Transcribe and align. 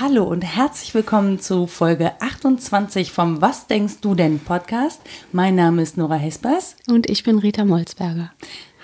Hallo 0.00 0.24
und 0.24 0.42
herzlich 0.42 0.92
willkommen 0.94 1.38
zu 1.38 1.68
Folge 1.68 2.20
28 2.20 3.12
vom 3.12 3.40
Was 3.40 3.68
denkst 3.68 4.00
du 4.00 4.16
denn 4.16 4.40
Podcast. 4.40 5.00
Mein 5.30 5.54
Name 5.54 5.82
ist 5.82 5.96
Nora 5.96 6.16
Hespers. 6.16 6.74
Und 6.88 7.08
ich 7.08 7.22
bin 7.22 7.38
Rita 7.38 7.64
Molzberger. 7.64 8.32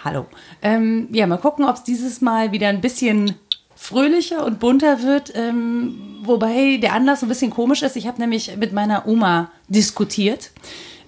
Hallo. 0.04 0.26
Ähm, 0.62 1.08
ja, 1.10 1.26
mal 1.26 1.38
gucken, 1.38 1.64
ob 1.64 1.74
es 1.74 1.82
dieses 1.82 2.20
Mal 2.20 2.52
wieder 2.52 2.68
ein 2.68 2.80
bisschen 2.80 3.34
fröhlicher 3.76 4.44
und 4.44 4.58
bunter 4.58 5.02
wird. 5.02 5.32
Ähm, 5.36 6.18
wobei 6.24 6.78
der 6.78 6.94
Anlass 6.94 7.20
so 7.20 7.26
ein 7.26 7.28
bisschen 7.28 7.50
komisch 7.50 7.82
ist. 7.82 7.96
Ich 7.96 8.06
habe 8.06 8.20
nämlich 8.20 8.56
mit 8.56 8.72
meiner 8.72 9.06
Oma 9.06 9.50
diskutiert. 9.68 10.50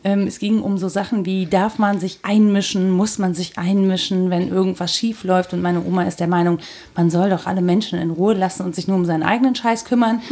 Ähm, 0.05 0.29
es 0.29 0.39
ging 0.39 0.61
um 0.61 0.79
so 0.79 0.89
Sachen 0.89 1.27
wie, 1.27 1.47
darf 1.47 1.79
man 1.79 1.99
sich 1.99 2.21
einmischen, 2.23 2.91
muss 2.91 3.19
man 3.19 3.35
sich 3.35 3.59
einmischen, 3.59 4.31
wenn 4.31 4.49
irgendwas 4.49 4.95
schief 4.95 5.25
läuft. 5.25 5.53
Und 5.53 5.63
meine 5.63 5.85
Oma 5.85 6.05
ist 6.05 6.21
der 6.21 6.29
Meinung, 6.29 6.59
man 6.95 7.11
soll 7.11 7.31
doch 7.31 7.47
alle 7.47 7.63
Menschen 7.63 7.99
in 7.99 8.11
Ruhe 8.11 8.35
lassen 8.35 8.65
und 8.65 8.77
sich 8.77 8.87
nur 8.87 8.97
um 8.97 9.05
seinen 9.05 9.25
eigenen 9.25 9.55
Scheiß 9.55 9.85
kümmern. 9.85 10.21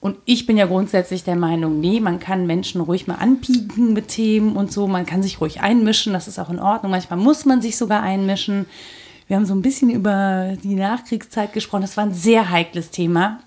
Und 0.00 0.16
ich 0.24 0.46
bin 0.46 0.56
ja 0.56 0.66
grundsätzlich 0.66 1.22
der 1.22 1.36
Meinung, 1.36 1.78
nee, 1.78 2.00
man 2.00 2.18
kann 2.18 2.44
Menschen 2.44 2.80
ruhig 2.80 3.06
mal 3.06 3.14
anpieken 3.14 3.92
mit 3.92 4.08
Themen 4.08 4.56
und 4.56 4.72
so. 4.72 4.88
Man 4.88 5.06
kann 5.06 5.22
sich 5.22 5.40
ruhig 5.40 5.60
einmischen, 5.60 6.12
das 6.12 6.26
ist 6.26 6.40
auch 6.40 6.50
in 6.50 6.58
Ordnung. 6.58 6.90
Manchmal 6.90 7.20
muss 7.20 7.44
man 7.44 7.62
sich 7.62 7.76
sogar 7.76 8.02
einmischen. 8.02 8.66
Wir 9.32 9.38
haben 9.38 9.46
so 9.46 9.54
ein 9.54 9.62
bisschen 9.62 9.88
über 9.88 10.58
die 10.62 10.74
Nachkriegszeit 10.74 11.54
gesprochen. 11.54 11.80
Das 11.80 11.96
war 11.96 12.04
ein 12.04 12.12
sehr 12.12 12.50
heikles 12.50 12.90
Thema. 12.90 13.40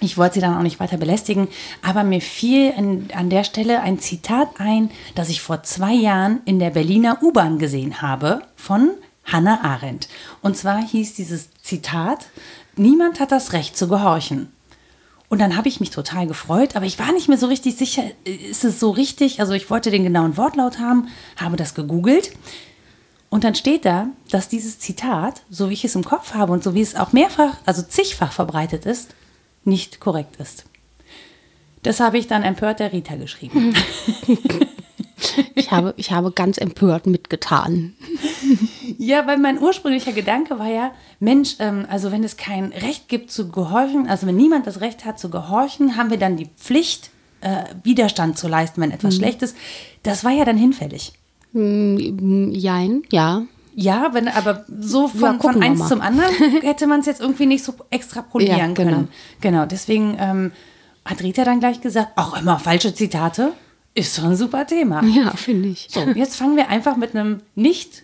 Ich 0.00 0.16
wollte 0.16 0.36
sie 0.36 0.40
dann 0.40 0.56
auch 0.56 0.62
nicht 0.62 0.80
weiter 0.80 0.96
belästigen, 0.96 1.48
aber 1.82 2.04
mir 2.04 2.22
fiel 2.22 2.72
an, 2.74 3.08
an 3.14 3.28
der 3.28 3.44
Stelle 3.44 3.82
ein 3.82 3.98
Zitat 3.98 4.48
ein, 4.56 4.90
das 5.14 5.28
ich 5.28 5.42
vor 5.42 5.62
zwei 5.62 5.92
Jahren 5.92 6.40
in 6.46 6.58
der 6.58 6.70
Berliner 6.70 7.22
U-Bahn 7.22 7.58
gesehen 7.58 8.00
habe 8.00 8.40
von 8.56 8.92
Hannah 9.26 9.62
Arendt. 9.62 10.08
Und 10.40 10.56
zwar 10.56 10.80
hieß 10.80 11.12
dieses 11.16 11.50
Zitat, 11.62 12.28
niemand 12.74 13.20
hat 13.20 13.30
das 13.30 13.52
Recht 13.52 13.76
zu 13.76 13.88
gehorchen. 13.88 14.54
Und 15.28 15.38
dann 15.38 15.58
habe 15.58 15.68
ich 15.68 15.80
mich 15.80 15.90
total 15.90 16.26
gefreut, 16.26 16.76
aber 16.76 16.86
ich 16.86 16.98
war 16.98 17.12
nicht 17.12 17.28
mehr 17.28 17.36
so 17.36 17.48
richtig 17.48 17.76
sicher, 17.76 18.04
ist 18.24 18.64
es 18.64 18.80
so 18.80 18.88
richtig? 18.90 19.38
Also 19.40 19.52
ich 19.52 19.68
wollte 19.68 19.90
den 19.90 20.04
genauen 20.04 20.38
Wortlaut 20.38 20.78
haben, 20.78 21.08
habe 21.36 21.58
das 21.58 21.74
gegoogelt. 21.74 22.32
Und 23.34 23.42
dann 23.42 23.56
steht 23.56 23.84
da, 23.84 24.10
dass 24.30 24.48
dieses 24.48 24.78
Zitat, 24.78 25.42
so 25.50 25.68
wie 25.68 25.72
ich 25.72 25.84
es 25.84 25.96
im 25.96 26.04
Kopf 26.04 26.34
habe 26.34 26.52
und 26.52 26.62
so 26.62 26.76
wie 26.76 26.80
es 26.80 26.94
auch 26.94 27.12
mehrfach, 27.12 27.56
also 27.66 27.82
zigfach 27.82 28.30
verbreitet 28.30 28.86
ist, 28.86 29.12
nicht 29.64 29.98
korrekt 29.98 30.36
ist. 30.36 30.66
Das 31.82 31.98
habe 31.98 32.16
ich 32.16 32.28
dann 32.28 32.44
empört 32.44 32.78
der 32.78 32.92
Rita 32.92 33.16
geschrieben. 33.16 33.74
Ich 35.54 35.70
habe, 35.72 35.94
ich 35.96 36.12
habe 36.12 36.30
ganz 36.30 36.58
empört 36.58 37.06
mitgetan. 37.06 37.94
Ja, 38.98 39.26
weil 39.26 39.38
mein 39.38 39.60
ursprünglicher 39.60 40.12
Gedanke 40.12 40.58
war 40.58 40.68
ja, 40.68 40.92
Mensch, 41.18 41.56
ähm, 41.58 41.86
also 41.88 42.12
wenn 42.12 42.22
es 42.22 42.36
kein 42.36 42.66
Recht 42.66 43.08
gibt 43.08 43.32
zu 43.32 43.48
gehorchen, 43.48 44.06
also 44.06 44.26
wenn 44.26 44.36
niemand 44.36 44.66
das 44.66 44.80
Recht 44.80 45.04
hat 45.04 45.18
zu 45.18 45.30
gehorchen, 45.30 45.96
haben 45.96 46.10
wir 46.10 46.18
dann 46.18 46.36
die 46.36 46.50
Pflicht, 46.56 47.10
äh, 47.40 47.64
Widerstand 47.82 48.38
zu 48.38 48.46
leisten, 48.46 48.80
wenn 48.80 48.92
etwas 48.92 49.14
mhm. 49.14 49.18
schlecht 49.20 49.42
ist. 49.42 49.56
Das 50.02 50.22
war 50.22 50.30
ja 50.30 50.44
dann 50.44 50.58
hinfällig. 50.58 51.14
Mm, 51.54 52.50
jein, 52.50 53.02
ja. 53.10 53.44
Ja, 53.76 54.10
wenn, 54.12 54.28
aber 54.28 54.64
so 54.80 55.08
von, 55.08 55.20
ja, 55.20 55.38
von 55.40 55.60
eins 55.62 55.88
zum 55.88 56.00
anderen 56.00 56.32
hätte 56.62 56.86
man 56.86 57.00
es 57.00 57.06
jetzt 57.06 57.20
irgendwie 57.20 57.46
nicht 57.46 57.64
so 57.64 57.74
extrapolieren 57.90 58.58
ja, 58.58 58.66
genau. 58.66 58.74
können. 58.74 59.08
Genau, 59.40 59.66
deswegen 59.66 60.16
ähm, 60.20 60.52
hat 61.04 61.22
Rita 61.22 61.44
dann 61.44 61.60
gleich 61.60 61.80
gesagt, 61.80 62.12
auch 62.16 62.40
immer 62.40 62.58
falsche 62.58 62.94
Zitate 62.94 63.52
ist 63.94 64.18
doch 64.18 64.24
ein 64.24 64.36
super 64.36 64.66
Thema. 64.66 65.02
Ja, 65.14 65.30
finde 65.30 65.68
ich. 65.68 65.88
So, 65.90 66.00
jetzt 66.00 66.36
fangen 66.36 66.56
wir 66.56 66.68
einfach 66.68 66.96
mit 66.96 67.14
einem 67.14 67.40
nicht 67.54 68.02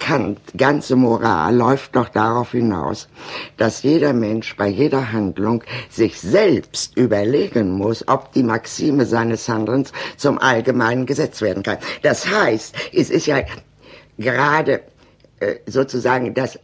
Kant, 0.00 0.40
ganze 0.56 0.96
Moral 0.96 1.54
läuft 1.54 1.94
doch 1.94 2.08
darauf 2.08 2.50
hinaus, 2.50 3.08
dass 3.58 3.84
jeder 3.84 4.12
Mensch 4.12 4.56
bei 4.56 4.66
jeder 4.66 5.12
Handlung 5.12 5.62
sich 5.88 6.20
selbst 6.20 6.96
überlegen 6.96 7.70
muss, 7.70 8.06
ob 8.08 8.32
die 8.32 8.42
Maxime 8.42 9.06
seines 9.06 9.48
Handelns 9.48 9.92
zum 10.16 10.38
allgemeinen 10.38 11.06
Gesetz 11.06 11.40
werden 11.42 11.62
kann. 11.62 11.78
Das 12.02 12.28
heißt, 12.28 12.74
es 12.92 13.08
ist 13.08 13.26
ja 13.26 13.42
gerade 14.18 14.80
äh, 15.38 15.56
sozusagen 15.66 16.34
das 16.34 16.58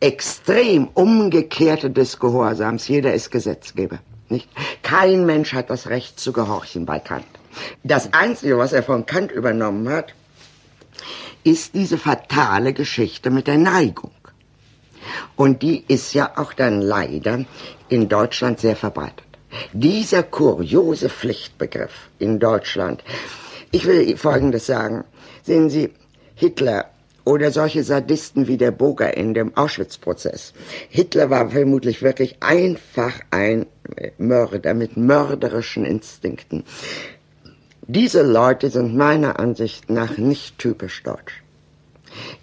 extrem 0.00 0.88
umgekehrte 0.88 1.90
des 1.90 2.18
Gehorsams. 2.18 2.86
Jeder 2.86 3.14
ist 3.14 3.30
Gesetzgeber. 3.30 3.98
Nicht? 4.28 4.48
Kein 4.82 5.24
Mensch 5.26 5.52
hat 5.52 5.70
das 5.70 5.88
Recht 5.88 6.20
zu 6.20 6.32
gehorchen 6.32 6.84
bei 6.86 6.98
Kant. 6.98 7.24
Das 7.82 8.12
Einzige, 8.12 8.58
was 8.58 8.72
er 8.72 8.82
von 8.82 9.06
Kant 9.06 9.30
übernommen 9.30 9.88
hat, 9.88 10.14
ist 11.44 11.74
diese 11.74 11.98
fatale 11.98 12.72
Geschichte 12.72 13.30
mit 13.30 13.46
der 13.46 13.58
Neigung. 13.58 14.12
Und 15.36 15.62
die 15.62 15.84
ist 15.88 16.14
ja 16.14 16.32
auch 16.36 16.52
dann 16.52 16.80
leider 16.80 17.44
in 17.88 18.08
Deutschland 18.08 18.60
sehr 18.60 18.76
verbreitet. 18.76 19.26
Dieser 19.72 20.22
kuriose 20.22 21.08
Pflichtbegriff 21.08 22.08
in 22.18 22.38
Deutschland. 22.38 23.02
Ich 23.70 23.84
will 23.86 24.16
Folgendes 24.16 24.66
sagen. 24.66 25.04
Sehen 25.42 25.68
Sie, 25.68 25.90
Hitler 26.34 26.90
oder 27.24 27.50
solche 27.50 27.84
Sadisten 27.84 28.48
wie 28.48 28.56
der 28.56 28.70
Boger 28.70 29.16
in 29.16 29.34
dem 29.34 29.56
Auschwitz-Prozess. 29.56 30.52
Hitler 30.88 31.30
war 31.30 31.50
vermutlich 31.50 32.02
wirklich 32.02 32.36
einfach 32.40 33.12
ein 33.30 33.66
Mörder 34.18 34.74
mit 34.74 34.96
mörderischen 34.96 35.84
Instinkten. 35.84 36.64
Diese 37.88 38.22
Leute 38.22 38.70
sind 38.70 38.96
meiner 38.96 39.40
Ansicht 39.40 39.90
nach 39.90 40.16
nicht 40.16 40.58
typisch 40.58 41.02
deutsch. 41.02 41.42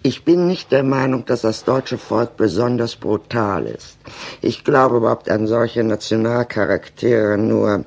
Ich 0.02 0.24
bin 0.24 0.46
nicht 0.46 0.72
der 0.72 0.82
Meinung, 0.82 1.24
dass 1.24 1.42
das 1.42 1.64
deutsche 1.64 1.96
Volk 1.96 2.36
besonders 2.36 2.96
brutal 2.96 3.66
ist. 3.66 3.98
Ich 4.42 4.64
glaube 4.64 4.98
überhaupt 4.98 5.30
an 5.30 5.46
solche 5.46 5.82
Nationalcharaktere 5.84 7.38
nur. 7.38 7.84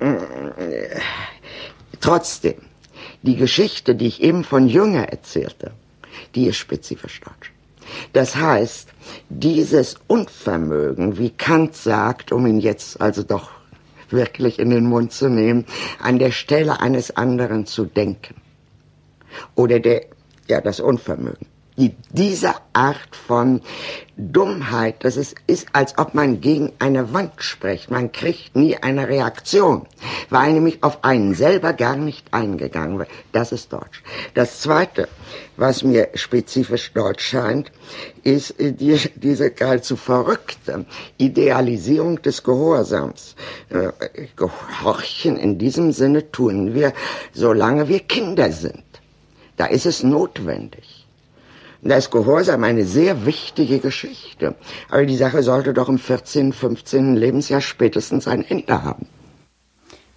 Äh, 0.00 1.00
trotzdem, 2.00 2.56
die 3.22 3.36
Geschichte, 3.36 3.94
die 3.94 4.08
ich 4.08 4.22
eben 4.22 4.44
von 4.44 4.68
Jünger 4.68 5.08
erzählte, 5.08 5.72
die 6.34 6.48
ist 6.48 6.56
spezifisch 6.56 7.20
deutsch. 7.20 7.52
Das 8.12 8.36
heißt, 8.36 8.88
dieses 9.28 9.96
Unvermögen, 10.08 11.18
wie 11.18 11.30
Kant 11.30 11.76
sagt, 11.76 12.32
um 12.32 12.46
ihn 12.46 12.58
jetzt 12.58 13.00
also 13.00 13.22
doch 13.22 13.50
wirklich 14.10 14.58
in 14.58 14.70
den 14.70 14.86
Mund 14.86 15.12
zu 15.12 15.28
nehmen, 15.28 15.64
an 16.00 16.18
der 16.18 16.30
Stelle 16.30 16.80
eines 16.80 17.16
anderen 17.16 17.66
zu 17.66 17.84
denken. 17.84 18.34
Oder 19.54 19.80
der, 19.80 20.06
ja, 20.48 20.60
das 20.60 20.80
Unvermögen 20.80 21.53
diese 21.76 22.54
Art 22.72 23.16
von 23.26 23.60
Dummheit, 24.16 25.02
das 25.04 25.16
ist, 25.16 25.34
ist, 25.48 25.66
als 25.72 25.98
ob 25.98 26.14
man 26.14 26.40
gegen 26.40 26.72
eine 26.78 27.12
Wand 27.12 27.32
spricht. 27.38 27.90
Man 27.90 28.12
kriegt 28.12 28.54
nie 28.54 28.76
eine 28.76 29.08
Reaktion, 29.08 29.86
weil 30.30 30.52
nämlich 30.52 30.84
auf 30.84 31.02
einen 31.02 31.34
selber 31.34 31.72
gar 31.72 31.96
nicht 31.96 32.32
eingegangen 32.32 33.00
wird. 33.00 33.08
Das 33.32 33.50
ist 33.50 33.72
Deutsch. 33.72 34.04
Das 34.34 34.60
Zweite, 34.60 35.08
was 35.56 35.82
mir 35.82 36.10
spezifisch 36.14 36.92
deutsch 36.92 37.24
scheint, 37.26 37.72
ist 38.22 38.54
die, 38.58 38.96
diese 39.16 39.50
geradezu 39.50 39.96
verrückte 39.96 40.86
Idealisierung 41.18 42.22
des 42.22 42.44
Gehorsams. 42.44 43.34
Äh, 43.70 43.88
Gehorchen 44.36 45.36
in 45.36 45.58
diesem 45.58 45.90
Sinne 45.90 46.30
tun 46.30 46.72
wir, 46.72 46.92
solange 47.32 47.88
wir 47.88 48.00
Kinder 48.00 48.52
sind. 48.52 48.84
Da 49.56 49.66
ist 49.66 49.86
es 49.86 50.04
notwendig. 50.04 50.93
Da 51.86 51.96
ist 51.96 52.10
Gehorsam 52.10 52.64
eine 52.64 52.86
sehr 52.86 53.26
wichtige 53.26 53.78
Geschichte. 53.78 54.54
Aber 54.88 55.04
die 55.04 55.16
Sache 55.16 55.42
sollte 55.42 55.74
doch 55.74 55.90
im 55.90 55.98
14., 55.98 56.54
15. 56.54 57.14
Lebensjahr 57.14 57.60
spätestens 57.60 58.26
ein 58.26 58.42
Ende 58.42 58.82
haben. 58.82 59.06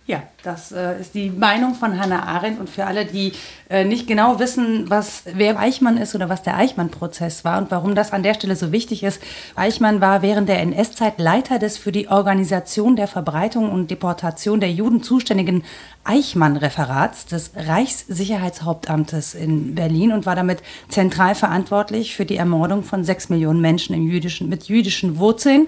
Ja, 0.07 0.23
das 0.41 0.71
äh, 0.71 1.01
ist 1.01 1.15
die 1.15 1.29
Meinung 1.29 1.75
von 1.75 1.99
Hannah 1.99 2.23
Arendt. 2.23 2.61
Und 2.61 2.69
für 2.69 2.85
alle, 2.85 3.03
die 3.03 3.33
äh, 3.69 3.83
nicht 3.83 4.07
genau 4.07 4.39
wissen, 4.39 4.89
was 4.89 5.23
wer 5.33 5.59
Eichmann 5.59 5.97
ist 5.97 6.15
oder 6.15 6.29
was 6.29 6.43
der 6.43 6.55
Eichmann-Prozess 6.55 7.43
war 7.43 7.57
und 7.57 7.71
warum 7.71 7.93
das 7.93 8.13
an 8.13 8.23
der 8.23 8.33
Stelle 8.33 8.55
so 8.55 8.71
wichtig 8.71 9.03
ist. 9.03 9.21
Eichmann 9.57 9.99
war 9.99 10.21
während 10.21 10.47
der 10.47 10.61
NS-Zeit 10.61 11.19
Leiter 11.19 11.59
des 11.59 11.77
für 11.77 11.91
die 11.91 12.07
Organisation 12.07 12.95
der 12.95 13.09
Verbreitung 13.09 13.69
und 13.69 13.91
Deportation 13.91 14.61
der 14.61 14.71
Juden 14.71 15.03
zuständigen 15.03 15.65
Eichmann-Referats 16.05 17.25
des 17.25 17.51
Reichssicherheitshauptamtes 17.57 19.35
in 19.35 19.75
Berlin 19.75 20.13
und 20.13 20.25
war 20.25 20.37
damit 20.37 20.59
zentral 20.87 21.35
verantwortlich 21.35 22.15
für 22.15 22.23
die 22.23 22.37
Ermordung 22.37 22.83
von 22.83 23.03
sechs 23.03 23.27
Millionen 23.27 23.59
Menschen 23.59 23.93
im 23.93 24.07
jüdischen, 24.07 24.47
mit 24.47 24.69
jüdischen 24.69 25.17
Wurzeln. 25.19 25.67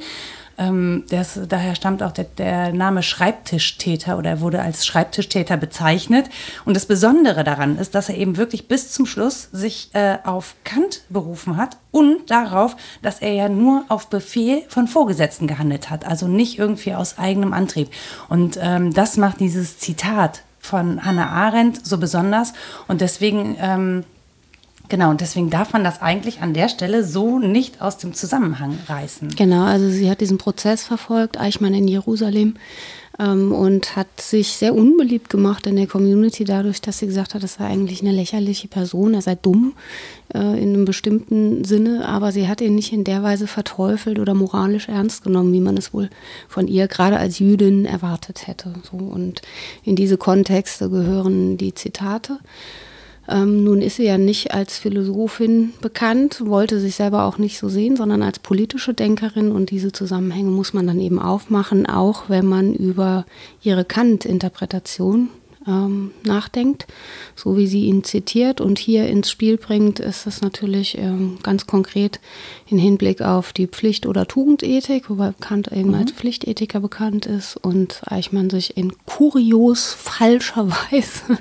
Ähm, 0.59 1.05
das, 1.09 1.39
daher 1.47 1.73
stammt 1.73 2.03
auch 2.03 2.11
der, 2.11 2.25
der, 2.25 2.73
Name 2.73 3.01
Schreibtischtäter 3.01 4.17
oder 4.17 4.29
er 4.29 4.41
wurde 4.41 4.61
als 4.61 4.85
Schreibtischtäter 4.85 5.57
bezeichnet. 5.57 6.29
Und 6.65 6.75
das 6.75 6.85
Besondere 6.85 7.43
daran 7.43 7.77
ist, 7.77 7.95
dass 7.95 8.09
er 8.09 8.17
eben 8.17 8.37
wirklich 8.37 8.67
bis 8.67 8.91
zum 8.91 9.05
Schluss 9.05 9.49
sich 9.51 9.89
äh, 9.93 10.17
auf 10.23 10.55
Kant 10.65 11.01
berufen 11.09 11.57
hat 11.57 11.77
und 11.91 12.29
darauf, 12.29 12.75
dass 13.01 13.19
er 13.19 13.33
ja 13.33 13.49
nur 13.49 13.85
auf 13.87 14.09
Befehl 14.09 14.63
von 14.67 14.87
Vorgesetzten 14.87 15.47
gehandelt 15.47 15.89
hat, 15.89 16.05
also 16.05 16.27
nicht 16.27 16.59
irgendwie 16.59 16.93
aus 16.93 17.17
eigenem 17.17 17.53
Antrieb. 17.53 17.89
Und 18.27 18.59
ähm, 18.61 18.93
das 18.93 19.17
macht 19.17 19.39
dieses 19.39 19.79
Zitat 19.79 20.43
von 20.59 21.03
Hannah 21.05 21.29
Arendt 21.29 21.85
so 21.85 21.97
besonders. 21.97 22.53
Und 22.87 23.01
deswegen 23.01 23.55
ähm, 23.59 24.03
Genau, 24.89 25.11
und 25.11 25.21
deswegen 25.21 25.49
darf 25.49 25.71
man 25.73 25.83
das 25.83 26.01
eigentlich 26.01 26.41
an 26.41 26.53
der 26.53 26.67
Stelle 26.67 27.03
so 27.03 27.37
nicht 27.39 27.81
aus 27.81 27.97
dem 27.97 28.13
Zusammenhang 28.13 28.77
reißen. 28.87 29.29
Genau, 29.35 29.63
also 29.63 29.87
sie 29.89 30.09
hat 30.09 30.19
diesen 30.19 30.39
Prozess 30.39 30.83
verfolgt, 30.83 31.39
Eichmann 31.39 31.75
in 31.75 31.87
Jerusalem, 31.87 32.55
ähm, 33.19 33.51
und 33.51 33.95
hat 33.95 34.19
sich 34.19 34.53
sehr 34.53 34.73
unbeliebt 34.73 35.29
gemacht 35.29 35.67
in 35.67 35.75
der 35.75 35.87
Community 35.87 36.43
dadurch, 36.43 36.81
dass 36.81 36.99
sie 36.99 37.05
gesagt 37.05 37.35
hat, 37.35 37.43
das 37.43 37.55
sei 37.55 37.65
eigentlich 37.65 38.01
eine 38.01 38.13
lächerliche 38.13 38.67
Person, 38.67 39.13
er 39.13 39.21
sei 39.21 39.35
dumm 39.35 39.73
äh, 40.33 40.39
in 40.39 40.73
einem 40.73 40.85
bestimmten 40.85 41.63
Sinne, 41.65 42.07
aber 42.07 42.31
sie 42.31 42.47
hat 42.47 42.61
ihn 42.61 42.75
nicht 42.75 42.93
in 42.93 43.03
der 43.03 43.21
Weise 43.21 43.45
verteufelt 43.45 44.17
oder 44.17 44.33
moralisch 44.33 44.87
ernst 44.87 45.23
genommen, 45.23 45.53
wie 45.53 45.59
man 45.59 45.77
es 45.77 45.93
wohl 45.93 46.09
von 46.47 46.67
ihr 46.67 46.87
gerade 46.87 47.17
als 47.17 47.39
Jüdin 47.39 47.85
erwartet 47.85 48.47
hätte. 48.47 48.73
So, 48.89 48.97
und 48.97 49.41
in 49.83 49.95
diese 49.95 50.17
Kontexte 50.17 50.89
gehören 50.89 51.57
die 51.57 51.75
Zitate. 51.75 52.39
Ähm, 53.29 53.63
nun 53.63 53.81
ist 53.81 53.97
sie 53.97 54.05
ja 54.05 54.17
nicht 54.17 54.53
als 54.53 54.79
Philosophin 54.79 55.73
bekannt, 55.81 56.41
wollte 56.45 56.79
sich 56.79 56.95
selber 56.95 57.25
auch 57.25 57.37
nicht 57.37 57.59
so 57.59 57.69
sehen, 57.69 57.95
sondern 57.95 58.23
als 58.23 58.39
politische 58.39 58.93
Denkerin. 58.93 59.51
Und 59.51 59.69
diese 59.69 59.91
Zusammenhänge 59.91 60.49
muss 60.49 60.73
man 60.73 60.87
dann 60.87 60.99
eben 60.99 61.19
aufmachen, 61.19 61.85
auch 61.85 62.23
wenn 62.27 62.45
man 62.45 62.73
über 62.73 63.25
ihre 63.61 63.85
Kant-Interpretation 63.85 65.29
ähm, 65.69 66.11
nachdenkt, 66.23 66.87
so 67.35 67.55
wie 67.55 67.67
sie 67.67 67.85
ihn 67.85 68.03
zitiert 68.03 68.59
und 68.59 68.79
hier 68.79 69.07
ins 69.07 69.29
Spiel 69.29 69.57
bringt, 69.57 69.99
ist 69.99 70.25
es 70.25 70.41
natürlich 70.41 70.97
ähm, 70.97 71.37
ganz 71.43 71.67
konkret 71.67 72.19
in 72.67 72.79
Hinblick 72.79 73.21
auf 73.21 73.53
die 73.53 73.67
Pflicht- 73.67 74.07
oder 74.07 74.27
Tugendethik, 74.27 75.09
wobei 75.09 75.33
Kant 75.39 75.71
eben 75.71 75.89
mhm. 75.89 75.95
als 75.95 76.11
Pflichtethiker 76.11 76.79
bekannt 76.79 77.25
ist 77.25 77.55
und 77.57 78.01
Eichmann 78.05 78.49
sich 78.49 78.75
in 78.77 78.93
kurios 79.05 79.93
falscher 79.93 80.69
Weise 80.91 81.37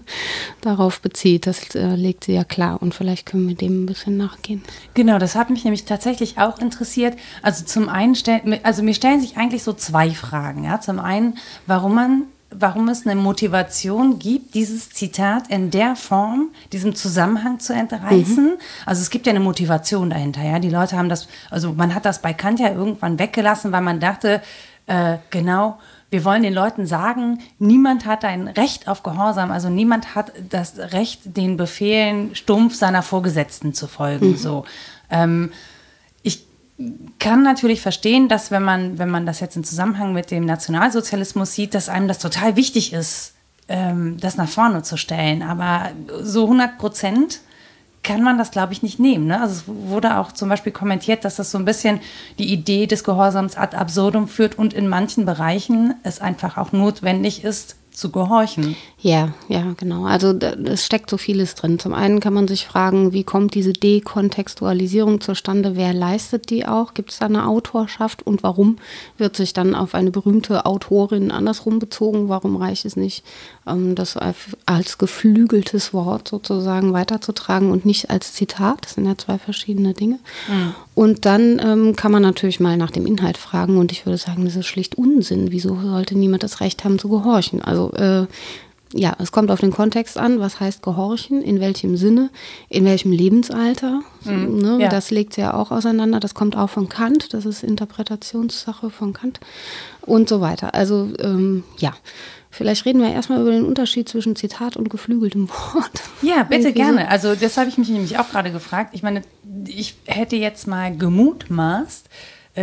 darauf 0.60 1.00
bezieht. 1.00 1.46
Das 1.46 1.74
äh, 1.74 1.94
legt 1.94 2.24
sie 2.24 2.34
ja 2.34 2.44
klar 2.44 2.82
und 2.82 2.94
vielleicht 2.94 3.26
können 3.26 3.48
wir 3.48 3.54
dem 3.54 3.84
ein 3.84 3.86
bisschen 3.86 4.16
nachgehen. 4.16 4.62
Genau, 4.94 5.18
das 5.18 5.34
hat 5.34 5.50
mich 5.50 5.64
nämlich 5.64 5.84
tatsächlich 5.84 6.38
auch 6.38 6.58
interessiert. 6.58 7.16
Also 7.42 7.64
zum 7.64 7.88
einen, 7.88 8.14
also 8.62 8.82
mir 8.82 8.94
stellen 8.94 9.20
sich 9.20 9.36
eigentlich 9.36 9.62
so 9.62 9.72
zwei 9.72 10.10
Fragen. 10.10 10.64
Ja? 10.64 10.80
Zum 10.80 10.98
einen, 10.98 11.38
warum 11.66 11.94
man 11.94 12.24
warum 12.50 12.88
es 12.88 13.06
eine 13.06 13.20
Motivation 13.20 14.18
gibt, 14.18 14.54
dieses 14.54 14.90
Zitat 14.90 15.48
in 15.48 15.70
der 15.70 15.96
Form, 15.96 16.48
diesem 16.72 16.94
Zusammenhang 16.94 17.60
zu 17.60 17.74
entreißen. 17.74 18.44
Mhm. 18.44 18.58
Also 18.86 19.02
es 19.02 19.10
gibt 19.10 19.26
ja 19.26 19.30
eine 19.30 19.40
Motivation 19.40 20.10
dahinter, 20.10 20.42
ja. 20.42 20.58
Die 20.58 20.70
Leute 20.70 20.96
haben 20.96 21.08
das, 21.08 21.28
also 21.50 21.72
man 21.72 21.94
hat 21.94 22.04
das 22.04 22.22
bei 22.22 22.32
Kant 22.32 22.60
ja 22.60 22.72
irgendwann 22.72 23.18
weggelassen, 23.18 23.72
weil 23.72 23.82
man 23.82 24.00
dachte, 24.00 24.40
äh, 24.86 25.18
genau, 25.30 25.78
wir 26.10 26.24
wollen 26.24 26.42
den 26.42 26.54
Leuten 26.54 26.86
sagen, 26.86 27.40
niemand 27.58 28.06
hat 28.06 28.24
ein 28.24 28.48
Recht 28.48 28.88
auf 28.88 29.02
Gehorsam, 29.02 29.50
also 29.50 29.68
niemand 29.68 30.14
hat 30.14 30.32
das 30.48 30.78
Recht, 30.78 31.36
den 31.36 31.58
Befehlen 31.58 32.34
stumpf 32.34 32.74
seiner 32.74 33.02
Vorgesetzten 33.02 33.74
zu 33.74 33.86
folgen. 33.86 34.30
Mhm. 34.30 34.36
So. 34.36 34.64
Ähm, 35.10 35.52
kann 37.18 37.42
natürlich 37.42 37.80
verstehen, 37.80 38.28
dass 38.28 38.50
wenn 38.50 38.62
man, 38.62 38.98
wenn 38.98 39.10
man 39.10 39.26
das 39.26 39.40
jetzt 39.40 39.56
im 39.56 39.64
Zusammenhang 39.64 40.12
mit 40.12 40.30
dem 40.30 40.44
Nationalsozialismus 40.44 41.52
sieht, 41.52 41.74
dass 41.74 41.88
einem 41.88 42.06
das 42.06 42.20
total 42.20 42.54
wichtig 42.54 42.92
ist, 42.92 43.34
ähm, 43.66 44.16
das 44.20 44.36
nach 44.36 44.48
vorne 44.48 44.82
zu 44.82 44.96
stellen. 44.96 45.42
Aber 45.42 45.90
so 46.22 46.44
100 46.44 46.78
Prozent 46.78 47.40
kann 48.04 48.22
man 48.22 48.38
das, 48.38 48.52
glaube 48.52 48.72
ich, 48.72 48.82
nicht 48.82 49.00
nehmen. 49.00 49.26
Ne? 49.26 49.40
Also 49.40 49.54
es 49.54 49.64
wurde 49.66 50.18
auch 50.18 50.30
zum 50.30 50.48
Beispiel 50.48 50.72
kommentiert, 50.72 51.24
dass 51.24 51.36
das 51.36 51.50
so 51.50 51.58
ein 51.58 51.64
bisschen 51.64 52.00
die 52.38 52.52
Idee 52.52 52.86
des 52.86 53.02
Gehorsams 53.02 53.56
ad 53.56 53.76
absurdum 53.76 54.28
führt 54.28 54.56
und 54.56 54.72
in 54.72 54.88
manchen 54.88 55.26
Bereichen 55.26 55.94
es 56.04 56.20
einfach 56.20 56.56
auch 56.58 56.70
notwendig 56.70 57.42
ist, 57.42 57.76
zu 57.98 58.10
gehorchen. 58.10 58.76
Ja, 59.00 59.32
ja, 59.48 59.74
genau. 59.76 60.04
Also 60.04 60.32
es 60.32 60.86
steckt 60.86 61.10
so 61.10 61.16
vieles 61.16 61.54
drin. 61.54 61.78
Zum 61.78 61.94
einen 61.94 62.20
kann 62.20 62.32
man 62.32 62.46
sich 62.48 62.66
fragen, 62.66 63.12
wie 63.12 63.24
kommt 63.24 63.54
diese 63.54 63.72
Dekontextualisierung 63.72 65.20
zustande? 65.20 65.76
Wer 65.76 65.92
leistet 65.92 66.50
die 66.50 66.66
auch? 66.66 66.94
Gibt 66.94 67.10
es 67.10 67.18
da 67.18 67.26
eine 67.26 67.46
Autorschaft? 67.46 68.24
Und 68.24 68.42
warum 68.42 68.76
wird 69.16 69.36
sich 69.36 69.52
dann 69.52 69.74
auf 69.74 69.94
eine 69.94 70.10
berühmte 70.10 70.64
Autorin 70.64 71.30
andersrum 71.30 71.78
bezogen? 71.80 72.28
Warum 72.28 72.56
reicht 72.56 72.84
es 72.84 72.96
nicht, 72.96 73.24
ähm, 73.66 73.94
das 73.94 74.16
als 74.66 74.98
geflügeltes 74.98 75.92
Wort 75.92 76.28
sozusagen 76.28 76.92
weiterzutragen 76.92 77.70
und 77.70 77.84
nicht 77.84 78.10
als 78.10 78.32
Zitat? 78.32 78.84
Das 78.84 78.94
sind 78.94 79.06
ja 79.06 79.18
zwei 79.18 79.38
verschiedene 79.38 79.94
Dinge. 79.94 80.18
Mhm. 80.48 80.74
Und 80.94 81.26
dann 81.26 81.60
ähm, 81.64 81.94
kann 81.94 82.10
man 82.10 82.22
natürlich 82.22 82.58
mal 82.58 82.76
nach 82.76 82.90
dem 82.90 83.06
Inhalt 83.06 83.38
fragen. 83.38 83.78
Und 83.78 83.92
ich 83.92 84.04
würde 84.04 84.18
sagen, 84.18 84.44
das 84.44 84.56
ist 84.56 84.66
schlicht 84.66 84.96
Unsinn. 84.98 85.52
Wieso 85.52 85.80
sollte 85.80 86.18
niemand 86.18 86.42
das 86.42 86.60
Recht 86.60 86.82
haben 86.82 86.98
zu 86.98 87.08
gehorchen? 87.08 87.62
Also 87.62 87.87
äh, 87.94 88.26
ja, 88.94 89.14
es 89.18 89.32
kommt 89.32 89.50
auf 89.50 89.60
den 89.60 89.70
Kontext 89.70 90.16
an, 90.16 90.40
was 90.40 90.60
heißt 90.60 90.82
gehorchen, 90.82 91.42
in 91.42 91.60
welchem 91.60 91.96
Sinne, 91.96 92.30
in 92.68 92.84
welchem 92.84 93.12
Lebensalter. 93.12 94.00
Mhm, 94.24 94.58
ne? 94.58 94.78
ja. 94.80 94.88
Das 94.88 95.10
legt 95.10 95.34
sie 95.34 95.42
ja 95.42 95.54
auch 95.54 95.70
auseinander. 95.70 96.20
Das 96.20 96.34
kommt 96.34 96.56
auch 96.56 96.70
von 96.70 96.88
Kant, 96.88 97.34
das 97.34 97.44
ist 97.44 97.62
Interpretationssache 97.62 98.90
von 98.90 99.12
Kant 99.12 99.40
und 100.02 100.28
so 100.28 100.40
weiter. 100.40 100.74
Also 100.74 101.10
ähm, 101.18 101.64
ja, 101.76 101.92
vielleicht 102.50 102.86
reden 102.86 103.02
wir 103.02 103.12
erstmal 103.12 103.40
über 103.40 103.50
den 103.50 103.66
Unterschied 103.66 104.08
zwischen 104.08 104.36
Zitat 104.36 104.76
und 104.76 104.88
geflügeltem 104.88 105.50
Wort. 105.50 106.02
Ja, 106.22 106.42
bitte 106.48 106.72
gerne. 106.72 107.10
Also 107.10 107.34
das 107.34 107.58
habe 107.58 107.68
ich 107.68 107.76
mich 107.76 107.90
nämlich 107.90 108.18
auch 108.18 108.30
gerade 108.30 108.50
gefragt. 108.50 108.90
Ich 108.94 109.02
meine, 109.02 109.20
ich 109.66 109.96
hätte 110.06 110.36
jetzt 110.36 110.66
mal 110.66 110.96
gemutmaßt, 110.96 112.08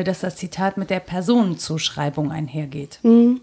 dass 0.03 0.19
das 0.19 0.35
Zitat 0.35 0.77
mit 0.77 0.89
der 0.89 0.99
Personenzuschreibung 0.99 2.31
einhergeht. 2.31 2.99
Mhm. 3.03 3.41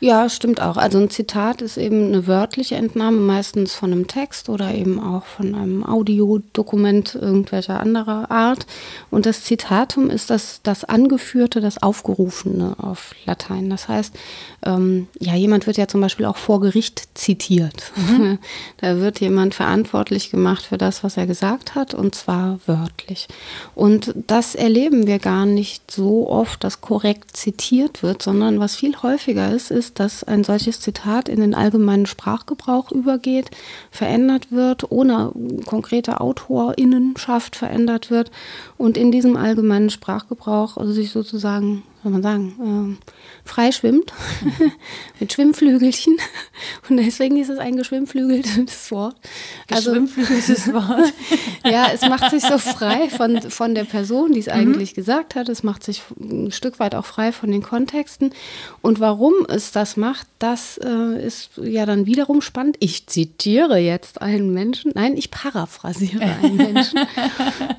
Ja, 0.00 0.28
stimmt 0.28 0.60
auch. 0.60 0.76
Also 0.76 0.98
ein 0.98 1.10
Zitat 1.10 1.62
ist 1.62 1.76
eben 1.78 2.08
eine 2.08 2.26
wörtliche 2.26 2.74
Entnahme, 2.74 3.18
meistens 3.18 3.74
von 3.74 3.92
einem 3.92 4.06
Text 4.06 4.48
oder 4.48 4.74
eben 4.74 5.00
auch 5.00 5.24
von 5.24 5.54
einem 5.54 5.84
Audiodokument 5.84 7.14
irgendwelcher 7.14 7.80
anderer 7.80 8.30
Art. 8.30 8.66
Und 9.10 9.26
das 9.26 9.44
Zitatum 9.44 10.10
ist 10.10 10.30
das, 10.30 10.60
das 10.62 10.84
Angeführte, 10.84 11.60
das 11.60 11.82
Aufgerufene 11.82 12.76
auf 12.78 13.14
Latein. 13.24 13.70
Das 13.70 13.88
heißt, 13.88 14.14
ähm, 14.66 15.08
ja, 15.18 15.34
jemand 15.34 15.66
wird 15.66 15.76
ja 15.76 15.88
zum 15.88 16.00
Beispiel 16.00 16.26
auch 16.26 16.36
vor 16.36 16.60
Gericht 16.60 17.08
zitiert. 17.14 17.92
Mhm. 17.96 18.38
da 18.78 18.98
wird 18.98 19.20
jemand 19.20 19.54
verantwortlich 19.54 20.30
gemacht 20.30 20.66
für 20.66 20.78
das, 20.78 21.02
was 21.02 21.16
er 21.16 21.26
gesagt 21.26 21.74
hat, 21.74 21.94
und 21.94 22.14
zwar 22.14 22.58
wörtlich. 22.66 23.28
Und 23.74 24.14
das 24.26 24.54
erleben 24.54 25.06
wir 25.06 25.18
gar 25.18 25.46
nicht 25.46 25.90
so 25.94 26.28
oft, 26.28 26.64
dass 26.64 26.80
korrekt 26.80 27.36
zitiert 27.36 28.02
wird, 28.02 28.22
sondern 28.22 28.60
was 28.60 28.76
viel 28.76 28.96
häufiger 29.02 29.50
ist, 29.50 29.70
ist, 29.70 30.00
dass 30.00 30.24
ein 30.24 30.44
solches 30.44 30.80
Zitat 30.80 31.28
in 31.28 31.40
den 31.40 31.54
allgemeinen 31.54 32.06
Sprachgebrauch 32.06 32.92
übergeht, 32.92 33.50
verändert 33.90 34.52
wird, 34.52 34.90
ohne 34.90 35.32
konkrete 35.64 36.20
AutorInnenschaft 36.20 37.56
verändert 37.56 38.10
wird 38.10 38.30
und 38.76 38.96
in 38.96 39.12
diesem 39.12 39.36
allgemeinen 39.36 39.90
Sprachgebrauch 39.90 40.76
also 40.76 40.92
sich 40.92 41.10
sozusagen 41.10 41.82
soll 42.04 42.12
man 42.12 42.22
sagen, 42.22 42.98
äh, 43.02 43.48
frei 43.48 43.72
schwimmt 43.72 44.12
mit 45.20 45.32
Schwimmflügelchen. 45.32 46.18
Und 46.88 46.98
deswegen 46.98 47.38
ist 47.38 47.48
es 47.48 47.58
ein 47.58 47.76
geschwimmflügeltes 47.76 48.90
Wort. 48.90 49.16
Also, 49.70 49.90
geschwimmflügeltes 49.90 50.72
Wort. 50.74 51.12
ja, 51.64 51.86
es 51.92 52.02
macht 52.02 52.30
sich 52.30 52.42
so 52.42 52.58
frei 52.58 53.08
von, 53.08 53.40
von 53.40 53.74
der 53.74 53.84
Person, 53.84 54.32
die 54.32 54.40
es 54.40 54.46
mhm. 54.46 54.52
eigentlich 54.52 54.94
gesagt 54.94 55.34
hat. 55.34 55.48
Es 55.48 55.62
macht 55.62 55.82
sich 55.82 56.02
ein 56.20 56.52
Stück 56.52 56.78
weit 56.78 56.94
auch 56.94 57.06
frei 57.06 57.32
von 57.32 57.50
den 57.50 57.62
Kontexten. 57.62 58.34
Und 58.82 59.00
warum 59.00 59.32
es 59.48 59.72
das 59.72 59.96
macht, 59.96 60.26
das 60.38 60.78
äh, 60.84 61.26
ist 61.26 61.52
ja 61.56 61.86
dann 61.86 62.04
wiederum 62.04 62.42
spannend. 62.42 62.76
Ich 62.80 63.06
zitiere 63.06 63.78
jetzt 63.78 64.20
einen 64.20 64.52
Menschen. 64.52 64.92
Nein, 64.94 65.16
ich 65.16 65.30
paraphrasiere 65.30 66.22
einen 66.42 66.56
Menschen. 66.56 67.00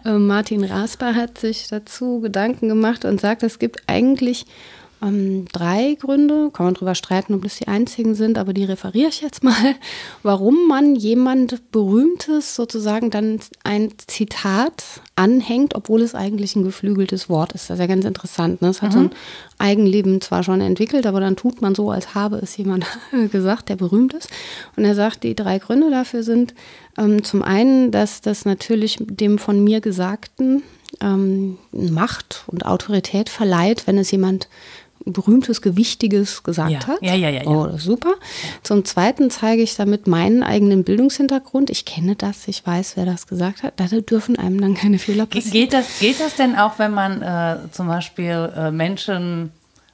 äh, 0.04 0.14
Martin 0.14 0.64
Rasper 0.64 1.14
hat 1.14 1.38
sich 1.38 1.68
dazu 1.68 2.22
Gedanken 2.22 2.70
gemacht 2.70 3.06
und 3.06 3.22
sagt, 3.22 3.44
es 3.44 3.60
gibt 3.60 3.84
eigentlich 3.86 4.15
eigentlich 4.16 4.46
ähm, 5.02 5.46
drei 5.52 5.98
Gründe, 6.00 6.52
kann 6.54 6.66
man 6.66 6.74
darüber 6.74 6.96
streiten, 6.96 7.34
ob 7.34 7.44
das 7.44 7.58
die 7.58 7.68
einzigen 7.68 8.16
sind, 8.16 8.38
aber 8.38 8.54
die 8.54 8.64
referiere 8.64 9.10
ich 9.10 9.20
jetzt 9.20 9.44
mal, 9.44 9.76
warum 10.24 10.68
man 10.68 10.96
jemand 10.96 11.72
Berühmtes 11.72 12.56
sozusagen 12.56 13.10
dann 13.10 13.40
ein 13.64 13.92
Zitat 14.08 14.84
anhängt, 15.18 15.76
obwohl 15.76 16.02
es 16.02 16.16
eigentlich 16.16 16.56
ein 16.56 16.64
geflügeltes 16.64 17.30
Wort 17.30 17.52
ist. 17.52 17.70
Das 17.70 17.76
ist 17.76 17.82
ja 17.82 17.88
ganz 17.88 18.06
interessant. 18.06 18.62
Ne? 18.62 18.70
Es 18.70 18.82
hat 18.82 18.92
mhm. 18.92 18.94
so 18.94 19.00
ein 19.00 19.10
Eigenleben 19.58 20.22
zwar 20.22 20.44
schon 20.44 20.62
entwickelt, 20.62 21.06
aber 21.06 21.20
dann 21.20 21.36
tut 21.36 21.62
man 21.62 21.76
so, 21.76 21.92
als 21.92 22.16
habe 22.16 22.38
es 22.38 22.56
jemand 22.56 22.86
gesagt, 23.32 23.68
der 23.68 23.76
berühmt 23.76 24.14
ist. 24.14 24.30
Und 24.78 24.86
er 24.86 24.96
sagt, 24.96 25.24
die 25.24 25.36
drei 25.36 25.60
Gründe 25.60 25.90
dafür 25.90 26.24
sind 26.24 26.54
ähm, 26.98 27.22
zum 27.24 27.44
einen, 27.44 27.92
dass 27.92 28.22
das 28.22 28.46
natürlich 28.46 28.98
dem 29.02 29.38
von 29.38 29.62
mir 29.62 29.82
Gesagten 29.82 30.64
ähm, 31.02 31.58
Macht 31.72 32.44
und 32.48 32.66
Autorität 32.66 33.30
verleiht, 33.30 33.88
wenn 33.88 33.98
es 33.98 34.12
jemand 34.12 34.48
berühmtes, 35.06 35.62
gewichtiges 35.62 36.44
gesagt 36.44 36.72
ja. 36.72 36.88
hat. 36.88 37.02
Ja, 37.02 37.14
ja, 37.14 37.30
ja, 37.30 37.44
ja. 37.44 37.48
Oh, 37.50 37.78
super. 37.78 38.16
Zum 38.64 38.86
Zweiten 38.86 39.30
zeige 39.30 39.62
ich 39.62 39.76
damit 39.76 40.08
meinen 40.08 40.42
eigenen 40.42 40.84
Bildungshintergrund. 40.84 41.70
Ich 41.70 41.86
kenne 41.86 42.16
das, 42.16 42.48
ich 42.48 42.66
weiß, 42.66 42.98
wer 42.98 43.06
das 43.06 43.28
gesagt 43.28 43.64
hat. 43.64 43.74
Da 43.80 43.86
dürfen 43.86 44.38
einem 44.38 44.60
dann 44.60 44.74
keine 44.74 44.98
Fehler 44.98 45.26
passieren. 45.28 45.52
Geht 45.52 45.74
das, 45.74 46.00
geht 46.00 46.20
das 46.20 46.36
denn 46.36 46.56
auch, 46.56 46.80
wenn 46.80 46.94
man 46.94 47.22
äh, 47.22 47.58
zum 47.72 47.88
Beispiel 47.88 48.52
äh, 48.56 48.72
Menschen 48.72 49.52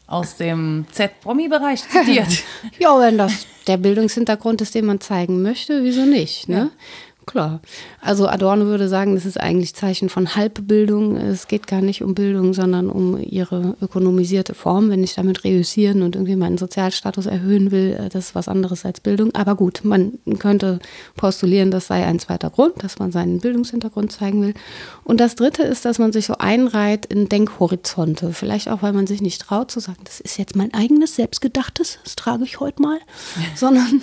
aus 0.07 0.37
dem 0.37 0.85
Z-Promi-Bereich 0.91 1.87
zitiert? 1.87 2.43
ja, 2.79 2.97
wenn 2.99 3.17
das 3.17 3.45
der 3.67 3.77
Bildungshintergrund 3.77 4.61
ist, 4.61 4.75
den 4.75 4.85
man 4.85 5.01
zeigen 5.01 5.41
möchte, 5.41 5.83
wieso 5.83 6.05
nicht? 6.05 6.49
Ne? 6.49 6.57
Ja. 6.57 6.69
Klar. 7.27 7.61
Also 8.01 8.27
Adorno 8.27 8.65
würde 8.65 8.89
sagen, 8.89 9.13
das 9.13 9.25
ist 9.25 9.39
eigentlich 9.39 9.75
Zeichen 9.75 10.09
von 10.09 10.35
Halbbildung. 10.35 11.15
Es 11.15 11.47
geht 11.47 11.67
gar 11.67 11.81
nicht 11.81 12.01
um 12.01 12.15
Bildung, 12.15 12.53
sondern 12.53 12.89
um 12.89 13.17
ihre 13.21 13.75
ökonomisierte 13.79 14.55
Form. 14.55 14.89
Wenn 14.89 15.03
ich 15.03 15.13
damit 15.13 15.43
reüssieren 15.43 16.01
und 16.01 16.15
irgendwie 16.15 16.35
meinen 16.35 16.57
Sozialstatus 16.57 17.27
erhöhen 17.27 17.69
will, 17.69 17.95
äh, 17.99 18.09
das 18.09 18.29
ist 18.29 18.35
was 18.35 18.47
anderes 18.47 18.85
als 18.85 19.01
Bildung. 19.01 19.35
Aber 19.35 19.55
gut, 19.55 19.81
man 19.83 20.17
könnte 20.39 20.79
postulieren, 21.15 21.69
das 21.69 21.87
sei 21.87 22.05
ein 22.05 22.17
zweiter 22.17 22.49
Grund, 22.49 22.83
dass 22.83 22.97
man 22.97 23.11
seinen 23.11 23.39
Bildungshintergrund 23.39 24.11
zeigen 24.11 24.41
will. 24.41 24.53
Und 25.03 25.19
das 25.19 25.35
dritte 25.35 25.61
ist, 25.61 25.85
dass 25.85 25.99
man 25.99 26.11
sich 26.11 26.25
so 26.25 26.35
einreiht 26.39 27.05
in 27.05 27.29
Denkhorizonte. 27.29 28.33
Vielleicht 28.33 28.67
auch, 28.67 28.81
weil 28.81 28.93
man 28.93 29.05
sich 29.05 29.21
nicht 29.21 29.41
traut 29.41 29.69
zu 29.69 29.79
sagen, 29.79 29.99
das 30.05 30.21
ist 30.21 30.37
jetzt 30.37 30.55
mein 30.55 30.73
eigenes, 30.73 31.15
selbstgedachtes, 31.15 31.99
das 32.03 32.15
trage 32.15 32.45
ich 32.45 32.59
heute 32.59 32.81
mal. 32.81 32.97
sondern 33.55 34.01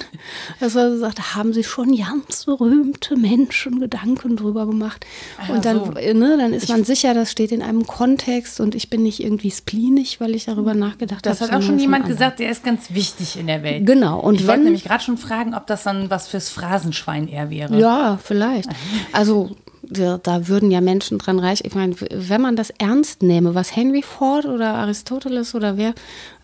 dass 0.61 0.75
man 0.75 0.99
sagt, 1.01 1.35
haben 1.35 1.53
Sie 1.53 1.65
schon 1.65 1.97
ganz 1.97 2.45
berühmt 2.45 3.08
gute 3.09 3.21
Menschen 3.21 3.81
Gedanken 3.81 4.37
drüber 4.37 4.67
gemacht. 4.67 5.07
Ah, 5.39 5.53
und 5.53 5.65
dann, 5.65 5.85
so. 5.85 5.93
ne, 5.93 6.37
dann 6.39 6.53
ist 6.53 6.65
ich 6.65 6.69
man 6.69 6.85
sicher, 6.85 7.15
das 7.15 7.31
steht 7.31 7.53
in 7.53 7.63
einem 7.63 7.87
Kontext 7.87 8.61
und 8.61 8.75
ich 8.75 8.91
bin 8.91 9.03
nicht 9.03 9.23
irgendwie 9.23 9.51
spleenig, 9.51 10.21
weil 10.21 10.35
ich 10.35 10.45
darüber 10.45 10.75
nachgedacht 10.75 11.27
habe. 11.27 11.37
Das 11.37 11.41
hat 11.41 11.53
auch 11.53 11.63
schon 11.63 11.79
jemand 11.79 12.07
gesagt, 12.07 12.39
der 12.39 12.51
ist 12.51 12.65
ganz 12.65 12.93
wichtig 12.93 13.39
in 13.39 13.47
der 13.47 13.63
Welt. 13.63 13.87
Genau. 13.87 14.21
Und 14.21 14.41
ich 14.41 14.47
wollte 14.47 14.65
nämlich 14.65 14.85
gerade 14.85 15.03
schon 15.03 15.19
fragen, 15.19 15.55
ob 15.55 15.67
das 15.67 15.83
dann 15.83 16.11
was 16.11 16.29
fürs 16.29 16.49
Phrasenschwein 16.51 17.29
eher 17.29 17.51
wäre. 17.51 17.79
Ja, 17.79 18.19
vielleicht. 18.23 18.69
Also 19.13 19.57
da 19.91 20.49
würden 20.49 20.71
ja 20.71 20.81
Menschen 20.81 21.19
dran 21.19 21.39
reich. 21.39 21.63
Ich 21.65 21.75
meine, 21.75 21.95
wenn 21.99 22.41
man 22.41 22.57
das 22.57 22.71
ernst 22.71 23.23
nehme, 23.23 23.55
was 23.55 23.75
Henry 23.75 24.03
Ford 24.03 24.45
oder 24.45 24.75
Aristoteles 24.75 25.55
oder 25.55 25.77
wer 25.77 25.95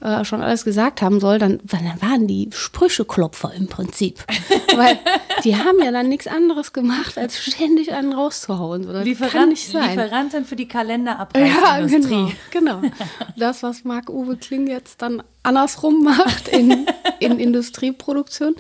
äh, 0.00 0.24
schon 0.24 0.40
alles 0.42 0.64
gesagt 0.64 1.02
haben 1.02 1.20
soll, 1.20 1.38
dann, 1.38 1.60
dann 1.64 1.84
waren 2.00 2.26
die 2.26 2.48
Sprücheklopfer 2.52 3.52
im 3.54 3.66
Prinzip. 3.66 4.24
Weil 4.76 4.98
die 5.44 5.56
haben 5.56 5.78
ja 5.82 5.92
dann 5.92 6.08
nichts 6.08 6.26
anderes 6.26 6.72
gemacht, 6.72 7.18
als 7.18 7.38
ständig 7.38 7.92
einen 7.92 8.12
rauszuhauen. 8.12 8.88
Oder? 8.88 9.04
Lieferant, 9.04 9.32
Kann 9.32 9.48
nicht 9.50 9.70
sein. 9.70 9.90
Lieferantin 9.90 10.44
für 10.44 10.56
die 10.56 10.68
Kalenderabreißindustrie. 10.68 12.14
Ja, 12.14 12.32
genau, 12.50 12.80
genau. 12.80 12.94
Das, 13.36 13.62
was 13.62 13.84
Marc-Uwe 13.84 14.36
Kling 14.36 14.66
jetzt 14.66 15.02
dann 15.02 15.22
andersrum 15.42 16.02
macht 16.02 16.48
in, 16.48 16.86
in 17.20 17.38
Industrieproduktion. 17.38 18.56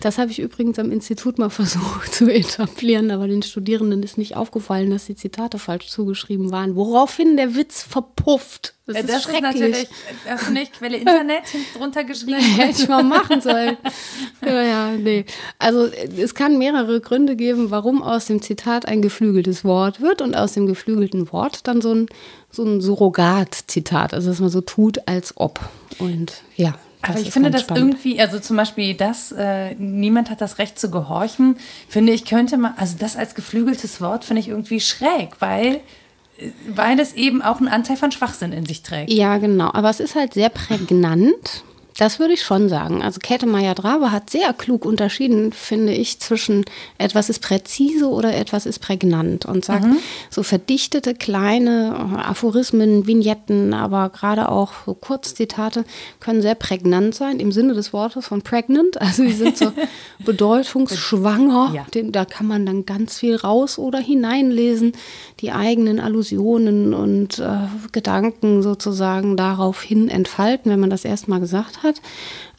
Das 0.00 0.18
habe 0.18 0.30
ich 0.30 0.38
übrigens 0.38 0.78
am 0.78 0.90
Institut 0.90 1.38
mal 1.38 1.50
versucht 1.50 2.14
zu 2.14 2.28
etablieren, 2.28 3.10
aber 3.10 3.28
den 3.28 3.42
Studierenden 3.42 4.02
ist 4.02 4.18
nicht 4.18 4.36
aufgefallen, 4.36 4.90
dass 4.90 5.06
die 5.06 5.16
Zitate 5.16 5.58
falsch 5.58 5.88
zugeschrieben 5.88 6.50
waren, 6.50 6.76
woraufhin 6.76 7.36
der 7.36 7.54
Witz 7.54 7.82
verpufft. 7.82 8.74
Das, 8.86 8.96
äh, 8.96 9.00
ist, 9.00 9.08
das 9.08 9.26
ist 9.26 9.40
natürlich, 9.40 9.88
hast 10.26 10.48
du 10.48 10.52
nicht 10.52 10.72
Quelle 10.72 10.96
Internet 10.96 11.42
drunter 11.76 12.04
geschrieben? 12.04 12.40
Hätte 12.40 12.82
ich 12.82 12.88
mal 12.88 13.02
machen 13.02 13.40
sollen. 13.40 13.76
ja, 14.44 14.62
ja, 14.62 14.90
nee. 14.92 15.24
Also 15.58 15.86
es 15.86 16.34
kann 16.34 16.58
mehrere 16.58 17.00
Gründe 17.00 17.36
geben, 17.36 17.70
warum 17.70 18.02
aus 18.02 18.26
dem 18.26 18.42
Zitat 18.42 18.86
ein 18.86 19.02
geflügeltes 19.02 19.64
Wort 19.64 20.00
wird 20.00 20.22
und 20.22 20.34
aus 20.34 20.52
dem 20.52 20.66
geflügelten 20.66 21.30
Wort 21.32 21.66
dann 21.68 21.80
so 21.80 21.94
ein, 21.94 22.06
so 22.50 22.64
ein 22.64 22.80
Surrogat-Zitat, 22.80 24.12
also 24.12 24.30
dass 24.30 24.40
man 24.40 24.50
so 24.50 24.60
tut, 24.60 25.06
als 25.06 25.36
ob. 25.36 25.60
Und 25.98 26.42
ja. 26.56 26.74
Aber 27.02 27.18
ich 27.18 27.30
finde 27.30 27.50
das 27.50 27.62
spannend. 27.62 27.94
irgendwie, 27.94 28.20
also 28.20 28.38
zum 28.38 28.56
Beispiel 28.56 28.94
das, 28.94 29.32
äh, 29.32 29.74
niemand 29.74 30.30
hat 30.30 30.40
das 30.40 30.58
Recht 30.58 30.78
zu 30.78 30.90
gehorchen, 30.90 31.56
finde 31.88 32.12
ich, 32.12 32.24
könnte 32.24 32.56
man, 32.56 32.74
also 32.76 32.96
das 32.98 33.16
als 33.16 33.34
geflügeltes 33.34 34.00
Wort 34.00 34.24
finde 34.24 34.40
ich 34.40 34.48
irgendwie 34.48 34.80
schräg, 34.80 35.40
weil 35.40 35.80
weil 36.66 36.98
es 37.00 37.12
eben 37.14 37.42
auch 37.42 37.58
einen 37.58 37.68
Anteil 37.68 37.98
von 37.98 38.12
Schwachsinn 38.12 38.52
in 38.52 38.64
sich 38.64 38.82
trägt. 38.82 39.12
Ja, 39.12 39.38
genau. 39.38 39.70
Aber 39.72 39.90
es 39.90 40.00
ist 40.00 40.14
halt 40.14 40.34
sehr 40.34 40.48
prägnant. 40.48 41.64
Das 42.00 42.18
würde 42.18 42.32
ich 42.32 42.42
schon 42.42 42.70
sagen. 42.70 43.02
Also 43.02 43.18
Käthe 43.20 43.44
Meyer-Drabe 43.44 44.10
hat 44.10 44.30
sehr 44.30 44.54
klug 44.54 44.86
unterschieden, 44.86 45.52
finde 45.52 45.92
ich, 45.92 46.18
zwischen 46.18 46.64
etwas 46.96 47.28
ist 47.28 47.40
präzise 47.40 48.08
oder 48.08 48.34
etwas 48.34 48.64
ist 48.64 48.78
prägnant 48.78 49.44
und 49.44 49.66
sagt, 49.66 49.84
mhm. 49.84 49.98
so 50.30 50.42
verdichtete 50.42 51.14
kleine 51.14 51.94
Aphorismen, 52.24 53.06
Vignetten, 53.06 53.74
aber 53.74 54.08
gerade 54.08 54.48
auch 54.48 54.72
so 54.86 54.94
Kurzzitate 54.94 55.84
können 56.20 56.40
sehr 56.40 56.54
prägnant 56.54 57.14
sein 57.14 57.38
im 57.38 57.52
Sinne 57.52 57.74
des 57.74 57.92
Wortes 57.92 58.26
von 58.26 58.40
pregnant. 58.40 58.98
Also 58.98 59.22
die 59.22 59.32
sind 59.32 59.58
so 59.58 59.70
bedeutungsschwanger. 60.24 61.74
Ja. 61.74 62.02
Da 62.04 62.24
kann 62.24 62.46
man 62.46 62.64
dann 62.64 62.86
ganz 62.86 63.18
viel 63.18 63.36
raus 63.36 63.78
oder 63.78 63.98
hineinlesen, 63.98 64.92
die 65.40 65.52
eigenen 65.52 66.00
Allusionen 66.00 66.92
und 66.94 67.38
äh, 67.38 67.68
Gedanken 67.92 68.62
sozusagen 68.62 69.36
daraufhin 69.36 70.08
entfalten, 70.08 70.70
wenn 70.70 70.80
man 70.80 70.90
das 70.90 71.04
erstmal 71.04 71.40
gesagt 71.40 71.82
hat. 71.82 72.00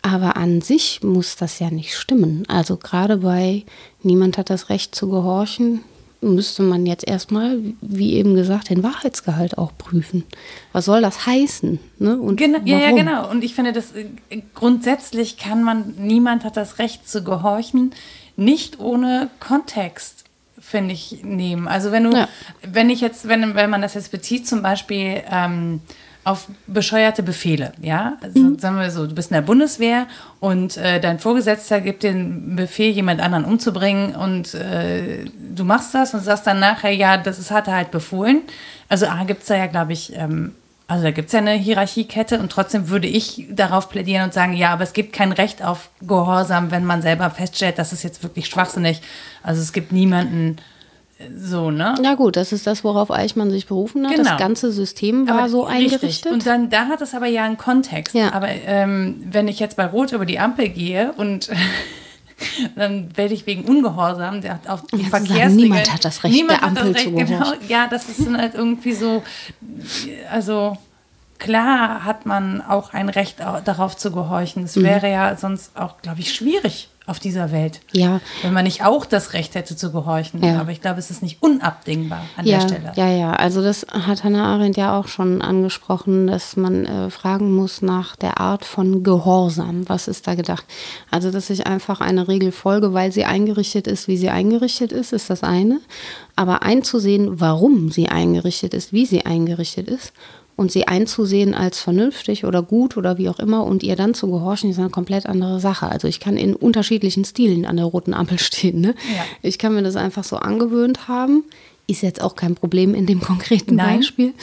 Aber 0.01 0.35
an 0.35 0.61
sich 0.61 1.01
muss 1.03 1.35
das 1.35 1.59
ja 1.59 1.69
nicht 1.69 1.95
stimmen. 1.95 2.43
Also 2.47 2.77
gerade 2.77 3.17
bei 3.17 3.63
niemand 4.01 4.37
hat 4.37 4.49
das 4.49 4.69
Recht 4.69 4.95
zu 4.95 5.09
gehorchen, 5.09 5.81
müsste 6.21 6.61
man 6.61 6.85
jetzt 6.85 7.07
erstmal, 7.07 7.59
wie 7.81 8.13
eben 8.13 8.35
gesagt, 8.35 8.69
den 8.69 8.83
Wahrheitsgehalt 8.83 9.57
auch 9.57 9.71
prüfen. 9.77 10.23
Was 10.71 10.85
soll 10.85 11.01
das 11.01 11.25
heißen? 11.25 11.79
Ne? 11.97 12.19
Und 12.19 12.37
genau, 12.37 12.59
ja, 12.63 12.79
ja, 12.79 12.91
genau. 12.91 13.29
Und 13.29 13.43
ich 13.43 13.55
finde, 13.55 13.73
dass 13.73 13.93
äh, 13.93 14.05
grundsätzlich 14.53 15.37
kann 15.37 15.63
man, 15.63 15.95
niemand 15.97 16.43
hat 16.43 16.57
das 16.57 16.79
Recht 16.79 17.09
zu 17.09 17.23
gehorchen, 17.23 17.91
nicht 18.37 18.79
ohne 18.79 19.29
Kontext 19.39 20.20
finde 20.61 20.93
ich, 20.93 21.23
nehmen. 21.23 21.67
Also 21.67 21.91
wenn 21.91 22.05
du, 22.05 22.15
ja. 22.15 22.27
wenn 22.61 22.89
ich 22.89 23.01
jetzt, 23.01 23.27
wenn, 23.27 23.55
wenn 23.55 23.69
man 23.69 23.81
das 23.81 23.95
jetzt 23.95 24.11
bezieht, 24.11 24.47
zum 24.47 24.61
Beispiel 24.61 25.21
ähm, 25.29 25.81
auf 26.23 26.47
bescheuerte 26.67 27.23
Befehle, 27.23 27.73
ja. 27.81 28.17
Also, 28.21 28.39
mhm. 28.39 28.59
Sagen 28.59 28.77
wir 28.77 28.91
so, 28.91 29.07
du 29.07 29.15
bist 29.15 29.31
in 29.31 29.35
der 29.35 29.41
Bundeswehr 29.41 30.07
und 30.39 30.77
äh, 30.77 30.99
dein 30.99 31.19
Vorgesetzter 31.19 31.81
gibt 31.81 32.03
den 32.03 32.55
Befehl, 32.55 32.91
jemand 32.91 33.21
anderen 33.21 33.43
umzubringen 33.43 34.15
und 34.15 34.53
äh, 34.53 35.25
du 35.55 35.65
machst 35.65 35.95
das 35.95 36.13
und 36.13 36.21
sagst 36.21 36.45
dann 36.45 36.59
nachher, 36.59 36.91
ja, 36.91 37.17
das 37.17 37.39
ist, 37.39 37.49
hat 37.49 37.67
er 37.67 37.75
halt 37.75 37.91
befohlen. 37.91 38.41
Also 38.87 39.07
A, 39.07 39.23
gibt 39.23 39.41
es 39.41 39.47
da 39.47 39.55
ja, 39.55 39.65
glaube 39.65 39.93
ich, 39.93 40.15
ähm, 40.15 40.53
also 40.91 41.05
da 41.05 41.11
gibt 41.11 41.27
es 41.27 41.31
ja 41.31 41.39
eine 41.39 41.53
Hierarchiekette 41.53 42.37
und 42.39 42.51
trotzdem 42.51 42.89
würde 42.89 43.07
ich 43.07 43.45
darauf 43.49 43.87
plädieren 43.87 44.25
und 44.25 44.33
sagen, 44.33 44.51
ja, 44.51 44.73
aber 44.73 44.83
es 44.83 44.91
gibt 44.91 45.13
kein 45.13 45.31
Recht 45.31 45.63
auf 45.63 45.89
Gehorsam, 46.01 46.69
wenn 46.69 46.83
man 46.83 47.01
selber 47.01 47.29
feststellt, 47.29 47.79
das 47.79 47.93
ist 47.93 48.03
jetzt 48.03 48.23
wirklich 48.23 48.47
schwachsinnig. 48.47 49.01
Also 49.41 49.61
es 49.61 49.71
gibt 49.71 49.93
niemanden, 49.93 50.57
So, 51.37 51.71
ne? 51.71 51.95
Ja 52.03 52.15
gut, 52.15 52.35
das 52.35 52.51
ist 52.51 52.67
das, 52.67 52.83
worauf 52.83 53.11
Eichmann 53.11 53.51
sich 53.51 53.67
berufen 53.67 54.05
hat. 54.05 54.15
Genau. 54.15 54.29
Das 54.29 54.37
ganze 54.37 54.71
System 54.71 55.27
war 55.27 55.39
Aber 55.39 55.49
so 55.49 55.61
richtig. 55.61 55.93
eingerichtet. 55.93 56.31
Und 56.31 56.45
dann, 56.45 56.69
da 56.69 56.87
hat 56.87 57.01
es 57.01 57.13
aber 57.13 57.27
ja 57.27 57.45
einen 57.45 57.57
Kontext. 57.57 58.13
Ja. 58.15 58.33
Aber 58.33 58.49
ähm, 58.49 59.23
wenn 59.31 59.47
ich 59.47 59.59
jetzt 59.59 59.77
bei 59.77 59.85
Rot 59.85 60.11
über 60.11 60.25
die 60.25 60.39
Ampel 60.39 60.69
gehe 60.69 61.13
und 61.17 61.49
dann 62.75 63.15
werde 63.17 63.33
ich 63.33 63.45
wegen 63.45 63.63
Ungehorsam 63.65 64.41
der, 64.41 64.59
auf 64.67 64.81
die 64.87 64.97
Ja, 65.03 65.09
Verkehrsregeln... 65.09 65.55
niemand 65.55 65.93
hat 65.93 66.05
das 66.05 66.23
Recht, 66.23 66.33
niemand 66.33 66.61
der 66.61 66.69
hat 66.69 66.77
das 66.77 66.83
Ampel 66.83 66.93
Recht, 66.93 67.03
zu 67.05 67.11
genau, 67.11 67.39
gehorchen. 67.39 67.69
Ja, 67.69 67.87
das 67.87 68.09
ist 68.09 68.25
dann 68.25 68.37
halt 68.37 68.55
irgendwie 68.55 68.93
so... 68.93 69.23
Also 70.31 70.77
klar 71.39 72.03
hat 72.05 72.25
man 72.25 72.61
auch 72.61 72.93
ein 72.93 73.09
Recht 73.09 73.41
au- 73.43 73.61
darauf 73.63 73.97
zu 73.97 74.11
gehorchen. 74.11 74.61
Mhm. 74.61 74.65
Es 74.67 74.81
wäre 74.81 75.09
ja 75.09 75.35
sonst 75.35 75.75
auch, 75.77 76.01
glaube 76.01 76.19
ich, 76.19 76.33
schwierig 76.33 76.89
auf 77.11 77.19
dieser 77.19 77.51
Welt. 77.51 77.81
Ja. 77.91 78.21
Wenn 78.41 78.53
man 78.53 78.63
nicht 78.63 78.83
auch 78.83 79.05
das 79.05 79.33
Recht 79.33 79.53
hätte 79.53 79.75
zu 79.75 79.91
gehorchen. 79.91 80.43
Ja. 80.43 80.61
Aber 80.61 80.71
ich 80.71 80.81
glaube, 80.81 80.97
es 80.97 81.11
ist 81.11 81.21
nicht 81.21 81.43
unabdingbar 81.43 82.23
an 82.37 82.45
ja, 82.45 82.59
der 82.59 82.67
Stelle. 82.67 82.93
ja, 82.95 83.09
ja. 83.11 83.33
Also 83.33 83.61
das 83.61 83.85
hat 83.91 84.23
Hannah 84.23 84.45
Arendt 84.45 84.77
ja 84.77 84.97
auch 84.97 85.07
schon 85.07 85.41
angesprochen, 85.41 86.27
dass 86.27 86.55
man 86.55 86.85
äh, 86.85 87.09
fragen 87.09 87.53
muss 87.53 87.81
nach 87.81 88.15
der 88.15 88.39
Art 88.39 88.63
von 88.63 89.03
Gehorsam. 89.03 89.87
Was 89.89 90.07
ist 90.07 90.25
da 90.25 90.35
gedacht? 90.35 90.65
Also, 91.11 91.31
dass 91.31 91.49
ich 91.49 91.67
einfach 91.67 91.99
eine 91.99 92.29
Regel 92.29 92.53
folge, 92.53 92.93
weil 92.93 93.11
sie 93.11 93.25
eingerichtet 93.25 93.87
ist, 93.87 94.07
wie 94.07 94.17
sie 94.17 94.29
eingerichtet 94.29 94.93
ist, 94.93 95.11
ist 95.11 95.29
das 95.29 95.43
eine. 95.43 95.81
Aber 96.37 96.63
einzusehen, 96.63 97.41
warum 97.41 97.91
sie 97.91 98.07
eingerichtet 98.07 98.73
ist, 98.73 98.93
wie 98.93 99.05
sie 99.05 99.25
eingerichtet 99.25 99.89
ist 99.89 100.13
und 100.55 100.71
sie 100.71 100.87
einzusehen 100.87 101.53
als 101.53 101.79
vernünftig 101.79 102.45
oder 102.45 102.61
gut 102.61 102.97
oder 102.97 103.17
wie 103.17 103.29
auch 103.29 103.39
immer 103.39 103.65
und 103.65 103.83
ihr 103.83 103.95
dann 103.95 104.13
zu 104.13 104.29
gehorchen, 104.29 104.69
ist 104.69 104.79
eine 104.79 104.89
komplett 104.89 105.25
andere 105.25 105.59
Sache. 105.59 105.87
Also 105.87 106.07
ich 106.07 106.19
kann 106.19 106.37
in 106.37 106.55
unterschiedlichen 106.55 107.25
Stilen 107.25 107.65
an 107.65 107.77
der 107.77 107.85
roten 107.85 108.13
Ampel 108.13 108.39
stehen. 108.39 108.81
Ne? 108.81 108.95
Ja. 109.15 109.23
Ich 109.41 109.57
kann 109.57 109.73
mir 109.73 109.83
das 109.83 109.95
einfach 109.95 110.23
so 110.23 110.37
angewöhnt 110.37 111.07
haben. 111.07 111.43
Ist 111.91 112.03
jetzt 112.03 112.21
auch 112.21 112.35
kein 112.35 112.55
Problem 112.55 112.95
in 112.95 113.05
dem 113.05 113.19
konkreten 113.31 113.75
Nein. 113.75 113.97
Beispiel. 113.97 114.33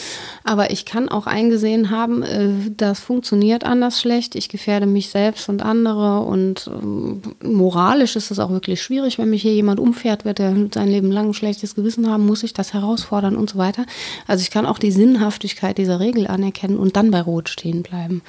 Aber 0.45 0.71
ich 0.71 0.85
kann 0.85 1.09
auch 1.09 1.27
eingesehen 1.27 1.89
haben, 1.89 2.23
äh, 2.23 2.51
das 2.77 3.01
funktioniert 3.01 3.65
anders 3.65 4.01
schlecht. 4.01 4.35
Ich 4.35 4.51
gefährde 4.51 4.85
mich 4.85 5.09
selbst 5.09 5.49
und 5.49 5.63
andere. 5.63 6.21
Und 6.21 6.71
ähm, 6.71 7.23
moralisch 7.43 8.17
ist 8.17 8.31
es 8.31 8.39
auch 8.39 8.51
wirklich 8.51 8.83
schwierig, 8.83 9.19
wenn 9.19 9.31
mich 9.31 9.41
hier 9.41 9.55
jemand 9.55 9.81
umfährt, 9.81 10.27
wird 10.27 10.41
er 10.41 10.55
sein 10.75 10.89
Leben 10.89 11.11
lang 11.11 11.29
ein 11.29 11.35
schlechtes 11.35 11.75
Gewissen 11.75 12.11
haben, 12.11 12.27
muss 12.27 12.43
ich 12.43 12.53
das 12.53 12.75
herausfordern 12.75 13.35
und 13.35 13.49
so 13.49 13.57
weiter. 13.57 13.87
Also 14.27 14.43
ich 14.43 14.51
kann 14.51 14.67
auch 14.67 14.79
die 14.79 14.93
Sinnhaftigkeit 14.93 15.79
dieser 15.79 16.01
Regel 16.01 16.27
anerkennen 16.27 16.79
und 16.79 16.97
dann 16.97 17.11
bei 17.11 17.23
Rot 17.23 17.49
stehen 17.49 17.83
bleiben. 17.83 18.21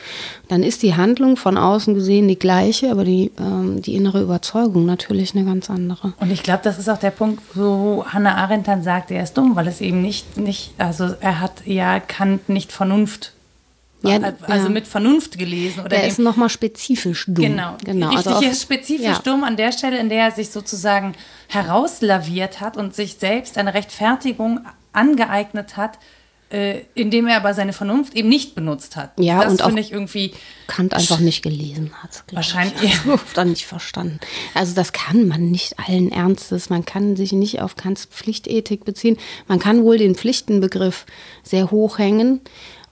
Dann 0.47 0.63
ist 0.63 0.81
die 0.81 0.95
Handlung 0.95 1.35
von 1.35 1.57
außen 1.57 1.93
gesehen 1.93 2.29
die 2.29 2.39
gleiche, 2.39 2.89
aber 2.89 3.03
die, 3.03 3.31
ähm, 3.37 3.81
die 3.81 3.95
innere 3.95 4.21
Überzeugung 4.21 4.85
natürlich 4.85 5.35
eine 5.35 5.43
ganz 5.43 5.69
andere. 5.69 6.13
Und 6.21 6.31
ich 6.31 6.41
glaube, 6.41 6.61
das 6.63 6.79
ist 6.79 6.89
auch 6.89 6.97
der 6.97 7.11
Punkt, 7.11 7.41
wo 7.53 8.05
Hannah 8.05 8.35
Arendt 8.35 8.67
dann 8.67 8.83
sagt, 8.83 9.08
er 9.15 9.23
ist 9.23 9.33
dumm, 9.37 9.55
weil 9.55 9.67
es 9.67 9.81
eben 9.81 10.01
nicht, 10.01 10.37
nicht 10.37 10.73
also 10.77 11.15
er 11.19 11.39
hat 11.39 11.65
ja 11.65 11.99
Kant 11.99 12.49
nicht 12.49 12.71
Vernunft, 12.71 13.33
Ja, 14.01 14.19
also 14.41 14.67
ja. 14.67 14.69
mit 14.69 14.87
Vernunft 14.87 15.37
gelesen. 15.37 15.81
Oder 15.81 15.89
Der 15.89 16.01
dem, 16.01 16.07
ist 16.09 16.19
nochmal 16.19 16.49
spezifisch 16.49 17.25
dumm. 17.27 17.45
Genau, 17.45 17.75
genau. 17.83 18.09
richtig 18.09 18.27
also 18.27 18.39
auf- 18.45 18.51
ist 18.51 18.61
spezifisch 18.61 19.05
ja. 19.05 19.19
dumm 19.23 19.43
an 19.43 19.57
der 19.57 19.71
Stelle, 19.71 19.97
in 19.99 20.09
der 20.09 20.23
er 20.25 20.31
sich 20.31 20.49
sozusagen 20.51 21.13
herauslaviert 21.47 22.61
hat 22.61 22.77
und 22.77 22.95
sich 22.95 23.15
selbst 23.15 23.57
eine 23.57 23.73
Rechtfertigung 23.73 24.61
angeeignet 24.93 25.77
hat, 25.77 25.99
äh, 26.51 26.81
indem 26.95 27.27
er 27.27 27.37
aber 27.37 27.53
seine 27.53 27.73
Vernunft 27.73 28.15
eben 28.15 28.27
nicht 28.27 28.55
benutzt 28.55 28.95
hat. 28.95 29.11
Ja, 29.19 29.43
das 29.43 29.51
und 29.51 29.61
auch 29.61 29.67
finde 29.67 29.81
ich 29.81 29.91
irgendwie 29.91 30.33
Kant 30.67 30.93
einfach 30.93 31.19
nicht 31.19 31.43
gelesen 31.43 31.91
hat. 32.01 32.23
Wahrscheinlich, 32.31 32.81
Ich. 32.81 32.99
Also, 33.05 33.19
Oder 33.33 33.45
nicht 33.45 33.65
verstanden. 33.65 34.19
Also 34.53 34.73
das 34.73 34.91
kann 34.91 35.27
man 35.27 35.51
nicht 35.51 35.77
allen 35.79 36.11
Ernstes. 36.11 36.69
Man 36.69 36.85
kann 36.85 37.15
sich 37.15 37.33
nicht 37.33 37.61
auf 37.61 37.75
Kants 37.75 38.05
Pflichtethik 38.05 38.83
beziehen. 38.83 39.17
Man 39.47 39.59
kann 39.59 39.83
wohl 39.83 39.97
den 39.97 40.15
Pflichtenbegriff 40.15 41.05
sehr 41.43 41.69
hoch 41.71 41.99
hängen 41.99 42.41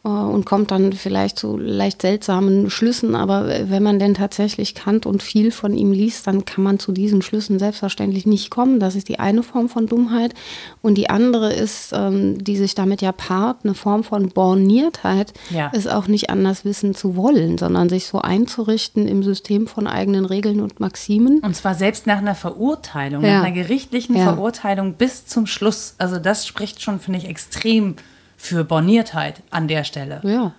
und 0.03 0.45
kommt 0.45 0.71
dann 0.71 0.93
vielleicht 0.93 1.37
zu 1.37 1.57
leicht 1.57 2.01
seltsamen 2.01 2.69
Schlüssen. 2.69 3.13
Aber 3.15 3.47
wenn 3.69 3.83
man 3.83 3.99
denn 3.99 4.13
tatsächlich 4.13 4.73
Kant 4.73 5.05
und 5.05 5.21
viel 5.21 5.51
von 5.51 5.73
ihm 5.73 5.91
liest, 5.91 6.27
dann 6.27 6.45
kann 6.45 6.63
man 6.63 6.79
zu 6.79 6.91
diesen 6.93 7.21
Schlüssen 7.21 7.59
selbstverständlich 7.59 8.25
nicht 8.25 8.49
kommen. 8.49 8.79
Das 8.79 8.95
ist 8.95 9.09
die 9.09 9.19
eine 9.19 9.43
Form 9.43 9.67
von 9.67 9.87
Dummheit. 9.87 10.33
Und 10.81 10.95
die 10.95 11.09
andere 11.09 11.51
ist, 11.53 11.91
ähm, 11.93 12.41
die 12.43 12.55
sich 12.55 12.73
damit 12.75 13.01
ja 13.01 13.11
paart, 13.11 13.57
eine 13.63 13.73
Form 13.73 14.03
von 14.05 14.29
Borniertheit, 14.29 15.33
Ja. 15.49 15.71
es 15.73 15.87
auch 15.87 16.07
nicht 16.07 16.29
anders 16.29 16.63
wissen 16.63 16.95
zu 16.95 17.15
wollen, 17.15 17.57
sondern 17.57 17.89
sich 17.89 18.07
so 18.07 18.19
einzurichten 18.19 19.07
im 19.07 19.23
System 19.23 19.67
von 19.67 19.87
eigenen 19.87 20.25
Regeln 20.25 20.61
und 20.61 20.79
Maximen. 20.79 21.39
Und 21.39 21.55
zwar 21.55 21.75
selbst 21.75 22.07
nach 22.07 22.19
einer 22.19 22.35
Verurteilung, 22.35 23.23
Ja. 23.23 23.39
nach 23.39 23.45
einer 23.45 23.55
gerichtlichen 23.55 24.15
Ja. 24.15 24.23
Verurteilung 24.23 24.93
bis 24.93 25.25
zum 25.25 25.47
Schluss. 25.47 25.95
Also 25.97 26.17
das 26.19 26.47
spricht 26.47 26.81
schon, 26.81 26.99
finde 26.99 27.19
ich, 27.19 27.25
extrem 27.27 27.95
für 28.39 28.63
Borniertheit 28.63 29.41
an 29.49 29.67
der 29.67 29.83
Stelle. 29.83 30.21
Ja. 30.23 30.53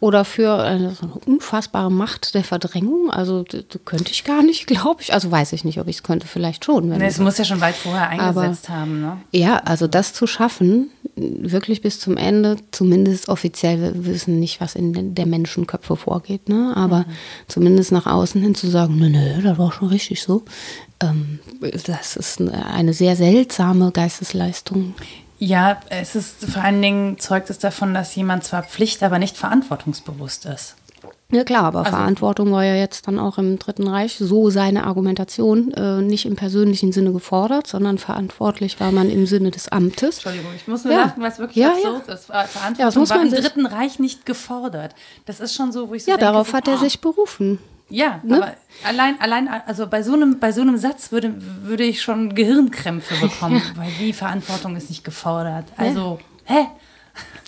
Oder 0.00 0.24
für 0.24 0.54
eine, 0.58 0.90
so 0.94 1.04
eine 1.06 1.14
unfassbare 1.14 1.90
Macht 1.90 2.34
der 2.34 2.42
Verdrängung. 2.44 3.08
Also 3.10 3.44
könnte 3.84 4.10
ich 4.10 4.24
gar 4.24 4.42
nicht, 4.42 4.66
glaube 4.66 5.00
ich. 5.00 5.14
Also 5.14 5.30
weiß 5.30 5.52
ich 5.52 5.64
nicht, 5.64 5.78
ob 5.80 5.86
ich 5.88 5.96
es 5.96 6.02
könnte, 6.02 6.26
vielleicht 6.26 6.64
schon. 6.64 6.90
Wenn 6.90 6.98
Ne, 6.98 7.06
Es 7.06 7.18
muss 7.18 7.38
ja 7.38 7.44
schon 7.44 7.60
weit 7.60 7.76
vorher 7.76 8.10
Aber- 8.10 8.40
eingesetzt 8.42 8.68
haben. 8.68 9.00
Ne? 9.00 9.16
Ja, 9.30 9.58
also 9.58 9.86
das 9.86 10.12
zu 10.12 10.26
schaffen, 10.26 10.90
wirklich 11.16 11.80
bis 11.82 12.00
zum 12.00 12.16
Ende, 12.16 12.56
zumindest 12.72 13.28
offiziell, 13.28 13.80
wir 13.80 14.04
wissen 14.06 14.40
nicht, 14.40 14.60
was 14.60 14.74
in 14.74 14.92
den- 14.92 15.14
der 15.14 15.26
Menschenköpfe 15.26 15.94
vorgeht, 15.96 16.48
ne? 16.48 16.72
aber 16.76 17.04
zumindest 17.48 17.92
nach 17.92 18.06
außen 18.06 18.42
hin 18.42 18.54
zu 18.56 18.68
sagen, 18.68 18.96
nö, 18.98 19.08
nö, 19.08 19.40
das 19.42 19.56
war 19.56 19.70
schon 19.72 19.88
richtig 19.88 20.20
so, 20.22 20.42
ähm, 21.00 21.38
das 21.86 22.16
ist 22.16 22.40
eine 22.40 22.92
sehr 22.92 23.14
seltsame 23.16 23.92
Geistesleistung. 23.92 24.94
Ja, 25.44 25.80
es 25.90 26.14
ist 26.14 26.44
vor 26.44 26.62
allen 26.62 26.80
Dingen 26.80 27.18
zeugt 27.18 27.50
es 27.50 27.58
davon, 27.58 27.94
dass 27.94 28.14
jemand 28.14 28.44
zwar 28.44 28.62
Pflicht, 28.62 29.02
aber 29.02 29.18
nicht 29.18 29.36
verantwortungsbewusst 29.36 30.46
ist. 30.46 30.76
Ja 31.32 31.42
klar, 31.42 31.64
aber 31.64 31.84
Verantwortung 31.84 32.52
war 32.52 32.62
ja 32.62 32.76
jetzt 32.76 33.08
dann 33.08 33.18
auch 33.18 33.38
im 33.38 33.58
Dritten 33.58 33.88
Reich 33.88 34.18
so 34.18 34.50
seine 34.50 34.84
Argumentation 34.86 35.72
äh, 35.72 36.00
nicht 36.00 36.26
im 36.26 36.36
persönlichen 36.36 36.92
Sinne 36.92 37.12
gefordert, 37.12 37.66
sondern 37.66 37.98
verantwortlich 37.98 38.78
war 38.78 38.92
man 38.92 39.10
im 39.10 39.26
Sinne 39.26 39.50
des 39.50 39.68
Amtes. 39.68 40.18
Entschuldigung, 40.18 40.52
ich 40.54 40.68
muss 40.68 40.84
nur 40.84 40.92
Ja. 40.92 41.00
lachen, 41.06 41.24
es 41.24 41.38
wirklich 41.40 41.56
Ja, 41.56 41.70
absurd 41.72 42.06
ist. 42.06 42.28
Ja, 42.28 42.42
das 42.42 42.52
Verantwortung 42.52 43.00
muss 43.00 43.10
war 43.10 43.22
im 43.22 43.30
Dritten 43.30 43.66
Reich 43.66 43.98
nicht 43.98 44.24
gefordert. 44.24 44.94
Das 45.26 45.40
ist 45.40 45.54
schon 45.54 45.72
so, 45.72 45.88
wo 45.88 45.94
ich 45.94 46.04
so 46.04 46.10
Ja, 46.12 46.18
denke, 46.18 46.32
darauf 46.32 46.50
so, 46.50 46.52
hat 46.54 46.68
er 46.68 46.74
oh, 46.74 46.76
sich 46.84 47.00
berufen. 47.00 47.58
Ja, 47.92 48.20
ne? 48.22 48.36
aber 48.36 48.54
allein, 48.84 49.20
allein, 49.20 49.48
also 49.66 49.86
bei 49.86 50.02
so 50.02 50.14
einem, 50.14 50.38
bei 50.38 50.50
so 50.50 50.62
einem 50.62 50.78
Satz 50.78 51.12
würde, 51.12 51.34
würde 51.62 51.84
ich 51.84 52.00
schon 52.00 52.34
Gehirnkrämpfe 52.34 53.14
bekommen, 53.20 53.60
weil 53.76 53.90
die 54.00 54.12
Verantwortung 54.12 54.76
ist 54.76 54.88
nicht 54.88 55.04
gefordert. 55.04 55.66
Also, 55.76 56.18
hä? 56.44 56.66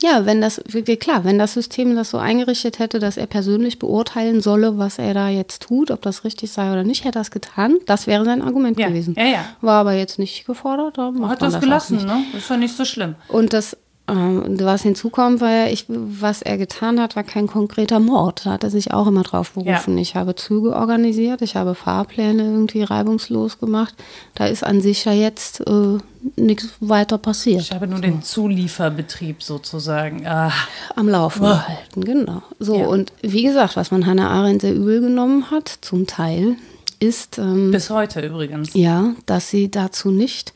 Ja, 0.03 0.27
wenn 0.27 0.43
das, 0.43 0.61
klar, 1.01 1.25
wenn 1.25 1.39
das 1.39 1.55
System 1.55 1.97
das 1.97 2.11
so 2.11 2.19
eingerichtet 2.19 2.79
hätte, 2.79 2.99
dass 2.99 3.17
er 3.17 3.27
persönlich 3.27 3.79
beurteilen 3.79 4.43
solle, 4.43 4.77
was 4.77 4.99
er 4.99 5.15
da 5.15 5.31
jetzt 5.31 5.63
tut, 5.63 5.91
ob 5.91 6.03
das 6.03 6.25
richtig 6.25 6.53
sei 6.53 6.71
oder 6.71 6.85
nicht, 6.85 7.05
hätte 7.05 7.21
er 7.21 7.23
es 7.23 7.31
getan. 7.31 7.79
Das 7.87 8.07
wäre 8.07 8.27
sein 8.27 8.43
Argument 8.43 8.79
Ja, 8.79 8.89
gewesen. 8.89 9.15
ja, 9.17 9.25
ja. 9.25 9.45
War 9.63 9.81
aber 9.81 9.95
jetzt 9.95 10.19
nicht 10.19 10.45
gefordert. 10.45 10.99
Hat 10.99 11.41
das 11.41 11.55
auch 11.55 11.61
gelassen, 11.61 12.05
ne? 12.05 12.23
Ist 12.37 12.51
doch 12.51 12.59
nicht 12.59 12.77
so 12.77 12.85
schlimm. 12.85 13.15
Und 13.29 13.55
das, 13.55 13.79
ähm, 14.07 14.61
was 14.61 14.83
hinzukommt, 14.83 15.41
ja, 15.41 15.67
ich, 15.67 15.87
was 15.89 16.43
er 16.43 16.59
getan 16.59 17.01
hat, 17.01 17.17
war 17.17 17.23
kein 17.23 17.47
konkreter 17.47 18.01
Mord. 18.01 18.45
Da 18.45 18.51
hat 18.53 18.63
er 18.65 18.69
sich 18.71 18.93
auch 18.93 19.07
immer 19.07 19.23
drauf 19.23 19.53
berufen. 19.53 19.97
Ja. 19.97 20.03
Ich 20.03 20.15
habe 20.15 20.35
Züge 20.35 20.77
organisiert, 20.77 21.41
ich 21.41 21.57
habe 21.57 21.75
Fahrpläne 21.75 22.43
irgendwie 22.43 22.83
reibungslos 22.83 23.59
gemacht. 23.59 23.95
Da 24.35 24.47
ist 24.47 24.63
an 24.63 24.83
sich 24.83 25.07
ja 25.07 25.13
jetzt 25.13 25.61
äh, 25.67 25.99
nichts 26.37 26.69
weiter 26.81 27.17
passiert. 27.17 27.63
Ich 27.63 27.73
habe 27.73 27.87
nur 27.87 28.01
den 28.01 28.23
Zulieferbetrieb 28.23 29.43
sozusagen. 29.43 30.27
Ah, 30.27 30.53
am 30.97 31.09
Laufen 31.09 31.43
Uah. 31.45 31.65
gehalten, 31.67 32.05
genau. 32.05 32.43
So, 32.59 32.77
Ja. 32.77 32.87
und 32.87 33.13
wie 33.23 33.43
gesagt, 33.45 33.77
was 33.77 33.91
man 33.91 34.05
Hannah 34.07 34.29
Arendt 34.29 34.61
sehr 34.63 34.75
übel 34.75 35.01
genommen 35.01 35.51
hat, 35.51 35.69
zum 35.81 36.07
Teil, 36.07 36.57
ist, 37.01 37.39
ähm, 37.39 37.71
bis 37.71 37.89
heute 37.91 38.21
übrigens. 38.21 38.71
ja, 38.75 39.15
dass 39.27 39.49
sie 39.51 39.71
dazu 39.71 40.11
nicht 40.11 40.53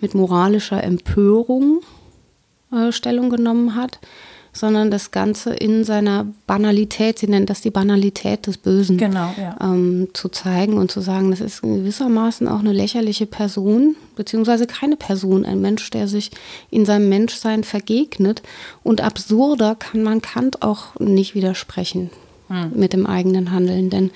mit 0.00 0.14
moralischer 0.14 0.82
Empörung 0.82 1.80
äh, 2.72 2.92
Stellung 2.92 3.30
genommen 3.30 3.74
hat, 3.76 3.98
sondern 4.54 4.90
das 4.90 5.10
Ganze 5.12 5.54
in 5.54 5.82
seiner 5.84 6.26
Banalität, 6.46 7.18
sie 7.18 7.26
nennt 7.26 7.48
das 7.48 7.62
die 7.62 7.70
Banalität 7.70 8.46
des 8.46 8.58
Bösen, 8.58 8.98
Genau, 8.98 9.32
ja. 9.38 9.56
ähm, 9.62 10.08
zu 10.12 10.28
zeigen 10.28 10.74
und 10.76 10.90
zu 10.90 11.00
sagen, 11.00 11.30
das 11.30 11.40
ist 11.40 11.62
gewissermaßen 11.62 12.46
auch 12.48 12.60
eine 12.60 12.72
lächerliche 12.72 13.24
Person, 13.24 13.96
beziehungsweise 14.14 14.66
keine 14.66 14.96
Person, 14.96 15.46
ein 15.46 15.62
Mensch, 15.62 15.88
der 15.90 16.06
sich 16.06 16.30
in 16.70 16.84
seinem 16.84 17.08
Menschsein 17.08 17.64
vergegnet. 17.64 18.42
Und 18.82 19.00
absurder 19.00 19.74
kann 19.74 20.02
man 20.02 20.20
Kant 20.20 20.60
auch 20.62 20.98
nicht 21.00 21.34
widersprechen 21.34 22.10
mit 22.74 22.92
dem 22.92 23.06
eigenen 23.06 23.50
Handeln. 23.50 23.88
Denn 23.88 24.10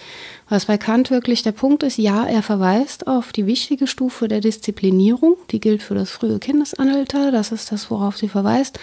was 0.49 0.67
bei 0.67 0.79
Kant 0.79 1.11
wirklich 1.11 1.43
der 1.43 1.53
Punkt 1.53 1.83
ist, 1.83 1.99
ja, 1.99 2.25
er 2.25 2.43
verweist 2.43 3.07
auf 3.07 3.33
die 3.33 3.47
wichtige 3.47 3.87
Stufe 3.87 4.29
der 4.29 4.41
Disziplinierung, 4.41 5.37
die 5.51 5.61
gilt 5.61 5.83
für 5.83 5.95
das 5.95 6.11
frühe 6.11 6.39
Kindesalter, 6.39 7.33
das 7.33 7.53
ist 7.53 7.73
das, 7.73 7.91
worauf 7.91 8.17
sie 8.17 8.29
verweist. 8.29 8.79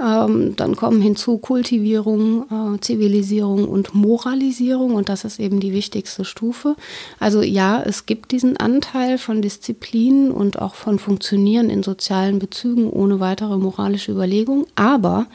Ähm, 0.00 0.56
dann 0.56 0.76
kommen 0.76 1.02
hinzu 1.02 1.36
Kultivierung, 1.38 2.44
äh, 2.50 2.80
Zivilisierung 2.80 3.68
und 3.68 3.94
Moralisierung 3.94 4.94
und 4.94 5.10
das 5.10 5.24
ist 5.24 5.38
eben 5.38 5.60
die 5.60 5.74
wichtigste 5.74 6.24
Stufe. 6.24 6.74
Also 7.18 7.42
ja, 7.42 7.82
es 7.82 8.06
gibt 8.06 8.30
diesen 8.32 8.56
Anteil 8.56 9.18
von 9.18 9.42
Disziplin 9.42 10.30
und 10.30 10.60
auch 10.60 10.74
von 10.74 10.98
Funktionieren 10.98 11.68
in 11.68 11.82
sozialen 11.82 12.38
Bezügen 12.38 12.88
ohne 12.88 13.20
weitere 13.20 13.58
moralische 13.58 14.12
Überlegung, 14.12 14.66
aber 14.74 15.26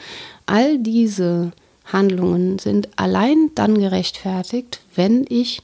all 0.46 0.78
diese 0.78 1.52
Handlungen 1.84 2.58
sind 2.58 2.88
allein 2.96 3.52
dann 3.54 3.78
gerechtfertigt, 3.78 4.80
wenn 4.96 5.24
ich 5.28 5.62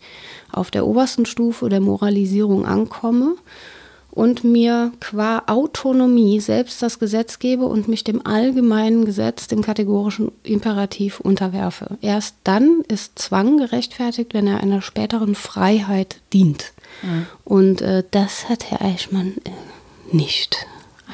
auf 0.50 0.70
der 0.70 0.86
obersten 0.86 1.26
Stufe 1.26 1.68
der 1.68 1.80
Moralisierung 1.80 2.66
ankomme 2.66 3.36
und 4.12 4.44
mir 4.44 4.92
qua 5.00 5.42
Autonomie 5.46 6.38
selbst 6.40 6.82
das 6.82 6.98
Gesetz 6.98 7.38
gebe 7.38 7.64
und 7.64 7.88
mich 7.88 8.04
dem 8.04 8.24
allgemeinen 8.26 9.06
Gesetz, 9.06 9.48
dem 9.48 9.62
kategorischen 9.62 10.30
Imperativ 10.42 11.18
unterwerfe. 11.18 11.96
Erst 12.02 12.36
dann 12.44 12.82
ist 12.88 13.18
Zwang 13.18 13.56
gerechtfertigt, 13.56 14.34
wenn 14.34 14.46
er 14.46 14.60
einer 14.60 14.82
späteren 14.82 15.34
Freiheit 15.34 16.20
dient. 16.32 16.72
Mhm. 17.02 17.26
Und 17.44 17.80
äh, 17.80 18.04
das 18.10 18.50
hat 18.50 18.70
Herr 18.70 18.82
Eichmann 18.82 19.34
äh, 19.44 20.14
nicht 20.14 20.66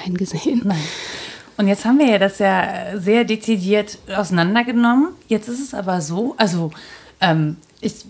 eingesehen. 0.05 0.63
Nein. 0.65 0.83
Und 1.57 1.69
jetzt 1.69 1.85
haben 1.85 1.99
wir 1.99 2.07
ja 2.07 2.19
das 2.19 2.39
ja 2.39 2.99
sehr 2.99 3.25
dezidiert 3.25 3.99
auseinandergenommen. 4.15 5.11
Jetzt 5.29 5.49
ist 5.49 5.61
es 5.61 5.75
aber 5.75 6.01
so, 6.01 6.35
also 6.37 6.73
ähm, 7.21 7.57
ich 7.81 8.05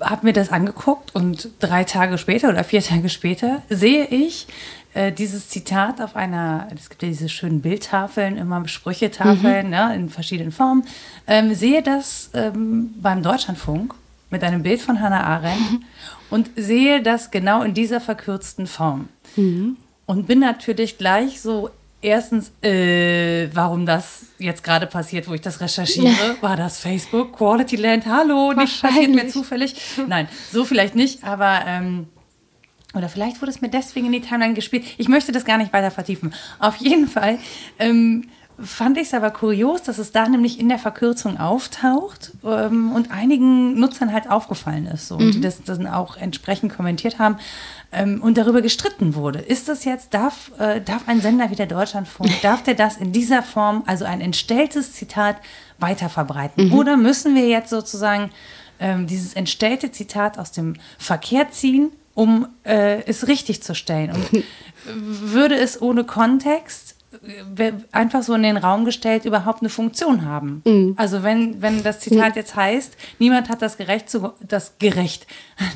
habe 0.00 0.26
mir 0.26 0.32
das 0.32 0.50
angeguckt 0.50 1.14
und 1.14 1.48
drei 1.60 1.84
Tage 1.84 2.18
später 2.18 2.48
oder 2.48 2.64
vier 2.64 2.82
Tage 2.82 3.08
später 3.08 3.62
sehe 3.68 4.06
ich 4.06 4.46
äh, 4.94 5.12
dieses 5.12 5.48
Zitat 5.48 6.00
auf 6.00 6.16
einer, 6.16 6.68
es 6.74 6.88
gibt 6.88 7.02
ja 7.02 7.08
diese 7.08 7.28
schönen 7.28 7.60
Bildtafeln, 7.60 8.36
immer 8.36 8.66
Sprüchetafeln 8.66 9.66
mhm. 9.66 9.70
ne, 9.70 9.94
in 9.94 10.08
verschiedenen 10.08 10.52
Formen, 10.52 10.84
ähm, 11.26 11.54
sehe 11.54 11.82
das 11.82 12.30
ähm, 12.34 12.94
beim 13.00 13.22
Deutschlandfunk 13.22 13.94
mit 14.30 14.42
einem 14.42 14.62
Bild 14.62 14.80
von 14.80 15.00
Hannah 15.00 15.24
Arendt 15.24 15.72
mhm. 15.72 15.82
und 16.30 16.50
sehe 16.56 17.02
das 17.02 17.30
genau 17.30 17.62
in 17.62 17.74
dieser 17.74 18.00
verkürzten 18.00 18.66
Form. 18.66 19.08
Mhm. 19.36 19.76
Und 20.06 20.26
bin 20.26 20.40
natürlich 20.40 20.98
gleich 20.98 21.40
so 21.40 21.70
erstens, 22.04 22.52
äh, 22.62 23.48
warum 23.52 23.86
das 23.86 24.26
jetzt 24.38 24.62
gerade 24.62 24.86
passiert, 24.86 25.28
wo 25.28 25.34
ich 25.34 25.40
das 25.40 25.60
recherchiere. 25.60 26.36
War 26.40 26.56
das 26.56 26.78
Facebook, 26.78 27.36
Quality 27.36 27.76
Land? 27.76 28.06
Hallo, 28.06 28.52
nicht 28.52 28.82
passiert 28.82 29.10
mir 29.10 29.28
zufällig. 29.28 29.74
Nein, 30.06 30.28
so 30.52 30.64
vielleicht 30.64 30.94
nicht, 30.94 31.24
aber 31.24 31.62
ähm, 31.66 32.06
oder 32.94 33.08
vielleicht 33.08 33.40
wurde 33.40 33.50
es 33.50 33.60
mir 33.60 33.70
deswegen 33.70 34.06
in 34.06 34.12
die 34.12 34.20
Timeline 34.20 34.54
gespielt. 34.54 34.84
Ich 34.98 35.08
möchte 35.08 35.32
das 35.32 35.44
gar 35.44 35.58
nicht 35.58 35.72
weiter 35.72 35.90
vertiefen. 35.90 36.32
Auf 36.60 36.76
jeden 36.76 37.08
Fall 37.08 37.38
ähm, 37.78 38.28
fand 38.62 38.98
ich 38.98 39.08
es 39.08 39.14
aber 39.14 39.30
kurios, 39.30 39.82
dass 39.82 39.98
es 39.98 40.12
da 40.12 40.28
nämlich 40.28 40.60
in 40.60 40.68
der 40.68 40.78
Verkürzung 40.78 41.38
auftaucht 41.38 42.32
ähm, 42.44 42.92
und 42.92 43.10
einigen 43.10 43.78
Nutzern 43.78 44.12
halt 44.12 44.30
aufgefallen 44.30 44.86
ist 44.86 45.08
so, 45.08 45.18
mhm. 45.18 45.26
und 45.26 45.34
die 45.34 45.40
das 45.40 45.62
dann 45.64 45.86
auch 45.86 46.16
entsprechend 46.16 46.74
kommentiert 46.74 47.18
haben 47.18 47.36
ähm, 47.92 48.22
und 48.22 48.38
darüber 48.38 48.62
gestritten 48.62 49.14
wurde. 49.14 49.40
Ist 49.40 49.68
das 49.68 49.84
jetzt, 49.84 50.14
darf, 50.14 50.52
äh, 50.58 50.80
darf 50.80 51.08
ein 51.08 51.20
Sender 51.20 51.50
wie 51.50 51.56
der 51.56 51.66
Deutschlandfunk, 51.66 52.30
darf 52.42 52.62
der 52.62 52.74
das 52.74 52.96
in 52.96 53.12
dieser 53.12 53.42
Form, 53.42 53.82
also 53.86 54.04
ein 54.04 54.20
entstelltes 54.20 54.92
Zitat, 54.92 55.36
weiterverbreiten? 55.78 56.68
Mhm. 56.68 56.74
Oder 56.74 56.96
müssen 56.96 57.34
wir 57.34 57.48
jetzt 57.48 57.70
sozusagen 57.70 58.30
ähm, 58.78 59.06
dieses 59.06 59.34
entstellte 59.34 59.90
Zitat 59.90 60.38
aus 60.38 60.52
dem 60.52 60.74
Verkehr 60.98 61.50
ziehen, 61.50 61.90
um 62.14 62.46
äh, 62.64 63.02
es 63.06 63.26
richtig 63.26 63.62
zu 63.62 63.74
stellen? 63.74 64.12
Und 64.12 64.44
würde 64.94 65.56
es 65.56 65.80
ohne 65.82 66.04
Kontext 66.04 66.93
einfach 67.92 68.22
so 68.22 68.34
in 68.34 68.42
den 68.42 68.56
Raum 68.56 68.84
gestellt 68.84 69.24
überhaupt 69.24 69.60
eine 69.60 69.68
Funktion 69.68 70.24
haben. 70.24 70.62
Mhm. 70.64 70.94
Also 70.96 71.22
wenn, 71.22 71.62
wenn 71.62 71.82
das 71.82 72.00
Zitat 72.00 72.30
mhm. 72.30 72.36
jetzt 72.36 72.56
heißt, 72.56 72.96
niemand 73.18 73.48
hat 73.48 73.62
das 73.62 73.76
Gerecht 73.76 74.10
zu 74.10 74.32
das 74.40 74.78
Gerecht, 74.78 75.26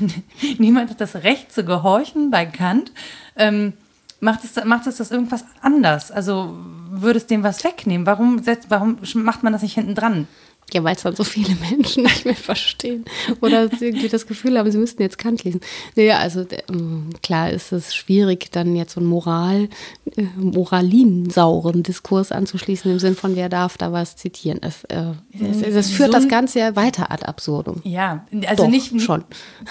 niemand 0.57 0.89
hat 0.89 1.01
das 1.01 1.15
Recht 1.15 1.51
zu 1.51 1.63
gehorchen 1.63 2.31
bei 2.31 2.45
Kant, 2.45 2.91
ähm, 3.35 3.73
macht 4.19 4.43
es, 4.43 4.63
macht 4.65 4.87
es 4.87 4.97
das 4.97 5.11
irgendwas 5.11 5.45
anders? 5.61 6.11
Also 6.11 6.55
würde 6.91 7.17
es 7.17 7.27
dem 7.27 7.43
was 7.43 7.63
wegnehmen? 7.63 8.05
Warum, 8.05 8.41
setzt, 8.41 8.69
warum 8.69 8.97
macht 9.13 9.43
man 9.43 9.53
das 9.53 9.61
nicht 9.61 9.75
hinten 9.75 9.95
dran? 9.95 10.27
Ja, 10.73 10.83
weil 10.83 10.95
es 10.95 11.03
dann 11.03 11.15
so 11.15 11.23
viele 11.23 11.55
Menschen 11.69 12.03
nicht 12.03 12.25
mehr 12.25 12.35
verstehen 12.35 13.05
oder 13.41 13.69
irgendwie 13.79 14.09
das 14.09 14.27
Gefühl 14.27 14.57
haben, 14.57 14.71
sie 14.71 14.77
müssten 14.77 15.01
jetzt 15.01 15.17
Kant 15.17 15.43
lesen. 15.43 15.61
Naja, 15.95 16.17
also 16.19 16.45
ähm, 16.69 17.09
klar 17.23 17.49
ist 17.49 17.71
es 17.71 17.95
schwierig, 17.95 18.51
dann 18.51 18.75
jetzt 18.75 18.93
so 18.93 18.99
einen 18.99 19.09
Moral, 19.09 19.69
äh, 20.15 20.23
moralinsauren 20.35 21.83
Diskurs 21.83 22.31
anzuschließen, 22.31 22.91
im 22.91 22.99
Sinn 22.99 23.15
von, 23.15 23.35
wer 23.35 23.49
darf 23.49 23.77
da 23.77 23.91
was 23.91 24.15
zitieren. 24.15 24.59
Es, 24.61 24.83
äh, 24.85 25.13
es, 25.39 25.61
es 25.61 25.91
führt 25.91 26.11
so 26.11 26.19
das 26.19 26.27
Ganze 26.27 26.59
ja 26.59 26.75
weiter 26.75 27.11
ad 27.11 27.25
absurdum. 27.25 27.81
Ja, 27.83 28.25
also 28.47 28.63
Doch, 28.63 28.69
nicht 28.69 29.01
schon. 29.01 29.23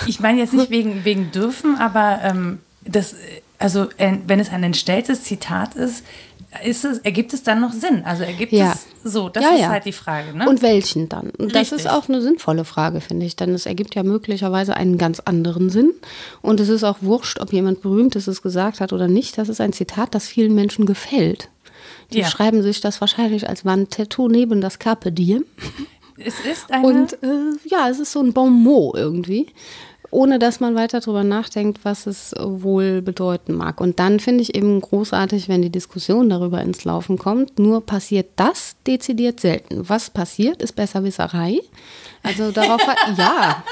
Ich 0.07 0.21
meine 0.21 0.39
jetzt 0.41 0.55
nicht 0.55 0.71
wegen, 0.71 1.05
wegen 1.05 1.31
dürfen, 1.31 1.77
aber 1.79 2.21
ähm, 2.23 2.59
das, 2.85 3.15
also 3.59 3.89
äh, 3.99 4.17
wenn 4.27 4.41
es 4.41 4.51
ein 4.51 4.63
entstelltes 4.63 5.25
Zitat 5.25 5.75
ist, 5.75 6.05
ist 6.65 6.85
es, 6.85 6.99
ergibt 6.99 7.35
es 7.35 7.43
dann 7.43 7.61
noch 7.61 7.73
Sinn? 7.73 8.03
Also 8.05 8.23
ergibt 8.23 8.53
ja. 8.53 8.73
es 8.73 8.87
so? 9.05 9.29
Das 9.29 9.45
ja, 9.45 9.51
ist 9.51 9.61
ja. 9.61 9.69
halt 9.69 9.85
die 9.85 9.93
Frage. 9.93 10.37
Ne? 10.37 10.49
Und 10.49 10.63
welchen 10.63 11.09
dann? 11.09 11.31
Und 11.31 11.55
das 11.55 11.73
ist 11.73 11.89
auch 11.89 12.09
eine 12.09 12.23
sinnvolle 12.23 12.65
Frage, 12.65 13.01
finde 13.01 13.27
ich, 13.27 13.37
denn 13.37 13.53
es 13.53 13.67
ergibt 13.67 13.95
ja 13.95 14.03
möglicherweise 14.03 14.75
einen 14.75 14.97
ganz 14.97 15.21
anderen 15.21 15.69
Sinn. 15.69 15.93
Und 16.41 16.61
es 16.61 16.69
ist 16.71 16.85
auch 16.85 16.99
wurscht, 17.01 17.41
ob 17.41 17.53
jemand 17.53 17.83
Berühmtes 17.83 18.27
es 18.27 18.41
gesagt 18.41 18.81
hat 18.81 18.93
oder 18.93 19.09
nicht. 19.09 19.37
Das 19.37 19.49
ist 19.49 19.61
ein 19.61 19.75
Zitat, 19.75 20.15
das 20.15 20.27
vielen 20.27 20.55
Menschen 20.55 20.87
gefällt. 20.87 21.51
Die 22.13 22.25
schreiben 22.25 22.63
sich 22.63 22.81
das 22.81 23.03
wahrscheinlich 23.03 23.49
als 23.49 23.67
Wandtattoo 23.67 24.29
neben 24.29 24.63
das 24.63 24.79
Carpe 24.79 25.13
Diem. 25.13 25.45
Es 26.21 26.41
ist 26.41 26.73
eine. 26.73 26.85
Und 26.85 27.13
äh, 27.23 27.53
ja, 27.67 27.89
es 27.89 28.01
ist 28.01 28.11
so 28.11 28.21
ein 28.21 28.33
Bon 28.33 28.51
mot 28.51 28.97
irgendwie 28.97 29.47
ohne 30.11 30.39
dass 30.39 30.61
man 30.61 30.75
weiter 30.75 31.01
darüber 31.01 31.25
nachdenkt, 31.25 31.85
was 31.85 32.07
es 32.07 32.35
wohl 32.39 33.03
bedeuten 33.03 33.55
mag. 33.55 33.81
Und 33.81 33.99
dann 33.99 34.21
finde 34.21 34.43
ich 34.43 34.55
eben 34.55 34.81
großartig, 34.81 35.49
wenn 35.49 35.63
die 35.63 35.71
Diskussion 35.71 36.29
darüber 36.29 36.61
ins 36.63 36.85
Laufen 36.85 37.19
kommt. 37.19 37.59
Nur 37.59 37.85
passiert 37.85 38.31
das 38.37 38.77
dezidiert 38.87 39.41
selten. 39.41 39.89
Was 39.89 40.11
passiert, 40.11 40.63
ist 40.63 40.77
Besserwisserei. 40.77 41.61
Also 42.23 42.51
darauf 42.51 42.87
hat, 42.87 42.99
ja. 43.19 43.63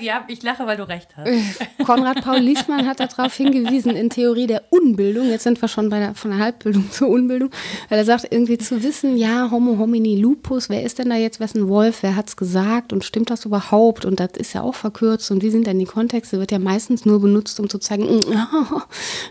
Ja, 0.00 0.24
ich 0.28 0.42
lache, 0.42 0.66
weil 0.66 0.76
du 0.76 0.88
recht 0.88 1.08
hast. 1.16 1.86
Konrad 1.86 2.22
Paul 2.22 2.38
Liesmann 2.38 2.86
hat 2.86 3.00
darauf 3.00 3.34
hingewiesen 3.34 3.94
in 3.96 4.10
Theorie 4.10 4.46
der 4.46 4.64
Unbildung. 4.70 5.28
Jetzt 5.28 5.44
sind 5.44 5.60
wir 5.60 5.68
schon 5.68 5.88
bei 5.88 5.98
der, 5.98 6.14
von 6.14 6.32
der 6.32 6.40
Halbbildung 6.40 6.90
zur 6.90 7.08
Unbildung. 7.08 7.50
Weil 7.88 7.98
er 7.98 8.04
sagt, 8.04 8.26
irgendwie 8.30 8.58
zu 8.58 8.82
wissen, 8.82 9.16
ja, 9.16 9.50
Homo 9.50 9.78
homini 9.78 10.16
lupus, 10.16 10.68
wer 10.68 10.82
ist 10.82 10.98
denn 10.98 11.10
da 11.10 11.16
jetzt 11.16 11.40
wessen 11.40 11.68
Wolf, 11.68 12.02
wer 12.02 12.16
hat 12.16 12.28
es 12.28 12.36
gesagt 12.36 12.92
und 12.92 13.04
stimmt 13.04 13.30
das 13.30 13.44
überhaupt? 13.44 14.04
Und 14.04 14.20
das 14.20 14.30
ist 14.36 14.52
ja 14.52 14.62
auch 14.62 14.74
verkürzt. 14.74 15.30
Und 15.30 15.42
wie 15.42 15.50
sind 15.50 15.66
denn 15.66 15.78
die 15.78 15.84
Kontexte? 15.84 16.38
Wird 16.38 16.52
ja 16.52 16.58
meistens 16.58 17.04
nur 17.04 17.20
benutzt, 17.20 17.58
um 17.60 17.68
zu 17.68 17.78
zeigen, 17.78 18.04
mm, 18.04 18.20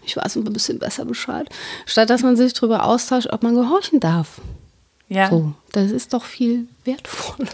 ich 0.06 0.16
weiß 0.16 0.38
ein 0.38 0.44
bisschen 0.46 0.80
besser 0.80 1.06
Bescheid. 1.06 1.48
Statt 1.86 2.10
dass 2.10 2.24
man 2.24 2.36
sich 2.36 2.54
darüber 2.54 2.86
austauscht, 2.86 3.28
ob 3.32 3.44
man 3.44 3.56
gehorchen 3.56 4.00
darf. 4.00 4.42
Ja. 5.12 5.28
So, 5.30 5.52
das 5.74 5.92
ist 5.92 6.14
doch 6.14 6.24
viel 6.24 6.70
wertvoller. 6.86 7.50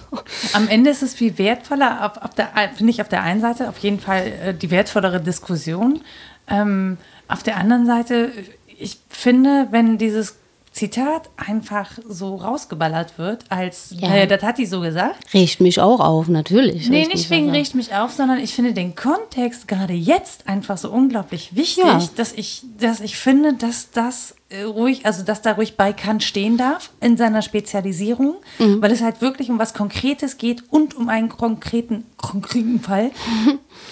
Am 0.53 0.67
Ende 0.67 0.91
ist 0.91 1.01
es 1.01 1.15
viel 1.15 1.39
wertvoller, 1.39 2.05
auf, 2.05 2.23
auf 2.23 2.35
der, 2.35 2.51
finde 2.75 2.91
ich 2.91 3.01
auf 3.01 3.09
der 3.09 3.23
einen 3.23 3.41
Seite 3.41 3.67
auf 3.67 3.79
jeden 3.79 3.99
Fall 3.99 4.27
äh, 4.27 4.53
die 4.53 4.69
wertvollere 4.69 5.19
Diskussion. 5.19 6.01
Ähm, 6.47 6.99
auf 7.27 7.41
der 7.41 7.57
anderen 7.57 7.87
Seite, 7.87 8.31
ich 8.77 8.99
finde, 9.09 9.69
wenn 9.71 9.97
dieses 9.97 10.35
Zitat 10.77 11.31
einfach 11.37 11.89
so 12.07 12.35
rausgeballert 12.35 13.17
wird, 13.17 13.45
als, 13.49 13.95
ja. 13.97 14.09
naja, 14.09 14.25
das 14.27 14.43
hat 14.43 14.59
die 14.59 14.67
so 14.67 14.81
gesagt. 14.81 15.33
Riecht 15.33 15.59
mich 15.59 15.81
auch 15.81 15.99
auf, 15.99 16.27
natürlich. 16.27 16.87
Nee, 16.87 17.07
nicht 17.07 17.31
wegen 17.31 17.49
riecht 17.49 17.73
mich 17.73 17.95
auf, 17.95 18.11
sondern 18.11 18.37
ich 18.39 18.53
finde 18.53 18.73
den 18.73 18.95
Kontext 18.95 19.67
gerade 19.67 19.93
jetzt 19.93 20.47
einfach 20.47 20.77
so 20.77 20.91
unglaublich 20.91 21.55
wichtig, 21.55 21.83
ja. 21.83 21.99
dass, 22.15 22.31
ich, 22.33 22.61
dass 22.79 22.99
ich 22.99 23.17
finde, 23.17 23.53
dass 23.55 23.89
das 23.89 24.35
äh, 24.49 24.61
ruhig, 24.61 25.05
also 25.07 25.23
dass 25.23 25.41
da 25.41 25.53
ruhig 25.53 25.77
bei 25.77 25.93
Kant 25.93 26.23
stehen 26.23 26.57
darf 26.57 26.91
in 27.01 27.17
seiner 27.17 27.41
Spezialisierung, 27.41 28.35
mhm. 28.59 28.79
weil 28.79 28.91
es 28.91 29.01
halt 29.01 29.19
wirklich 29.19 29.49
um 29.49 29.57
was 29.57 29.73
Konkretes 29.73 30.37
geht 30.37 30.63
und 30.69 30.95
um 30.95 31.09
einen 31.09 31.29
konkreten, 31.29 32.05
konkreten 32.17 32.79
Fall. 32.79 33.11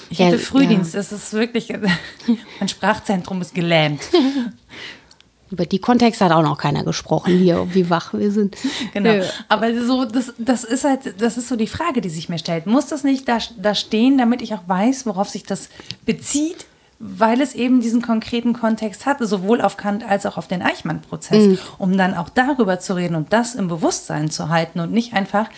Ich 0.09 0.19
ja, 0.19 0.27
hatte 0.27 0.37
Frühdienst, 0.37 0.93
ja. 0.93 0.99
das 0.99 1.11
ist 1.11 1.33
wirklich, 1.33 1.73
mein 2.59 2.69
Sprachzentrum 2.69 3.41
ist 3.41 3.55
gelähmt. 3.55 4.01
Über 5.51 5.65
die 5.65 5.79
Kontexte 5.79 6.25
hat 6.25 6.31
auch 6.31 6.41
noch 6.41 6.57
keiner 6.57 6.83
gesprochen 6.83 7.37
hier, 7.37 7.67
wie 7.73 7.89
wach 7.89 8.13
wir 8.13 8.31
sind. 8.31 8.57
Genau. 8.93 9.11
Ja. 9.11 9.23
Aber 9.49 9.73
so, 9.83 10.05
das, 10.05 10.33
das 10.37 10.63
ist 10.63 10.85
halt, 10.85 11.21
das 11.21 11.37
ist 11.37 11.49
so 11.49 11.55
die 11.55 11.67
Frage, 11.67 12.01
die 12.01 12.09
sich 12.09 12.29
mir 12.29 12.37
stellt. 12.37 12.65
Muss 12.65 12.87
das 12.87 13.03
nicht 13.03 13.27
da, 13.27 13.39
da 13.61 13.75
stehen, 13.75 14.17
damit 14.17 14.41
ich 14.41 14.53
auch 14.53 14.67
weiß, 14.67 15.05
worauf 15.05 15.29
sich 15.29 15.43
das 15.43 15.69
bezieht? 16.05 16.65
Weil 16.97 17.41
es 17.41 17.55
eben 17.55 17.81
diesen 17.81 18.01
konkreten 18.01 18.53
Kontext 18.53 19.05
hat, 19.05 19.17
sowohl 19.19 19.59
auf 19.61 19.75
Kant 19.75 20.07
als 20.07 20.25
auch 20.25 20.37
auf 20.37 20.47
den 20.47 20.61
Eichmann-Prozess, 20.61 21.47
mhm. 21.47 21.57
um 21.77 21.97
dann 21.97 22.13
auch 22.13 22.29
darüber 22.29 22.79
zu 22.79 22.95
reden 22.95 23.15
und 23.15 23.33
das 23.33 23.53
im 23.53 23.67
Bewusstsein 23.67 24.31
zu 24.31 24.49
halten 24.49 24.79
und 24.79 24.93
nicht 24.93 25.13
einfach 25.13 25.49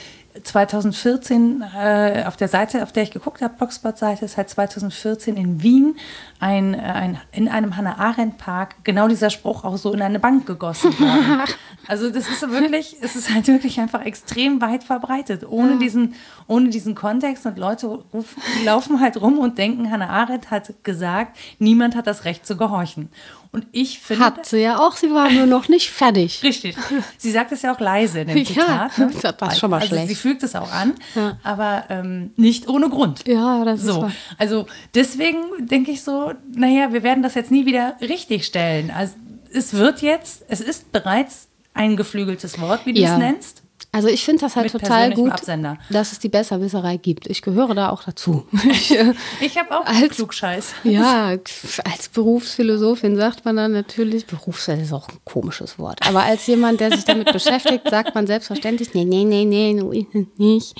2014 0.43 1.63
äh, 1.75 2.23
auf 2.25 2.37
der 2.37 2.47
Seite, 2.47 2.83
auf 2.83 2.91
der 2.91 3.03
ich 3.03 3.11
geguckt 3.11 3.41
habe, 3.41 3.53
Blogspot-Seite, 3.55 4.25
ist 4.25 4.37
halt 4.37 4.49
2014 4.49 5.37
in 5.37 5.63
Wien 5.63 5.95
ein, 6.39 6.75
ein, 6.75 7.19
in 7.31 7.47
einem 7.47 7.75
Hannah-Arendt-Park 7.75 8.83
genau 8.83 9.07
dieser 9.07 9.29
Spruch 9.29 9.63
auch 9.63 9.77
so 9.77 9.93
in 9.93 10.01
eine 10.01 10.19
Bank 10.19 10.45
gegossen 10.45 10.97
worden. 10.99 11.43
also 11.87 12.09
das 12.09 12.29
ist 12.29 12.49
wirklich, 12.49 12.97
es 13.01 13.15
ist 13.15 13.33
halt 13.33 13.47
wirklich 13.47 13.79
einfach 13.79 14.05
extrem 14.05 14.61
weit 14.61 14.83
verbreitet, 14.83 15.45
ohne, 15.47 15.73
ja. 15.73 15.77
diesen, 15.77 16.15
ohne 16.47 16.69
diesen 16.69 16.95
Kontext 16.95 17.45
und 17.45 17.57
Leute 17.57 17.87
rufen, 17.87 18.41
laufen 18.65 18.99
halt 18.99 19.19
rum 19.19 19.39
und 19.39 19.57
denken, 19.57 19.91
Hannah 19.91 20.09
Arendt 20.09 20.51
hat 20.51 20.83
gesagt, 20.83 21.37
niemand 21.59 21.95
hat 21.95 22.07
das 22.07 22.25
Recht 22.25 22.45
zu 22.45 22.57
gehorchen. 22.57 23.09
Und 23.51 23.67
ich 23.71 23.99
finde. 23.99 24.25
Hat 24.25 24.45
sie 24.45 24.59
ja 24.59 24.79
auch, 24.79 24.95
sie 24.95 25.11
war 25.11 25.31
nur 25.31 25.45
noch 25.45 25.67
nicht 25.67 25.89
fertig. 25.89 26.41
Richtig. 26.43 26.75
Sie 27.17 27.31
sagt 27.31 27.51
es 27.51 27.61
ja 27.61 27.73
auch 27.73 27.79
leise 27.79 28.21
in 28.21 28.27
dem 28.27 28.45
Zitat. 28.45 28.97
Ja, 28.97 29.05
ne? 29.05 29.11
das 29.37 29.53
ist 29.53 29.59
schon 29.59 29.69
mal 29.69 29.77
also 29.77 29.87
schlecht. 29.87 30.09
Sie 30.09 30.15
fügt 30.15 30.43
es 30.43 30.55
auch 30.55 30.71
an, 30.71 30.93
ja. 31.15 31.37
aber 31.43 31.85
ähm, 31.89 32.31
nicht 32.35 32.67
ohne 32.67 32.89
Grund. 32.89 33.27
Ja, 33.27 33.63
das 33.65 33.81
so. 33.81 33.91
ist 33.91 34.01
wahr. 34.01 34.11
Also 34.37 34.67
deswegen 34.93 35.67
denke 35.67 35.91
ich 35.91 36.03
so, 36.03 36.33
naja, 36.53 36.93
wir 36.93 37.03
werden 37.03 37.23
das 37.23 37.35
jetzt 37.35 37.51
nie 37.51 37.65
wieder 37.65 37.95
richtig 38.01 38.45
stellen. 38.45 38.91
Also 38.91 39.13
es 39.53 39.73
wird 39.73 40.01
jetzt, 40.01 40.43
es 40.49 40.61
ist 40.61 40.91
bereits 40.91 41.47
ein 41.73 41.95
geflügeltes 41.95 42.59
Wort, 42.59 42.85
wie 42.85 42.93
du 42.93 43.01
ja. 43.01 43.13
es 43.13 43.17
nennst. 43.19 43.63
Also 43.91 44.09
ich 44.09 44.23
finde 44.23 44.41
das 44.41 44.55
halt 44.55 44.71
total 44.71 45.13
gut, 45.13 45.31
Absender. 45.31 45.77
dass 45.89 46.11
es 46.11 46.19
die 46.19 46.29
Besserwisserei 46.29 46.97
gibt. 46.97 47.27
Ich 47.27 47.41
gehöre 47.41 47.73
da 47.73 47.89
auch 47.89 48.03
dazu. 48.03 48.45
Ich, 48.69 48.95
äh, 48.95 49.13
ich 49.39 49.57
habe 49.57 49.75
auch 49.75 49.85
als 49.85 50.09
Klugscheiß. 50.09 50.73
Ja, 50.83 51.29
als 51.29 52.09
Berufsphilosophin 52.13 53.15
sagt 53.15 53.45
man 53.45 53.55
dann 53.55 53.71
natürlich, 53.71 54.27
Berufsphilosophin 54.27 54.83
ist 54.83 54.93
auch 54.93 55.07
ein 55.09 55.17
komisches 55.23 55.79
Wort, 55.79 56.05
aber 56.07 56.23
als 56.23 56.45
jemand, 56.47 56.79
der 56.79 56.91
sich 56.91 57.05
damit 57.05 57.31
beschäftigt, 57.33 57.89
sagt 57.89 58.13
man 58.13 58.27
selbstverständlich, 58.27 58.93
nee, 58.93 59.05
nee, 59.05 59.23
nee, 59.23 59.45
nee, 59.45 60.07
nicht. 60.37 60.75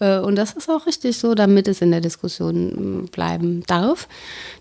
Äh, 0.00 0.18
und 0.18 0.36
das 0.36 0.52
ist 0.52 0.68
auch 0.68 0.86
richtig 0.86 1.18
so, 1.18 1.34
damit 1.34 1.68
es 1.68 1.80
in 1.80 1.90
der 1.90 2.00
Diskussion 2.00 3.08
bleiben 3.12 3.62
darf. 3.66 4.08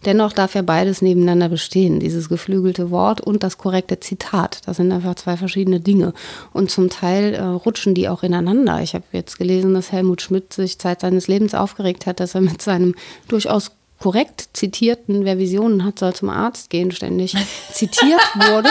Dennoch 0.05 0.33
darf 0.33 0.53
ja 0.53 0.61
beides 0.61 1.01
nebeneinander 1.01 1.49
bestehen, 1.49 1.99
dieses 1.99 2.29
geflügelte 2.29 2.91
Wort 2.91 3.21
und 3.21 3.41
das 3.41 3.57
korrekte 3.57 3.99
Zitat. 3.99 4.61
Das 4.67 4.77
sind 4.77 4.91
einfach 4.91 5.15
zwei 5.15 5.37
verschiedene 5.37 5.79
Dinge. 5.79 6.13
Und 6.53 6.69
zum 6.69 6.89
Teil 6.89 7.33
äh, 7.33 7.41
rutschen 7.41 7.95
die 7.95 8.09
auch 8.09 8.23
ineinander. 8.23 8.81
Ich 8.81 8.93
habe 8.93 9.05
jetzt 9.11 9.37
gelesen, 9.37 9.73
dass 9.73 9.91
Helmut 9.91 10.21
Schmidt 10.21 10.53
sich 10.53 10.77
Zeit 10.77 11.01
seines 11.01 11.27
Lebens 11.27 11.55
aufgeregt 11.55 12.05
hat, 12.05 12.19
dass 12.19 12.35
er 12.35 12.41
mit 12.41 12.61
seinem 12.61 12.93
durchaus 13.27 13.71
korrekt 13.99 14.49
zitierten, 14.53 15.25
wer 15.25 15.37
Visionen 15.37 15.83
hat, 15.83 15.99
soll 15.99 16.13
zum 16.13 16.29
Arzt 16.29 16.69
gehen, 16.69 16.91
ständig 16.91 17.35
zitiert 17.71 18.21
wurde. 18.35 18.69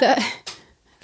Da, 0.00 0.16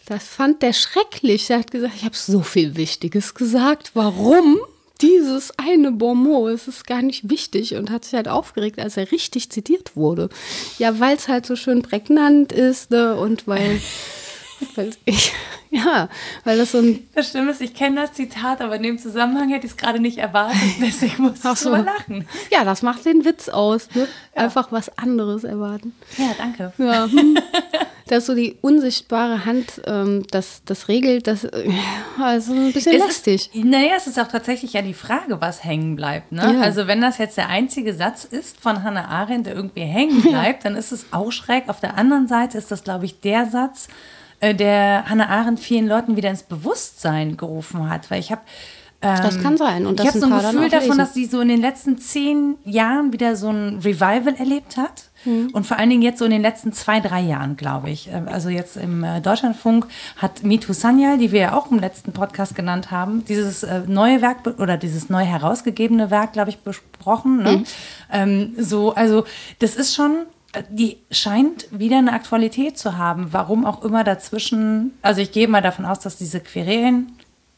das 0.06 0.24
fand 0.24 0.62
der 0.62 0.72
schrecklich. 0.72 1.50
Er 1.50 1.60
hat 1.60 1.70
gesagt, 1.70 1.94
ich 1.96 2.04
habe 2.04 2.16
so 2.16 2.40
viel 2.40 2.76
Wichtiges 2.76 3.34
gesagt. 3.34 3.92
Warum? 3.94 4.58
Dieses 5.02 5.52
eine 5.58 5.92
Bonmot, 5.92 6.52
es 6.52 6.68
ist 6.68 6.86
gar 6.86 7.02
nicht 7.02 7.28
wichtig 7.28 7.74
und 7.74 7.90
hat 7.90 8.04
sich 8.04 8.14
halt 8.14 8.28
aufgeregt, 8.28 8.78
als 8.78 8.96
er 8.96 9.10
richtig 9.10 9.50
zitiert 9.50 9.96
wurde. 9.96 10.28
Ja, 10.78 11.00
weil 11.00 11.16
es 11.16 11.28
halt 11.28 11.44
so 11.44 11.56
schön 11.56 11.82
prägnant 11.82 12.52
ist 12.52 12.90
ne? 12.90 13.16
und 13.16 13.46
weil, 13.48 13.80
weil 14.76 14.92
ich, 15.04 15.32
ja, 15.70 16.08
weil 16.44 16.58
das 16.58 16.72
so 16.72 16.78
ein. 16.78 17.08
Das 17.14 17.30
Schlimme 17.30 17.50
ist, 17.50 17.60
ich 17.60 17.74
kenne 17.74 18.02
das 18.02 18.12
Zitat, 18.12 18.60
aber 18.60 18.76
in 18.76 18.82
dem 18.84 18.98
Zusammenhang 18.98 19.48
hätte 19.50 19.66
ich 19.66 19.72
es 19.72 19.76
gerade 19.76 19.98
nicht 19.98 20.18
erwartet, 20.18 20.60
deswegen 20.80 21.22
muss 21.22 21.44
ich 21.44 21.58
so. 21.58 21.74
lachen. 21.74 22.26
Ja, 22.50 22.64
das 22.64 22.82
macht 22.82 23.04
den 23.04 23.24
Witz 23.24 23.48
aus, 23.48 23.88
ne? 23.94 24.06
Ja. 24.36 24.42
Einfach 24.44 24.70
was 24.70 24.96
anderes 24.98 25.44
erwarten. 25.44 25.94
Ja, 26.16 26.34
danke. 26.38 26.72
Ja. 26.78 27.06
Hm. 27.06 27.38
dass 28.08 28.26
so 28.26 28.34
die 28.34 28.58
unsichtbare 28.60 29.44
Hand 29.44 29.80
ähm, 29.86 30.24
das, 30.30 30.62
das 30.64 30.88
regelt, 30.88 31.26
das 31.26 31.44
äh, 31.44 31.70
also 32.20 32.52
ein 32.52 32.72
bisschen 32.72 32.96
es 32.96 33.06
lästig. 33.06 33.50
Ist, 33.54 33.64
naja, 33.64 33.92
es 33.96 34.06
ist 34.06 34.18
auch 34.18 34.28
tatsächlich 34.28 34.72
ja 34.72 34.82
die 34.82 34.94
Frage, 34.94 35.40
was 35.40 35.64
hängen 35.64 35.96
bleibt. 35.96 36.32
Ne? 36.32 36.54
Ja. 36.54 36.60
Also 36.60 36.86
wenn 36.86 37.00
das 37.00 37.18
jetzt 37.18 37.36
der 37.36 37.48
einzige 37.48 37.94
Satz 37.94 38.24
ist 38.24 38.60
von 38.60 38.82
Hannah 38.82 39.08
Arendt, 39.08 39.46
der 39.46 39.54
irgendwie 39.54 39.82
hängen 39.82 40.22
bleibt, 40.22 40.64
ja. 40.64 40.70
dann 40.70 40.76
ist 40.76 40.92
es 40.92 41.06
auch 41.10 41.32
schräg. 41.32 41.68
Auf 41.68 41.80
der 41.80 41.96
anderen 41.96 42.28
Seite 42.28 42.58
ist 42.58 42.70
das, 42.70 42.84
glaube 42.84 43.04
ich, 43.04 43.20
der 43.20 43.46
Satz, 43.46 43.88
äh, 44.40 44.54
der 44.54 45.08
Hannah 45.08 45.28
Arendt 45.28 45.60
vielen 45.60 45.86
Leuten 45.86 46.16
wieder 46.16 46.30
ins 46.30 46.42
Bewusstsein 46.42 47.36
gerufen 47.36 47.88
hat. 47.88 48.10
Weil 48.10 48.20
ich 48.20 48.30
habe 48.30 48.42
das 49.02 49.42
kann 49.42 49.56
sein. 49.56 49.86
Und 49.86 49.98
ich 49.98 50.06
habe 50.06 50.18
so 50.18 50.26
ein 50.26 50.32
Gefühl 50.32 50.68
davon, 50.68 50.96
dass 50.96 51.12
sie 51.12 51.24
so 51.26 51.40
in 51.40 51.48
den 51.48 51.60
letzten 51.60 51.98
zehn 51.98 52.56
Jahren 52.64 53.12
wieder 53.12 53.34
so 53.34 53.50
ein 53.50 53.80
Revival 53.80 54.34
erlebt 54.38 54.76
hat. 54.76 55.10
Mhm. 55.24 55.50
Und 55.52 55.66
vor 55.66 55.78
allen 55.78 55.90
Dingen 55.90 56.02
jetzt 56.02 56.18
so 56.18 56.24
in 56.24 56.30
den 56.30 56.42
letzten 56.42 56.72
zwei, 56.72 57.00
drei 57.00 57.20
Jahren, 57.20 57.56
glaube 57.56 57.90
ich. 57.90 58.08
Ähm, 58.08 58.28
also 58.28 58.48
jetzt 58.48 58.76
im 58.76 59.04
äh, 59.04 59.20
Deutschlandfunk 59.20 59.86
hat 60.16 60.42
Mitu 60.42 60.72
Sanyal, 60.72 61.18
die 61.18 61.32
wir 61.32 61.40
ja 61.40 61.54
auch 61.54 61.70
im 61.70 61.78
letzten 61.78 62.12
Podcast 62.12 62.54
genannt 62.54 62.90
haben, 62.90 63.24
dieses 63.24 63.62
äh, 63.62 63.82
neue 63.86 64.22
Werk 64.22 64.46
oder 64.58 64.76
dieses 64.76 65.08
neu 65.08 65.24
herausgegebene 65.24 66.10
Werk, 66.10 66.32
glaube 66.32 66.50
ich, 66.50 66.58
besprochen. 66.58 67.42
Ne? 67.42 67.52
Mhm. 67.52 67.64
Ähm, 68.12 68.54
so, 68.58 68.94
also 68.94 69.24
das 69.58 69.76
ist 69.76 69.94
schon 69.94 70.26
äh, 70.52 70.62
die 70.70 70.98
scheint 71.10 71.66
wieder 71.70 71.98
eine 71.98 72.12
Aktualität 72.12 72.78
zu 72.78 72.96
haben. 72.96 73.28
Warum 73.32 73.64
auch 73.64 73.84
immer 73.84 74.04
dazwischen. 74.04 74.92
Also 75.02 75.20
ich 75.20 75.32
gehe 75.32 75.48
mal 75.48 75.62
davon 75.62 75.84
aus, 75.84 76.00
dass 76.00 76.16
diese 76.16 76.40
Querelen 76.40 77.12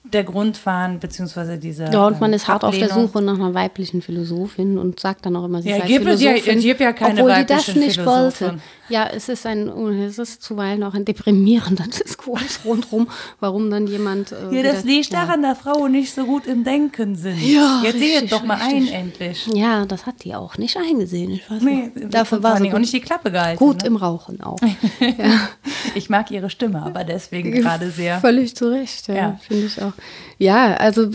der 0.06 0.22
Grund 0.22 0.64
waren, 0.66 1.00
beziehungsweise 1.00 1.56
diese. 1.56 1.84
Ja, 1.84 2.06
und 2.06 2.20
man 2.20 2.34
ist 2.34 2.46
hart 2.46 2.62
auf 2.62 2.76
der 2.76 2.90
Suche 2.90 3.22
nach 3.22 3.34
einer 3.34 3.54
weiblichen 3.54 4.02
Philosophin 4.02 4.76
und 4.78 5.00
sagt 5.00 5.24
dann 5.24 5.34
auch 5.34 5.46
immer, 5.46 5.62
sie 5.62 5.70
ja, 5.70 5.78
sei 5.78 5.86
gibt 5.86 6.04
Philosophin. 6.04 6.58
Es, 6.58 6.64
ja, 6.64 6.74
ja 6.74 6.92
keine 6.92 7.22
obwohl 7.22 7.34
die 7.36 7.46
das 7.46 7.74
nicht 7.74 7.94
Philosophin. 7.94 8.48
wollte. 8.48 8.60
Ja, 8.90 9.06
es 9.06 9.30
ist 9.30 9.46
ein, 9.46 9.68
es 9.68 10.18
ist 10.18 10.42
zuweilen 10.42 10.82
auch 10.82 10.92
ein 10.92 11.06
deprimierender 11.06 11.84
Diskurs 12.04 12.60
rundherum, 12.66 13.08
warum 13.40 13.70
dann 13.70 13.86
jemand. 13.86 14.32
Äh, 14.32 14.56
ja, 14.56 14.62
das 14.62 14.84
liegt 14.84 15.10
ja. 15.10 15.24
daran, 15.24 15.42
dass 15.42 15.58
Frauen 15.58 15.92
nicht 15.92 16.14
so 16.14 16.26
gut 16.26 16.46
im 16.46 16.64
Denken 16.64 17.16
sind. 17.16 17.40
Ja, 17.40 17.80
Jetzt 17.82 17.98
seht 17.98 18.30
doch 18.30 18.44
mal 18.44 18.56
richtig. 18.56 18.92
ein, 18.92 19.06
endlich. 19.06 19.46
Ja, 19.54 19.86
das 19.86 20.04
hat 20.04 20.22
die 20.24 20.34
auch 20.34 20.58
nicht 20.58 20.76
eingesehen. 20.76 21.30
Ich 21.30 21.50
weiß 21.50 21.62
nee, 21.62 21.90
nicht. 21.94 22.12
Dafür 22.12 22.42
war 22.42 22.58
sie 22.58 22.70
auch 22.70 22.78
nicht 22.78 22.92
die 22.92 23.00
Klappe 23.00 23.32
gehalten. 23.32 23.58
Gut 23.58 23.80
ne? 23.80 23.88
im 23.88 23.96
Rauchen 23.96 24.42
auch. 24.42 24.58
ja. 25.00 25.48
Ich 25.94 26.10
mag 26.10 26.30
ihre 26.30 26.50
Stimme, 26.50 26.82
aber 26.82 27.04
deswegen 27.04 27.52
gerade 27.52 27.90
sehr. 27.90 28.20
Völlig 28.20 28.54
zu 28.54 28.70
Recht, 28.70 29.08
ja, 29.08 29.14
ja. 29.14 29.38
finde 29.40 29.64
ich 29.64 29.80
auch. 29.80 29.93
Ja, 30.38 30.74
also 30.74 31.10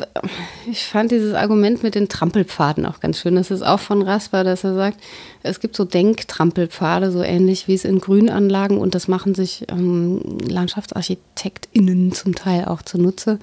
ich 0.69 0.85
fand 0.85 1.11
dieses 1.11 1.33
Argument 1.33 1.83
mit 1.83 1.95
den 1.95 2.07
Trampelpfaden 2.07 2.85
auch 2.85 2.99
ganz 2.99 3.19
schön. 3.19 3.35
Das 3.35 3.51
ist 3.51 3.63
auch 3.63 3.79
von 3.79 4.01
Rasper, 4.01 4.43
dass 4.43 4.63
er 4.63 4.75
sagt, 4.75 4.99
es 5.43 5.59
gibt 5.59 5.75
so 5.75 5.83
Denktrampelpfade, 5.83 7.11
so 7.11 7.21
ähnlich 7.21 7.67
wie 7.67 7.73
es 7.73 7.85
in 7.85 7.99
Grünanlagen 7.99 8.77
und 8.77 8.95
das 8.95 9.07
machen 9.07 9.35
sich 9.35 9.65
ähm, 9.69 10.37
LandschaftsarchitektInnen 10.47 12.13
zum 12.13 12.35
Teil 12.35 12.65
auch 12.65 12.81
zunutze. 12.81 13.39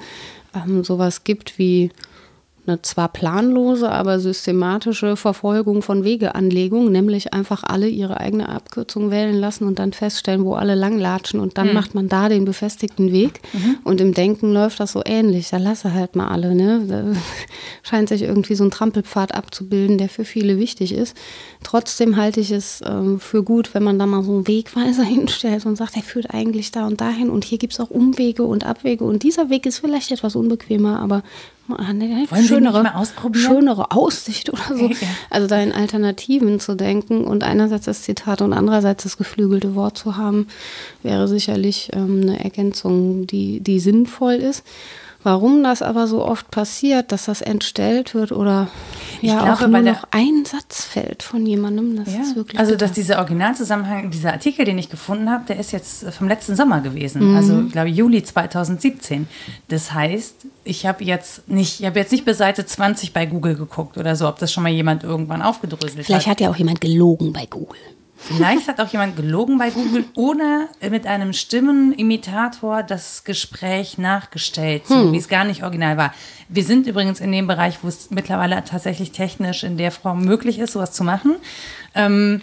Ähm, 0.54 0.82
sowas 0.82 1.24
gibt 1.24 1.58
wie 1.58 1.90
eine 2.66 2.82
zwar 2.82 3.08
planlose, 3.08 3.90
aber 3.90 4.18
systematische 4.18 5.16
Verfolgung 5.16 5.82
von 5.82 6.04
Wegeanlegung, 6.04 6.90
nämlich 6.90 7.32
einfach 7.32 7.62
alle 7.64 7.88
ihre 7.88 8.18
eigene 8.18 8.48
Abkürzung 8.48 9.10
wählen 9.10 9.36
lassen 9.36 9.66
und 9.66 9.78
dann 9.78 9.92
feststellen, 9.92 10.44
wo 10.44 10.54
alle 10.54 10.74
langlatschen 10.74 11.40
und 11.40 11.58
dann 11.58 11.68
mhm. 11.68 11.74
macht 11.74 11.94
man 11.94 12.08
da 12.08 12.28
den 12.28 12.44
befestigten 12.44 13.12
Weg. 13.12 13.40
Mhm. 13.52 13.78
Und 13.84 14.00
im 14.00 14.14
Denken 14.14 14.52
läuft 14.52 14.80
das 14.80 14.92
so 14.92 15.02
ähnlich. 15.04 15.50
Da 15.50 15.58
lasse 15.58 15.92
halt 15.92 16.16
mal 16.16 16.28
alle. 16.28 16.54
Ne? 16.54 16.84
Da 16.88 17.04
scheint 17.82 18.08
sich 18.08 18.22
irgendwie 18.22 18.54
so 18.54 18.64
ein 18.64 18.70
Trampelpfad 18.70 19.34
abzubilden, 19.34 19.98
der 19.98 20.08
für 20.08 20.24
viele 20.24 20.58
wichtig 20.58 20.92
ist. 20.92 21.16
Trotzdem 21.62 22.16
halte 22.16 22.40
ich 22.40 22.50
es 22.50 22.80
äh, 22.80 23.18
für 23.18 23.42
gut, 23.42 23.74
wenn 23.74 23.82
man 23.82 23.98
da 23.98 24.06
mal 24.06 24.22
so 24.22 24.32
einen 24.32 24.48
Wegweiser 24.48 25.04
hinstellt 25.04 25.66
und 25.66 25.76
sagt, 25.76 25.96
er 25.96 26.02
führt 26.02 26.32
eigentlich 26.34 26.72
da 26.72 26.86
und 26.86 27.00
dahin 27.00 27.30
und 27.30 27.44
hier 27.44 27.58
gibt 27.58 27.72
es 27.72 27.80
auch 27.80 27.90
Umwege 27.90 28.42
und 28.42 28.64
Abwege 28.64 29.04
und 29.04 29.22
dieser 29.22 29.50
Weg 29.50 29.66
ist 29.66 29.78
vielleicht 29.78 30.10
etwas 30.10 30.36
unbequemer, 30.36 31.00
aber 31.00 31.22
eine 31.74 32.26
schönere, 32.46 32.92
schönere 33.32 33.90
Aussicht 33.90 34.50
oder 34.52 34.76
so. 34.76 34.88
Ja. 34.88 34.96
Also 35.30 35.46
da 35.46 35.60
in 35.60 35.72
Alternativen 35.72 36.60
zu 36.60 36.74
denken 36.74 37.24
und 37.24 37.44
einerseits 37.44 37.86
das 37.86 38.02
Zitat 38.02 38.42
und 38.42 38.52
andererseits 38.52 39.02
das 39.02 39.16
geflügelte 39.16 39.74
Wort 39.74 39.98
zu 39.98 40.16
haben, 40.16 40.48
wäre 41.02 41.28
sicherlich 41.28 41.90
ähm, 41.92 42.20
eine 42.22 42.42
Ergänzung, 42.42 43.26
die, 43.26 43.60
die 43.60 43.80
sinnvoll 43.80 44.34
ist. 44.34 44.64
Warum 45.26 45.64
das 45.64 45.82
aber 45.82 46.06
so 46.06 46.24
oft 46.24 46.52
passiert, 46.52 47.10
dass 47.10 47.24
das 47.24 47.42
entstellt 47.42 48.14
wird 48.14 48.30
oder 48.30 48.68
ich 49.20 49.28
ja 49.28 49.42
glaube, 49.42 49.52
auch 49.54 49.66
nur 49.66 49.80
noch 49.80 50.04
ein 50.12 50.44
Satz 50.44 50.84
fällt 50.84 51.24
von 51.24 51.44
jemandem, 51.44 51.96
das 51.96 52.14
ja. 52.14 52.20
ist 52.20 52.36
wirklich. 52.36 52.60
Also, 52.60 52.76
dass 52.76 52.92
dieser 52.92 53.18
Originalzusammenhang, 53.18 54.12
dieser 54.12 54.34
Artikel, 54.34 54.64
den 54.64 54.78
ich 54.78 54.88
gefunden 54.88 55.28
habe, 55.28 55.42
der 55.48 55.58
ist 55.58 55.72
jetzt 55.72 56.08
vom 56.10 56.28
letzten 56.28 56.54
Sommer 56.54 56.80
gewesen, 56.80 57.30
mhm. 57.30 57.36
also 57.36 57.60
ich 57.66 57.72
glaube 57.72 57.88
Juli 57.88 58.22
2017. 58.22 59.26
Das 59.66 59.92
heißt, 59.92 60.46
ich 60.62 60.86
habe 60.86 61.02
jetzt 61.02 61.48
nicht, 61.48 61.80
ich 61.80 61.86
habe 61.86 61.98
jetzt 61.98 62.12
nicht 62.12 62.24
bis 62.24 62.38
Seite 62.38 62.64
20 62.64 63.12
bei 63.12 63.26
Google 63.26 63.56
geguckt 63.56 63.98
oder 63.98 64.14
so, 64.14 64.28
ob 64.28 64.38
das 64.38 64.52
schon 64.52 64.62
mal 64.62 64.70
jemand 64.70 65.02
irgendwann 65.02 65.42
aufgedröselt 65.42 65.94
Vielleicht 65.94 66.04
hat. 66.04 66.06
Vielleicht 66.06 66.28
hat 66.28 66.40
ja 66.40 66.50
auch 66.50 66.56
jemand 66.56 66.80
gelogen 66.80 67.32
bei 67.32 67.46
Google. 67.46 67.80
Vielleicht 68.16 68.66
hat 68.66 68.80
auch 68.80 68.88
jemand 68.88 69.16
gelogen 69.16 69.58
bei 69.58 69.70
Google 69.70 70.04
oder 70.14 70.68
mit 70.90 71.06
einem 71.06 71.32
Stimmenimitator 71.32 72.82
das 72.82 73.24
Gespräch 73.24 73.98
nachgestellt, 73.98 74.86
so 74.86 74.94
hm. 74.94 75.12
wie 75.12 75.18
es 75.18 75.28
gar 75.28 75.44
nicht 75.44 75.62
original 75.62 75.96
war. 75.96 76.14
Wir 76.48 76.64
sind 76.64 76.86
übrigens 76.86 77.20
in 77.20 77.30
dem 77.30 77.46
Bereich, 77.46 77.78
wo 77.82 77.88
es 77.88 78.10
mittlerweile 78.10 78.64
tatsächlich 78.64 79.12
technisch 79.12 79.64
in 79.64 79.76
der 79.76 79.90
Form 79.90 80.24
möglich 80.24 80.58
ist, 80.58 80.72
sowas 80.72 80.92
zu 80.92 81.04
machen. 81.04 81.36
Ähm, 81.94 82.40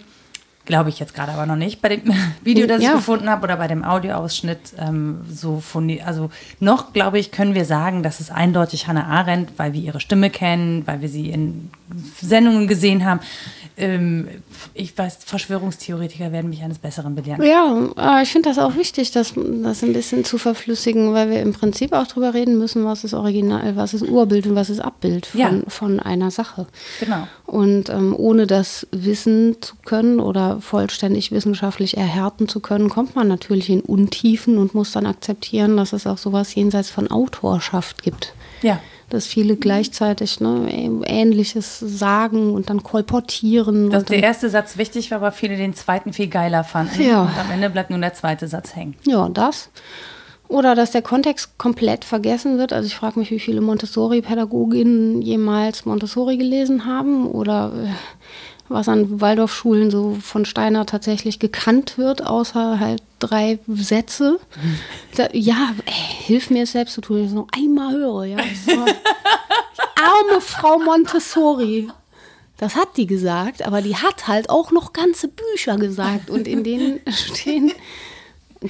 Glaube 0.66 0.88
ich 0.88 0.98
jetzt 0.98 1.12
gerade 1.12 1.32
aber 1.32 1.44
noch 1.44 1.56
nicht. 1.56 1.82
Bei 1.82 1.90
dem 1.90 2.10
Video, 2.42 2.66
das 2.66 2.82
Ja. 2.82 2.90
ich 2.90 2.96
gefunden 2.96 3.28
habe, 3.28 3.44
oder 3.44 3.56
bei 3.56 3.68
dem 3.68 3.84
Audioausschnitt, 3.84 4.72
ähm, 4.78 5.20
so 5.30 5.60
von, 5.60 5.94
also 6.06 6.30
noch, 6.58 6.94
glaube 6.94 7.18
ich, 7.18 7.30
können 7.32 7.54
wir 7.54 7.66
sagen, 7.66 8.02
dass 8.02 8.20
es 8.20 8.30
eindeutig 8.30 8.86
Hannah 8.86 9.06
Arendt, 9.06 9.50
weil 9.58 9.74
wir 9.74 9.80
ihre 9.82 10.00
Stimme 10.00 10.30
kennen, 10.30 10.86
weil 10.86 11.02
wir 11.02 11.10
sie 11.10 11.28
in 11.28 11.70
Sendungen 12.18 12.66
gesehen 12.66 13.04
haben. 13.04 13.20
Ähm, 13.76 14.28
ich 14.72 14.96
weiß, 14.96 15.18
Verschwörungstheoretiker 15.24 16.30
werden 16.30 16.48
mich 16.50 16.62
eines 16.62 16.78
Besseren 16.78 17.14
belehren. 17.16 17.42
Ja, 17.42 17.76
aber 17.96 18.22
ich 18.22 18.30
finde 18.30 18.48
das 18.48 18.58
auch 18.58 18.76
wichtig, 18.76 19.10
das, 19.10 19.34
das 19.34 19.82
ein 19.82 19.92
bisschen 19.92 20.24
zu 20.24 20.38
verflüssigen, 20.38 21.12
weil 21.12 21.28
wir 21.30 21.40
im 21.42 21.52
Prinzip 21.52 21.92
auch 21.92 22.06
drüber 22.06 22.34
reden 22.34 22.56
müssen, 22.58 22.84
was 22.84 23.02
ist 23.02 23.14
Original, 23.14 23.74
was 23.74 23.92
ist 23.94 24.02
Urbild 24.02 24.46
und 24.46 24.54
was 24.54 24.70
ist 24.70 24.78
Abbild 24.80 25.26
von, 25.26 25.40
Ja. 25.40 25.50
von 25.68 25.98
einer 25.98 26.30
Sache. 26.30 26.66
Genau. 27.00 27.26
Und 27.46 27.88
ähm, 27.88 28.14
ohne 28.16 28.46
das 28.46 28.86
wissen 28.92 29.56
zu 29.60 29.74
können 29.84 30.20
oder 30.20 30.60
vollständig 30.60 31.32
wissenschaftlich 31.32 31.96
erhärten 31.96 32.48
zu 32.48 32.60
können, 32.60 32.88
kommt 32.90 33.16
man 33.16 33.26
natürlich 33.26 33.70
in 33.70 33.80
Untiefen 33.80 34.58
und 34.58 34.74
muss 34.74 34.92
dann 34.92 35.06
akzeptieren, 35.06 35.76
dass 35.76 35.92
es 35.92 36.06
auch 36.06 36.18
sowas 36.18 36.54
jenseits 36.54 36.90
von 36.90 37.10
Autorschaft 37.10 38.02
gibt. 38.04 38.34
Ja. 38.62 38.80
Dass 39.14 39.26
viele 39.26 39.56
gleichzeitig 39.56 40.40
ne, 40.40 40.68
Ähnliches 41.06 41.78
sagen 41.78 42.52
und 42.52 42.68
dann 42.68 42.82
kolportieren. 42.82 43.90
Dass 43.90 44.04
der 44.04 44.22
erste 44.22 44.50
Satz 44.50 44.76
wichtig 44.76 45.10
war, 45.10 45.18
aber 45.18 45.32
viele 45.32 45.56
den 45.56 45.74
zweiten 45.74 46.12
viel 46.12 46.28
geiler 46.28 46.64
fanden. 46.64 47.02
Ja. 47.02 47.22
Und 47.22 47.38
am 47.38 47.50
Ende 47.50 47.70
bleibt 47.70 47.90
nur 47.90 47.98
der 47.98 48.14
zweite 48.14 48.48
Satz 48.48 48.74
hängen. 48.74 48.96
ja, 49.06 49.28
das. 49.28 49.70
Oder 50.48 50.74
dass 50.74 50.90
der 50.90 51.02
Kontext 51.02 51.56
komplett 51.58 52.04
vergessen 52.04 52.58
wird. 52.58 52.72
Also 52.72 52.86
ich 52.86 52.94
frage 52.94 53.18
mich, 53.18 53.30
wie 53.30 53.40
viele 53.40 53.60
Montessori-Pädagoginnen 53.60 55.22
jemals 55.22 55.86
Montessori 55.86 56.36
gelesen 56.36 56.84
haben 56.84 57.26
oder 57.26 57.72
äh, 57.74 57.88
was 58.68 58.88
an 58.88 59.20
Waldorfschulen 59.20 59.90
so 59.90 60.16
von 60.20 60.44
Steiner 60.44 60.86
tatsächlich 60.86 61.38
gekannt 61.38 61.98
wird, 61.98 62.26
außer 62.26 62.80
halt 62.80 63.02
drei 63.18 63.58
Sätze. 63.68 64.38
Da, 65.16 65.28
ja, 65.32 65.72
ey, 65.86 65.92
hilf 66.24 66.50
mir 66.50 66.64
es 66.64 66.72
selbst 66.72 66.94
zu 66.94 67.00
tun. 67.00 67.24
Ich 67.24 67.30
so 67.30 67.46
einmal 67.56 67.94
höre, 67.94 68.24
ja. 68.24 68.38
So, 68.66 68.72
arme 68.72 70.40
Frau 70.40 70.80
Montessori. 70.80 71.88
Das 72.56 72.74
hat 72.74 72.96
die 72.96 73.06
gesagt, 73.06 73.64
aber 73.64 73.80
die 73.80 73.96
hat 73.96 74.26
halt 74.26 74.50
auch 74.50 74.72
noch 74.72 74.92
ganze 74.92 75.28
Bücher 75.28 75.76
gesagt 75.76 76.30
und 76.30 76.48
in 76.48 76.64
denen 76.64 77.00
stehen 77.08 77.70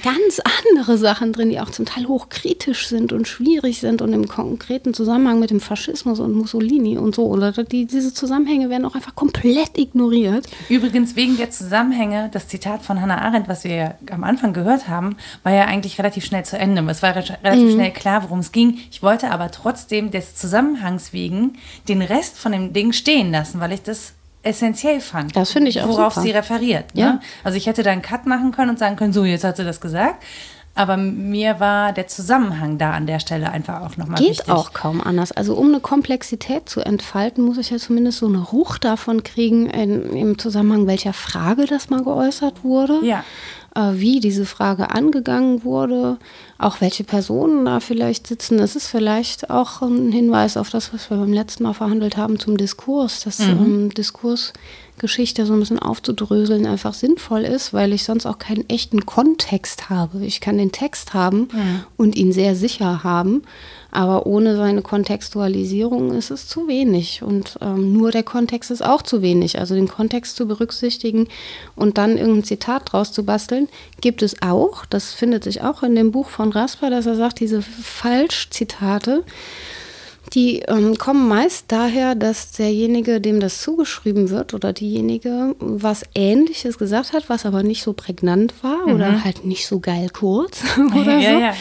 ganz 0.01 0.41
andere 0.61 0.97
Sachen 0.97 1.33
drin, 1.33 1.49
die 1.49 1.59
auch 1.59 1.69
zum 1.69 1.85
Teil 1.85 2.07
hochkritisch 2.07 2.87
sind 2.87 3.13
und 3.13 3.27
schwierig 3.27 3.79
sind 3.79 4.01
und 4.01 4.13
im 4.13 4.27
konkreten 4.27 4.93
Zusammenhang 4.93 5.39
mit 5.39 5.49
dem 5.51 5.59
Faschismus 5.59 6.19
und 6.19 6.33
Mussolini 6.33 6.97
und 6.97 7.15
so. 7.15 7.25
Oder 7.27 7.51
die, 7.51 7.85
diese 7.85 8.13
Zusammenhänge 8.13 8.69
werden 8.69 8.85
auch 8.85 8.95
einfach 8.95 9.15
komplett 9.15 9.77
ignoriert. 9.77 10.47
Übrigens 10.69 11.15
wegen 11.15 11.37
der 11.37 11.51
Zusammenhänge, 11.51 12.29
das 12.33 12.47
Zitat 12.47 12.81
von 12.83 13.01
Hannah 13.01 13.21
Arendt, 13.21 13.47
was 13.47 13.63
wir 13.63 13.75
ja 13.75 13.95
am 14.11 14.23
Anfang 14.23 14.53
gehört 14.53 14.87
haben, 14.87 15.15
war 15.43 15.53
ja 15.53 15.65
eigentlich 15.65 15.97
relativ 15.97 16.25
schnell 16.25 16.45
zu 16.45 16.57
Ende. 16.57 16.83
Es 16.89 17.01
war 17.01 17.15
re- 17.15 17.37
relativ 17.43 17.73
schnell 17.73 17.91
klar, 17.91 18.23
worum 18.23 18.39
es 18.39 18.51
ging. 18.51 18.79
Ich 18.91 19.01
wollte 19.01 19.31
aber 19.31 19.51
trotzdem 19.51 20.11
des 20.11 20.35
Zusammenhangs 20.35 21.13
wegen 21.13 21.53
den 21.87 22.01
Rest 22.01 22.37
von 22.37 22.51
dem 22.51 22.73
Ding 22.73 22.91
stehen 22.91 23.31
lassen, 23.31 23.59
weil 23.59 23.71
ich 23.71 23.81
das 23.81 24.13
essentiell 24.45 24.99
fand. 25.01 25.35
Das 25.35 25.51
finde 25.51 25.69
ich 25.69 25.81
auch 25.81 25.87
Worauf 25.87 26.13
super. 26.13 26.25
sie 26.25 26.31
referiert. 26.31 26.95
Ne? 26.95 27.01
Ja. 27.01 27.19
Also 27.43 27.57
ich 27.57 27.65
hätte 27.67 27.83
da 27.83 27.91
einen 27.91 28.01
Cut 28.01 28.25
machen 28.25 28.51
können 28.51 28.71
und 28.71 28.79
sagen 28.79 28.95
können, 28.95 29.13
so, 29.13 29.25
jetzt 29.25 29.43
hat 29.43 29.57
sie 29.57 29.63
das 29.63 29.81
gesagt. 29.81 30.23
Aber 30.77 30.97
mir 30.97 31.61
war 31.61 31.93
der 31.93 32.07
Zusammenhang 32.07 32.77
da 32.77 32.91
an 32.91 33.07
der 33.07 33.19
Stelle 33.21 33.49
einfach 33.49 33.81
auch 33.81 33.95
nochmal 33.95 34.19
Geht 34.19 34.31
wichtig. 34.31 34.49
auch 34.49 34.73
kaum 34.73 34.99
anders. 34.99 35.31
Also 35.31 35.55
um 35.55 35.69
eine 35.69 35.79
Komplexität 35.79 36.67
zu 36.67 36.81
entfalten, 36.81 37.45
muss 37.45 37.57
ich 37.57 37.69
ja 37.69 37.77
zumindest 37.77 38.17
so 38.17 38.27
eine 38.27 38.39
Ruch 38.39 38.77
davon 38.77 39.23
kriegen, 39.23 39.67
in, 39.69 40.09
im 40.11 40.37
Zusammenhang 40.37 40.85
welcher 40.85 41.13
Frage 41.13 41.65
das 41.65 41.89
mal 41.89 42.03
geäußert 42.03 42.65
wurde. 42.65 42.99
Ja. 43.05 43.23
Äh, 43.75 43.99
wie 43.99 44.21
diese 44.21 44.45
Frage 44.45 44.91
angegangen 44.91 45.65
wurde, 45.65 46.17
auch 46.57 46.79
welche 46.79 47.03
Personen 47.03 47.65
da 47.65 47.81
vielleicht 47.81 48.25
sitzen. 48.25 48.57
Das 48.57 48.77
ist 48.77 48.87
vielleicht 48.87 49.49
auch 49.49 49.81
ein 49.81 50.13
Hinweis 50.13 50.55
auf 50.55 50.69
das, 50.69 50.93
was 50.93 51.09
wir 51.09 51.17
beim 51.17 51.33
letzten 51.33 51.63
Mal 51.63 51.73
verhandelt 51.73 52.15
haben 52.15 52.39
zum 52.39 52.55
Diskurs, 52.55 53.25
dass 53.25 53.41
ähm, 53.41 53.89
Diskursgeschichte 54.95 55.45
so 55.45 55.53
ein 55.53 55.59
bisschen 55.59 55.79
aufzudröseln 55.79 56.65
einfach 56.65 56.93
sinnvoll 56.93 57.41
ist, 57.41 57.73
weil 57.73 57.91
ich 57.93 58.03
sonst 58.03 58.25
auch 58.25 58.39
keinen 58.39 58.67
echten 58.69 59.05
Kontext 59.05 59.89
habe. 59.89 60.25
Ich 60.25 60.39
kann 60.39 60.57
den 60.57 60.71
Text 60.71 61.13
haben 61.13 61.49
und 61.97 62.15
ihn 62.15 62.31
sehr 62.31 62.55
sicher 62.55 63.03
haben, 63.03 63.43
aber 63.91 64.25
ohne 64.25 64.55
seine 64.55 64.81
Kontextualisierung 64.81 66.13
ist 66.13 66.31
es 66.31 66.47
zu 66.47 66.67
wenig. 66.67 67.23
Und 67.23 67.57
ähm, 67.61 67.93
nur 67.93 68.11
der 68.11 68.23
Kontext 68.23 68.71
ist 68.71 68.83
auch 68.83 69.01
zu 69.01 69.21
wenig. 69.21 69.59
Also 69.59 69.75
den 69.75 69.87
Kontext 69.87 70.37
zu 70.37 70.47
berücksichtigen 70.47 71.27
und 71.75 71.97
dann 71.97 72.17
irgendein 72.17 72.45
Zitat 72.45 72.91
draus 72.91 73.11
zu 73.11 73.25
basteln, 73.25 73.67
gibt 74.01 74.21
es 74.21 74.41
auch. 74.41 74.85
Das 74.85 75.13
findet 75.13 75.43
sich 75.43 75.61
auch 75.61 75.83
in 75.83 75.95
dem 75.95 76.11
Buch 76.11 76.29
von 76.29 76.51
Rasper, 76.51 76.89
dass 76.89 77.05
er 77.05 77.15
sagt, 77.15 77.39
diese 77.39 77.61
Falschzitate, 77.61 79.23
die 80.33 80.59
ähm, 80.67 80.97
kommen 80.97 81.27
meist 81.27 81.65
daher, 81.67 82.15
dass 82.15 82.51
derjenige, 82.53 83.21
dem 83.21 83.39
das 83.39 83.61
zugeschrieben 83.61 84.29
wird 84.29 84.53
oder 84.53 84.73
diejenige 84.73 85.55
was 85.59 86.03
Ähnliches 86.15 86.77
gesagt 86.77 87.13
hat, 87.13 87.29
was 87.29 87.45
aber 87.45 87.63
nicht 87.63 87.83
so 87.83 87.93
prägnant 87.93 88.53
war 88.63 88.85
oder 88.87 89.23
halt 89.23 89.45
nicht 89.45 89.67
so 89.67 89.79
geil 89.79 90.09
kurz 90.11 90.61
oder 90.99 91.17
Ja, 91.19 91.33
so. 91.33 91.39
ja. 91.39 91.53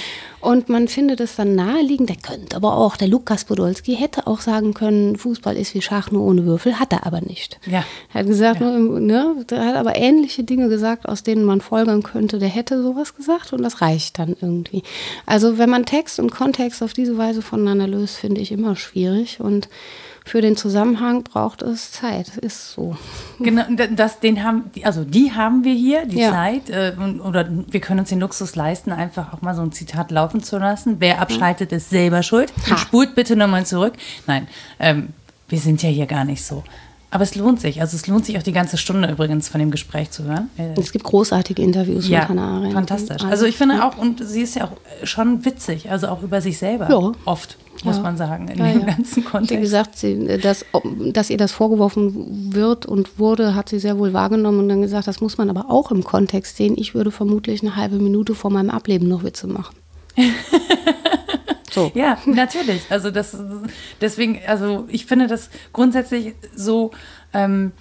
Und 0.44 0.68
man 0.68 0.88
findet 0.88 1.20
es 1.20 1.37
dann 1.37 1.54
naheliegend, 1.54 2.11
der 2.11 2.16
könnte 2.16 2.54
aber 2.57 2.76
auch, 2.76 2.96
der 2.96 3.09
Lukas 3.09 3.46
Podolski 3.46 3.96
hätte 3.96 4.26
auch 4.26 4.40
sagen 4.42 4.74
können, 4.74 5.16
Fußball 5.16 5.57
ist 5.57 5.74
wie 5.74 5.80
Schach 5.80 6.11
nur 6.11 6.22
ohne 6.22 6.44
Würfel, 6.44 6.78
hat 6.78 6.92
er 6.92 7.07
aber 7.07 7.22
nicht. 7.22 7.59
Ja. 7.64 7.83
Er 8.12 8.20
hat 8.20 8.26
gesagt, 8.26 8.61
ne, 8.61 9.37
der 9.48 9.64
hat 9.64 9.74
aber 9.74 9.96
ähnliche 9.96 10.44
Dinge 10.44 10.68
gesagt, 10.68 11.09
aus 11.09 11.22
denen 11.22 11.44
man 11.44 11.62
folgern 11.62 12.02
könnte, 12.02 12.38
der 12.38 12.50
hätte 12.50 12.83
sowas 12.83 13.16
gesagt 13.16 13.54
und 13.54 13.62
das 13.62 13.80
reicht 13.80 14.18
dann 14.18 14.37
irgendwie. 14.38 14.83
Also 15.24 15.57
wenn 15.57 15.70
man 15.70 15.87
Text 15.87 16.18
und 16.20 16.30
Kontext 16.30 16.83
auf 16.83 16.92
diese 16.92 17.16
Weise 17.16 17.40
voneinander 17.40 17.87
löst, 17.87 18.16
finde 18.16 18.42
ich 18.42 18.52
immer 18.52 18.76
schwierig 18.76 19.40
und 19.40 19.70
für 20.27 20.41
den 20.41 20.57
Zusammenhang 20.57 21.23
braucht 21.23 21.61
es 21.61 21.93
Zeit, 21.93 22.39
ist 22.39 22.73
so. 22.73 22.97
Genau, 23.41 23.63
das, 23.95 24.21
den 24.21 24.43
haben, 24.43 24.71
also 24.83 25.05
die 25.05 25.33
haben 25.33 25.65
wir 25.65 25.75
hier, 25.75 26.07
die 26.07 26.19
Ja. 26.19 26.31
Zeit, 26.33 26.71
äh, 26.71 26.95
oder 27.23 27.47
wir 27.71 27.81
können 27.81 28.01
uns 28.01 28.09
den 28.09 28.21
Luxus 28.21 28.57
leisten, 28.57 28.91
einfach 28.91 29.35
auch 29.35 29.43
mal 29.43 29.55
so 29.55 29.61
ein 29.61 29.73
Zitat 29.73 30.11
laufen 30.11 30.43
zu 30.43 30.57
lassen. 30.59 30.97
Wer 30.99 31.21
abschaltet, 31.21 31.73
ist 31.73 31.91
selber 31.91 32.23
schuld. 32.23 32.53
Ha. 32.71 32.79
Spult 32.79 33.15
bitte 33.15 33.37
nochmal 33.37 33.67
zurück. 33.67 33.93
Nein, 34.27 34.49
ähm, 34.81 35.09
wir 35.49 35.59
sind 35.59 35.83
ja 35.83 35.91
hier 35.91 36.07
gar 36.07 36.25
nicht 36.25 36.43
so. 36.43 36.65
Aber 37.14 37.22
es 37.22 37.37
lohnt 37.37 37.61
sich. 37.61 37.81
Also 37.81 37.94
es 37.96 38.09
lohnt 38.09 38.27
sich 38.27 38.37
auch 38.38 38.42
die 38.42 38.50
ganze 38.53 38.77
Stunde 38.77 39.09
übrigens 39.09 39.48
von 39.48 39.61
dem 39.61 39.70
Gespräch 39.70 40.11
zu 40.11 40.24
hören. 40.24 40.50
Äh, 40.59 40.74
Es 40.81 40.90
gibt 40.90 41.05
großartige 41.05 41.62
Interviews 41.62 42.09
ja, 42.09 42.20
mit 42.20 42.29
Hannah 42.31 42.57
Arendt. 42.57 42.72
fantastisch. 42.74 43.20
Alles. 43.22 43.31
Also 43.31 43.46
ich 43.46 43.57
finde 43.57 43.85
auch, 43.85 43.96
und 43.96 44.27
sie 44.27 44.40
ist 44.42 44.57
ja 44.57 44.64
auch 44.64 45.07
schon 45.07 45.44
witzig, 45.44 45.90
also 45.92 46.09
auch 46.09 46.22
über 46.22 46.40
sich 46.40 46.59
selber. 46.59 46.88
Ja. 46.90 47.12
Oft, 47.24 47.57
muss 47.85 47.96
Ja. 47.98 48.03
man 48.03 48.16
sagen, 48.16 48.48
in 48.48 48.59
Ja, 48.59 48.72
dem 48.72 48.85
ganzen 48.87 49.22
Wie 49.24 49.29
Kontext. 49.29 49.61
gesagt, 49.62 49.96
sie, 49.96 50.38
dass, 50.42 50.64
dass 51.12 51.31
ihr 51.31 51.37
das 51.37 51.53
vorgeworfen 51.53 52.53
wird 52.53 52.85
und 52.85 53.16
wurde, 53.20 53.55
hat 53.55 53.68
sie 53.68 53.79
sehr 53.79 53.96
wohl 53.98 54.12
wahrgenommen 54.12 54.59
und 54.59 54.68
dann 54.68 54.83
gesagt, 54.83 55.07
das 55.07 55.20
muss 55.20 55.38
man 55.38 55.48
aber 55.50 55.70
auch 55.70 55.92
im 55.92 56.03
Kontext 56.03 56.57
sehen. 56.57 56.74
Ich 56.77 56.96
würde 56.96 57.12
vermutlich 57.12 57.62
eine 57.62 57.77
halbe 57.77 57.96
Minute 57.96 58.35
vor 58.35 58.50
meinem 58.50 58.70
Ableben 58.70 59.07
noch 59.07 59.22
Witze 59.22 59.46
machen. 59.46 59.77
so. 61.75 61.91
Ja, 61.95 62.19
natürlich. 62.27 62.83
Also 62.89 63.11
das 63.11 63.37
deswegen, 64.01 64.41
also 64.47 64.87
ich 64.89 65.07
finde 65.07 65.27
das 65.27 65.51
grundsätzlich 65.73 66.35
so, 66.55 66.93
ähm, 67.33 67.73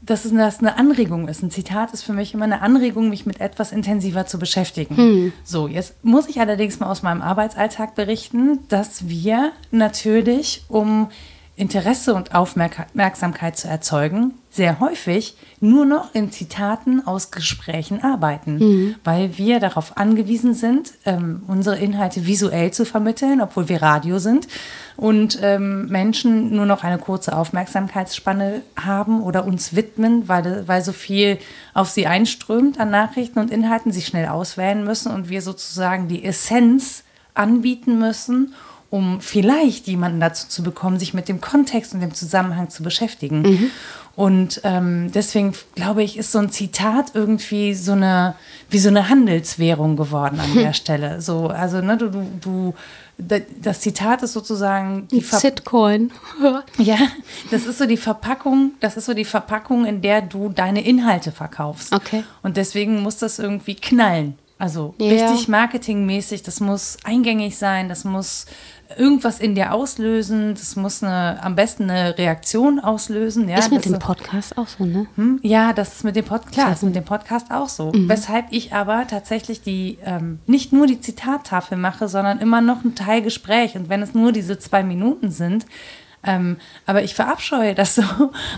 dass 0.00 0.24
es 0.24 0.32
das 0.32 0.60
eine 0.60 0.78
Anregung 0.78 1.28
ist. 1.28 1.42
Ein 1.42 1.50
Zitat 1.50 1.92
ist 1.92 2.02
für 2.02 2.12
mich 2.12 2.32
immer 2.32 2.44
eine 2.44 2.62
Anregung, 2.62 3.10
mich 3.10 3.26
mit 3.26 3.40
etwas 3.40 3.72
intensiver 3.72 4.26
zu 4.26 4.38
beschäftigen. 4.38 4.96
So, 5.44 5.68
jetzt 5.68 6.02
muss 6.04 6.28
ich 6.28 6.40
allerdings 6.40 6.80
mal 6.80 6.90
aus 6.90 7.02
meinem 7.02 7.20
Arbeitsalltag 7.20 7.94
berichten, 7.94 8.60
dass 8.68 9.08
wir 9.08 9.52
natürlich, 9.70 10.62
um 10.68 11.08
Interesse 11.58 12.14
und 12.14 12.34
Aufmerksamkeit 12.34 13.58
zu 13.58 13.66
erzeugen, 13.66 14.34
sehr 14.50 14.80
häufig 14.80 15.36
nur 15.60 15.84
noch 15.84 16.14
in 16.14 16.30
Zitaten 16.30 17.06
aus 17.06 17.30
Gesprächen 17.30 18.02
arbeiten, 18.02 18.96
weil 19.04 19.36
wir 19.38 19.58
darauf 19.58 19.96
angewiesen 19.96 20.54
sind, 20.54 20.92
ähm, 21.04 21.42
unsere 21.48 21.76
Inhalte 21.78 22.26
visuell 22.26 22.70
zu 22.70 22.84
vermitteln, 22.84 23.40
obwohl 23.40 23.68
wir 23.68 23.82
Radio 23.82 24.18
sind 24.18 24.46
und 24.96 25.38
ähm, 25.42 25.86
Menschen 25.88 26.54
nur 26.54 26.66
noch 26.66 26.84
eine 26.84 26.98
kurze 26.98 27.36
Aufmerksamkeitsspanne 27.36 28.62
haben 28.76 29.22
oder 29.22 29.44
uns 29.44 29.74
widmen, 29.74 30.28
weil, 30.28 30.66
weil 30.66 30.82
so 30.82 30.92
viel 30.92 31.38
auf 31.74 31.90
sie 31.90 32.06
einströmt 32.06 32.80
an 32.80 32.90
Nachrichten 32.90 33.38
und 33.40 33.50
Inhalten, 33.50 33.92
sie 33.92 34.02
schnell 34.02 34.28
auswählen 34.28 34.84
müssen 34.84 35.12
und 35.12 35.28
wir 35.28 35.42
sozusagen 35.42 36.08
die 36.08 36.24
Essenz 36.24 37.04
anbieten 37.34 37.98
müssen, 37.98 38.54
um 38.90 39.20
vielleicht 39.20 39.86
jemanden 39.86 40.20
dazu 40.20 40.48
zu 40.48 40.62
bekommen, 40.62 40.98
sich 40.98 41.12
mit 41.14 41.28
dem 41.28 41.40
Kontext 41.40 41.92
und 41.94 42.00
dem 42.00 42.14
Zusammenhang 42.14 42.70
zu 42.70 42.82
beschäftigen. 42.82 43.70
Und 44.16 44.62
ähm, 44.64 45.12
deswegen 45.14 45.52
glaube 45.76 46.02
ich, 46.02 46.16
ist 46.18 46.32
so 46.32 46.38
ein 46.40 46.50
Zitat 46.50 47.12
irgendwie 47.14 47.74
so 47.74 47.92
eine, 47.92 48.34
wie 48.68 48.78
so 48.80 48.88
eine 48.88 49.08
Handelswährung 49.08 49.94
geworden 49.96 50.40
an 50.40 50.54
der 50.56 50.72
Stelle. 50.72 51.20
So, 51.20 51.46
also, 51.48 51.80
ne, 51.80 51.96
du, 51.96 52.08
du, 52.10 52.26
du 52.40 52.74
da- 53.18 53.38
das 53.62 53.80
Zitat 53.80 54.22
ist 54.24 54.32
sozusagen 54.32 55.06
die 55.08 55.20
Ver 55.20 55.38
Zitcoin. 55.38 56.10
ja, 56.78 56.96
das 57.52 57.64
ist 57.66 57.78
so 57.78 57.86
die 57.86 57.96
Verpackung, 57.96 58.72
das 58.80 58.96
ist 58.96 59.04
so 59.06 59.14
die 59.14 59.24
Verpackung, 59.24 59.84
in 59.84 60.02
der 60.02 60.22
du 60.22 60.48
deine 60.48 60.82
Inhalte 60.84 61.30
verkaufst. 61.30 61.92
Okay. 61.94 62.24
Und 62.42 62.56
deswegen 62.56 63.02
muss 63.02 63.18
das 63.18 63.38
irgendwie 63.38 63.76
knallen. 63.76 64.36
Also 64.58 64.94
Ja. 64.98 65.30
richtig 65.30 65.46
marketingmäßig, 65.48 66.42
das 66.42 66.58
muss 66.58 66.96
eingängig 67.04 67.56
sein, 67.56 67.88
das 67.88 68.04
muss 68.04 68.46
irgendwas 68.96 69.38
in 69.38 69.54
dir 69.54 69.72
auslösen, 69.72 70.54
das 70.54 70.74
muss 70.74 71.02
eine, 71.02 71.42
am 71.42 71.54
besten 71.54 71.90
eine 71.90 72.16
Reaktion 72.18 72.80
auslösen. 72.80 73.48
Ja, 73.48 73.58
ist 73.58 73.70
mit 73.70 73.84
dem 73.84 73.98
Podcast 73.98 74.56
auch 74.58 74.66
so, 74.66 74.84
ne? 74.84 75.06
hm? 75.14 75.38
Ja, 75.42 75.72
das 75.72 75.96
ist 75.96 76.04
mit 76.04 76.16
dem 76.16 76.24
Podcast, 76.24 76.54
klar, 76.54 76.72
ist 76.72 76.82
mit 76.82 76.96
dem 76.96 77.04
Podcast 77.04 77.50
auch 77.50 77.68
so. 77.68 77.92
Weshalb 77.94 78.46
ich 78.50 78.72
aber 78.72 79.06
tatsächlich 79.06 79.60
die 79.60 79.98
ähm, 80.04 80.40
nicht 80.46 80.72
nur 80.72 80.86
die 80.86 81.00
Zitattafel 81.00 81.76
mache, 81.76 82.08
sondern 82.08 82.38
immer 82.40 82.60
noch 82.60 82.82
ein 82.82 82.94
Teil 82.94 83.22
Gespräch. 83.22 83.76
Und 83.76 83.88
wenn 83.88 84.02
es 84.02 84.14
nur 84.14 84.32
diese 84.32 84.58
zwei 84.58 84.82
Minuten 84.82 85.30
sind, 85.30 85.66
ähm, 86.24 86.56
aber 86.86 87.02
ich 87.02 87.14
verabscheue 87.14 87.74
das 87.74 87.94
so, 87.94 88.02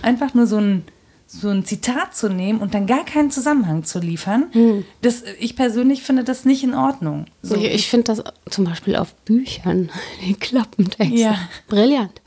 einfach 0.00 0.32
nur 0.32 0.46
so 0.46 0.58
ein 0.58 0.84
so 1.32 1.48
ein 1.48 1.64
Zitat 1.64 2.16
zu 2.16 2.28
nehmen 2.28 2.58
und 2.60 2.74
dann 2.74 2.86
gar 2.88 3.04
keinen 3.04 3.30
Zusammenhang 3.30 3.84
zu 3.84 4.00
liefern, 4.00 4.84
das, 5.00 5.22
ich 5.38 5.54
persönlich 5.54 6.02
finde 6.02 6.24
das 6.24 6.44
nicht 6.44 6.64
in 6.64 6.74
Ordnung. 6.74 7.26
So, 7.40 7.54
ich 7.54 7.66
ich 7.66 7.88
finde 7.88 8.04
das 8.04 8.24
zum 8.50 8.64
Beispiel 8.64 8.96
auf 8.96 9.14
Büchern, 9.24 9.90
die 10.26 10.34
Klappentexte. 10.34 11.14
Ja. 11.14 11.38
Brillant. 11.68 12.20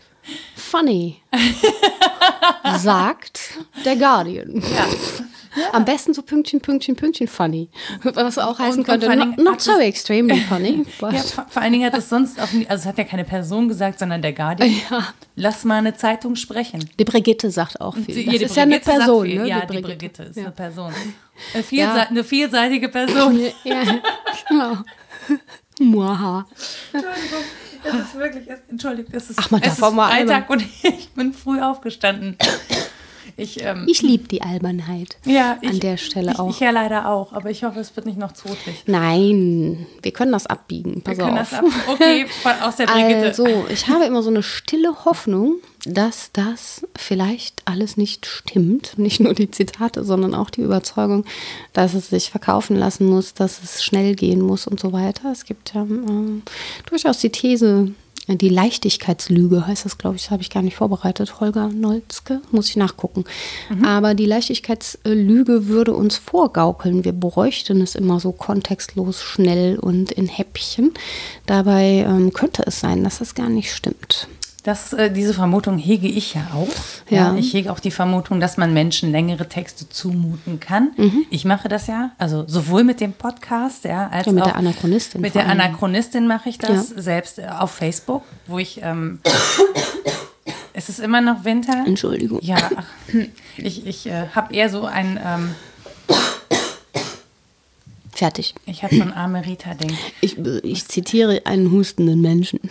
Funny. 0.56 1.18
Sagt 2.80 3.60
der 3.84 3.98
Guardian. 3.98 4.64
Am 5.72 5.86
besten 5.86 6.14
so 6.14 6.22
Pünktchen, 6.24 6.62
Pünktchen, 6.62 6.96
Pünktchen 6.96 7.28
funny. 7.28 7.70
Was 8.04 8.38
auch 8.38 8.58
heißen 8.60 8.80
und 8.80 8.86
könnte, 8.86 9.42
not, 9.42 9.62
so 9.62 9.78
extremely 9.78 10.40
funny. 10.50 10.86
Ja, 11.02 11.12
vor, 11.50 11.62
allen 11.62 11.74
Dingen 11.74 11.86
hat 11.92 11.98
es 11.98 12.10
sonst 12.10 12.40
auch 12.42 12.52
nie, 12.52 12.68
also 12.68 12.82
es 12.82 12.86
hat 12.88 12.98
ja 12.98 13.04
keine 13.04 13.24
Person 13.24 13.68
gesagt, 13.68 14.00
sondern 14.00 14.22
der 14.22 14.34
Guardian. 14.34 14.70
Ja. 14.90 15.08
Lass 15.36 15.64
mal 15.64 15.78
eine 15.78 15.96
Zeitung 15.96 16.36
sprechen. 16.36 16.88
die 17.00 17.06
Brigitte 17.06 17.50
sagt 17.52 17.82
auch 17.82 17.96
viel. 17.96 18.06
Die- 18.16 18.26
Das 18.26 18.36
die 18.38 18.44
ist 18.44 18.56
ja 18.56 18.64
eine 18.64 18.80
Person, 18.80 19.28
ne? 19.28 19.48
Ja, 19.48 19.66
die 19.66 19.76
die 19.76 19.82
Brigitte. 19.82 20.24
Ist 20.24 20.38
eine 20.38 20.52
Person. 20.52 20.94
Eine, 21.54 21.64
vielse 21.64 21.84
Ja. 21.98 22.08
eine 22.10 22.24
vielseitige 22.24 22.90
Person. 22.90 23.40
Ja, 23.64 23.84
genau. 24.50 24.78
Muaha. 25.80 26.46
Entschuldigung, 26.92 27.40
es 27.84 27.94
ist 28.06 28.16
wirklich, 28.16 28.48
es, 28.50 28.60
Entschuldigung, 28.70 29.14
es 29.14 29.30
ist, 29.32 29.40
Ach, 29.40 29.52
man 29.52 29.62
es 29.62 29.74
ist 29.74 29.80
Freitag 29.80 30.50
und 30.50 30.62
ich 30.84 31.10
bin 31.16 31.34
früh 31.34 31.60
aufgestanden. 31.62 32.38
Ich, 33.38 33.64
ähm, 33.64 33.86
Ich 33.88 34.02
liebe 34.02 34.28
die 34.28 34.42
Albernheit. 34.42 35.18
ja, 35.26 35.58
ich, 35.62 35.70
an 35.70 35.80
der 35.80 35.98
Stelle 35.98 36.32
ich, 36.34 36.40
auch. 36.40 36.50
Ich 36.50 36.60
ja 36.60 36.72
leider 36.72 37.10
auch, 37.10 37.34
aber 37.34 37.50
ich 37.50 37.64
hoffe, 37.64 37.80
es 37.80 37.96
wird 37.96 38.06
nicht 38.06 38.18
noch 38.18 38.32
todlich. 38.32 38.84
Nein, 38.86 39.86
wir 40.02 40.12
können 40.12 40.32
das 40.32 40.46
abbiegen. 40.46 41.02
Pass 41.02 41.18
Wir 41.18 41.26
können 41.26 41.38
auf. 41.38 41.50
das 41.50 41.60
ab. 41.60 41.66
Okay, 41.88 42.26
aus 42.62 42.76
der 42.76 42.86
Brigitte. 42.88 43.26
Also, 43.28 43.48
ich 43.70 43.88
habe 43.88 44.06
immer 44.06 44.22
so 44.24 44.30
eine 44.30 44.44
stille 44.44 45.06
Hoffnung, 45.06 45.56
dass 45.86 46.30
das 46.32 46.88
vielleicht 46.96 47.62
alles 47.66 47.98
nicht 47.98 48.26
stimmt. 48.26 48.98
Nicht 48.98 49.20
nur 49.20 49.34
die 49.34 49.52
Zitate, 49.52 50.04
sondern 50.04 50.34
auch 50.36 50.50
die 50.50 50.62
Überzeugung, 50.62 51.26
dass 51.74 51.94
es 51.94 52.10
sich 52.10 52.30
verkaufen 52.30 52.76
lassen 52.76 53.06
muss, 53.06 53.34
dass 53.34 53.62
es 53.64 53.84
schnell 53.84 54.16
gehen 54.16 54.42
muss 54.42 54.68
und 54.68 54.80
so 54.80 54.94
weiter. 54.94 55.32
Es 55.32 55.46
gibt 55.46 55.74
ja 55.74 55.82
ähm, 55.82 56.44
durchaus 56.90 57.20
die 57.20 57.32
These, 57.32 57.90
äh, 57.90 57.92
die 58.28 58.50
Leichtigkeitslüge 58.50 59.68
heißt 59.68 59.86
das, 59.86 59.98
glaube 59.98 60.16
ich, 60.16 60.24
das 60.24 60.32
habe 60.32 60.42
ich 60.42 60.50
gar 60.50 60.64
nicht 60.64 60.78
vorbereitet. 60.78 61.40
Holger 61.42 61.68
Nolzke, 61.68 62.42
muss 62.52 62.70
ich 62.70 62.78
nachgucken. 62.78 63.26
Aber 63.84 64.14
die 64.14 64.26
Leichtigkeitslüge 64.26 65.68
würde 65.68 65.94
uns 65.94 66.18
vorgaukeln. 66.18 67.04
Wir 67.04 67.12
bräuchten 67.12 67.82
es 67.82 67.96
immer 67.96 68.20
so 68.20 68.32
kontextlos, 68.32 69.22
schnell 69.22 69.78
und 69.78 70.12
in 70.12 70.28
Häppchen. 70.28 70.94
Dabei 71.46 72.06
ähm, 72.08 72.32
könnte 72.32 72.64
es 72.66 72.80
sein, 72.80 73.04
dass 73.04 73.20
das 73.20 73.36
gar 73.36 73.50
nicht 73.50 73.74
stimmt. 73.74 74.28
Das, 74.64 74.94
äh, 74.94 75.12
diese 75.12 75.34
Vermutung 75.34 75.78
hege 75.78 76.08
ich 76.08 76.36
ja 76.36 76.48
auch. 76.56 76.68
Ja. 77.10 77.36
Ich 77.36 77.54
hege 77.54 77.70
auch 77.70 77.82
die 77.82 77.92
Vermutung, 77.92 78.40
dass 78.40 78.56
man 78.56 78.74
Menschen 78.74 79.12
längere 79.12 79.50
Texte 79.50 79.90
zumuten 79.90 80.62
kann. 80.62 80.92
Mhm. 80.96 81.26
Ich 81.30 81.44
mache 81.44 81.68
das 81.68 81.88
ja, 81.88 82.12
also 82.18 82.46
sowohl 82.48 82.86
mit 82.86 83.02
dem 83.02 83.12
Podcast, 83.12 83.84
ja, 83.84 84.08
als 84.08 84.26
Ja, 84.26 84.32
mit 84.32 84.44
auch 84.44 84.48
der 84.48 84.56
Anachronistin 84.56 85.20
Mit 85.20 85.36
der 85.36 85.50
allem. 85.50 85.60
Anachronistin 85.60 86.28
mache 86.28 86.48
ich 86.48 86.60
das 86.60 86.92
Ja. 86.92 87.02
selbst 87.02 87.40
äh, 87.40 87.48
auf 87.48 87.72
Facebook, 87.72 88.24
wo 88.48 88.58
ich. 88.58 88.80
Ähm, 88.82 89.20
es 90.74 90.88
ist 90.88 91.00
immer 91.02 91.20
noch 91.20 91.44
Winter. 91.44 91.84
Entschuldigung. 91.86 92.40
Ja, 92.42 92.70
ich, 93.58 93.86
ich 93.86 94.08
äh, 94.08 94.28
habe 94.34 94.54
eher 94.54 94.70
so 94.70 94.86
ein, 94.86 95.20
ähm, 95.26 95.56
Fertig. 98.14 98.56
ich 98.66 98.84
habe 98.84 98.96
so 98.96 99.02
ein 99.02 99.12
arme 99.12 99.46
Rita-Ding. 99.46 99.98
Ich, 100.22 100.38
ich 100.38 100.88
zitiere 100.88 101.42
einen 101.46 101.70
hustenden 101.72 102.22
Menschen. 102.22 102.60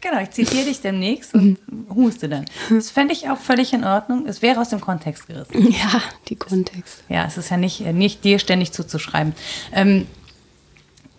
Genau, 0.00 0.20
ich 0.22 0.30
zitiere 0.30 0.64
dich 0.64 0.80
demnächst 0.80 1.34
und 1.34 1.58
huste 1.94 2.28
dann. 2.28 2.46
Das 2.70 2.90
fände 2.90 3.12
ich 3.12 3.28
auch 3.28 3.36
völlig 3.38 3.72
in 3.74 3.84
Ordnung. 3.84 4.24
Es 4.26 4.40
wäre 4.40 4.60
aus 4.60 4.70
dem 4.70 4.80
Kontext 4.80 5.26
gerissen. 5.26 5.70
Ja, 5.72 6.00
die 6.28 6.36
Kontext. 6.36 7.02
Ja, 7.08 7.26
es 7.26 7.36
ist 7.36 7.50
ja 7.50 7.56
nicht, 7.58 7.82
äh, 7.82 7.92
nicht 7.92 8.24
dir 8.24 8.38
ständig 8.38 8.72
zuzuschreiben. 8.72 9.34
Ähm, 9.74 10.06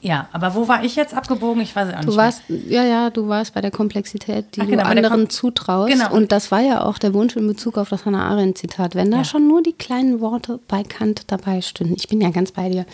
ja, 0.03 0.27
aber 0.32 0.55
wo 0.55 0.67
war 0.67 0.84
ich 0.84 0.95
jetzt 0.95 1.13
abgebogen? 1.13 1.61
Ich 1.61 1.75
weiß 1.75 1.93
auch 1.93 1.97
nicht. 1.97 2.07
Du 2.09 2.15
warst, 2.15 2.41
ja, 2.47 2.84
ja, 2.84 3.11
du 3.11 3.27
warst 3.27 3.53
bei 3.53 3.61
der 3.61 3.69
Komplexität, 3.69 4.55
die 4.55 4.61
Ach, 4.61 4.65
genau, 4.65 4.82
du 4.82 4.89
anderen 4.89 5.29
zutraust. 5.29 5.91
Genau. 5.93 6.11
Und 6.11 6.32
das 6.32 6.49
war 6.49 6.59
ja 6.61 6.84
auch 6.84 6.97
der 6.97 7.13
Wunsch 7.13 7.36
in 7.36 7.45
Bezug 7.45 7.77
auf 7.77 7.89
das 7.89 8.03
Hannah 8.05 8.27
Arendt-Zitat. 8.27 8.95
Wenn 8.95 9.11
da 9.11 9.17
Ja. 9.17 9.23
schon 9.25 9.47
nur 9.47 9.61
die 9.61 9.73
kleinen 9.73 10.19
Worte 10.19 10.59
bei 10.67 10.82
Kant 10.82 11.25
dabei 11.27 11.61
stünden, 11.61 11.93
ich 11.97 12.07
bin 12.07 12.19
ja 12.19 12.32
ganz 12.32 12.51
bei 12.51 12.69
dir, 12.69 12.88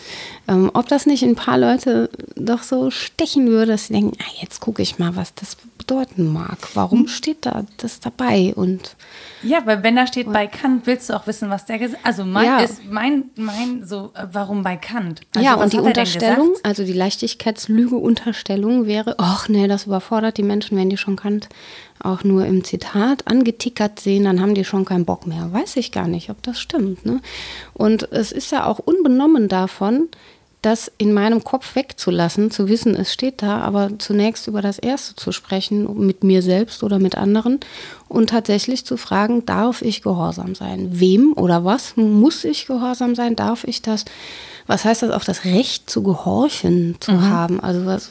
ähm, 0.48 0.70
ob 0.74 0.86
das 0.88 1.06
nicht 1.06 1.22
ein 1.22 1.34
paar 1.34 1.56
Leute 1.56 2.10
doch 2.36 2.62
so 2.62 2.90
stechen 2.90 3.46
würde, 3.48 3.72
dass 3.72 3.86
sie 3.86 3.94
denken, 3.94 4.12
ah, 4.20 4.30
jetzt 4.42 4.60
gucke 4.60 4.82
ich 4.82 4.98
mal, 4.98 5.16
was 5.16 5.32
das 5.34 5.56
bedeuten 5.78 6.32
mag. 6.32 6.58
Warum 6.74 7.00
Hm. 7.00 7.08
steht 7.08 7.46
da 7.46 7.64
das 7.78 8.00
dabei? 8.00 8.52
Und 8.54 8.96
Ja, 9.42 9.64
weil 9.64 9.82
wenn 9.84 9.94
da 9.96 10.06
steht 10.06 10.32
bei 10.32 10.46
Kant, 10.48 10.86
willst 10.86 11.08
du 11.08 11.14
auch 11.14 11.26
wissen, 11.26 11.48
was 11.48 11.64
der 11.64 11.78
gesagt 11.78 12.04
Also 12.04 12.24
mein 12.24 12.44
Ja. 12.44 12.58
ist 12.60 12.82
mein, 12.90 13.30
mein 13.36 13.86
so, 13.86 14.10
äh, 14.14 14.26
warum 14.32 14.62
bei 14.62 14.76
Kant? 14.76 15.20
Also 15.34 15.44
ja, 15.46 15.54
und 15.54 15.72
die 15.72 15.76
hat 15.78 15.84
er 15.84 15.88
Unterstellung, 15.88 16.54
also 16.64 16.84
die 16.84 16.92
Leichtigkeitslüge-Unterstellung 16.92 18.86
wäre, 18.86 19.14
ach 19.18 19.48
nee, 19.48 19.68
das 19.68 19.86
überfordert 19.86 20.36
die 20.36 20.42
Menschen, 20.42 20.76
wenn 20.76 20.90
die 20.90 20.96
schon 20.96 21.16
Kant 21.16 21.48
auch 22.02 22.22
nur 22.24 22.46
im 22.46 22.64
Zitat 22.64 23.26
angetickert 23.26 23.98
sehen, 24.00 24.24
dann 24.24 24.40
haben 24.40 24.54
die 24.54 24.64
schon 24.64 24.84
keinen 24.84 25.04
Bock 25.04 25.26
mehr. 25.26 25.52
Weiß 25.52 25.76
ich 25.76 25.90
gar 25.92 26.06
nicht, 26.06 26.30
ob 26.30 26.42
das 26.42 26.60
stimmt. 26.60 27.04
Ne? 27.04 27.20
Und 27.74 28.10
es 28.12 28.30
ist 28.32 28.52
ja 28.52 28.66
auch 28.66 28.78
unbenommen 28.78 29.48
davon, 29.48 30.08
das 30.62 30.90
in 30.98 31.12
meinem 31.12 31.44
Kopf 31.44 31.76
wegzulassen, 31.76 32.50
zu 32.50 32.68
wissen, 32.68 32.96
es 32.96 33.12
steht 33.12 33.42
da, 33.42 33.60
aber 33.60 33.90
zunächst 33.98 34.48
über 34.48 34.60
das 34.60 34.78
Erste 34.78 35.14
zu 35.14 35.30
sprechen, 35.30 36.04
mit 36.04 36.24
mir 36.24 36.42
selbst 36.42 36.82
oder 36.82 36.98
mit 36.98 37.16
anderen 37.16 37.60
und 38.08 38.30
tatsächlich 38.30 38.84
zu 38.84 38.96
fragen, 38.96 39.46
darf 39.46 39.82
ich 39.82 40.02
gehorsam 40.02 40.54
sein? 40.54 40.88
Wem 40.92 41.32
oder 41.34 41.64
was 41.64 41.96
muss 41.96 42.44
ich 42.44 42.66
gehorsam 42.66 43.14
sein? 43.14 43.36
Darf 43.36 43.64
ich 43.64 43.82
das? 43.82 44.04
Was 44.66 44.84
heißt 44.84 45.00
das 45.00 45.10
auch, 45.12 45.24
das 45.24 45.46
Recht 45.46 45.88
zu 45.88 46.02
gehorchen 46.02 46.96
zu 47.00 47.22
haben? 47.22 47.58
Also 47.58 47.86
was, 47.86 48.10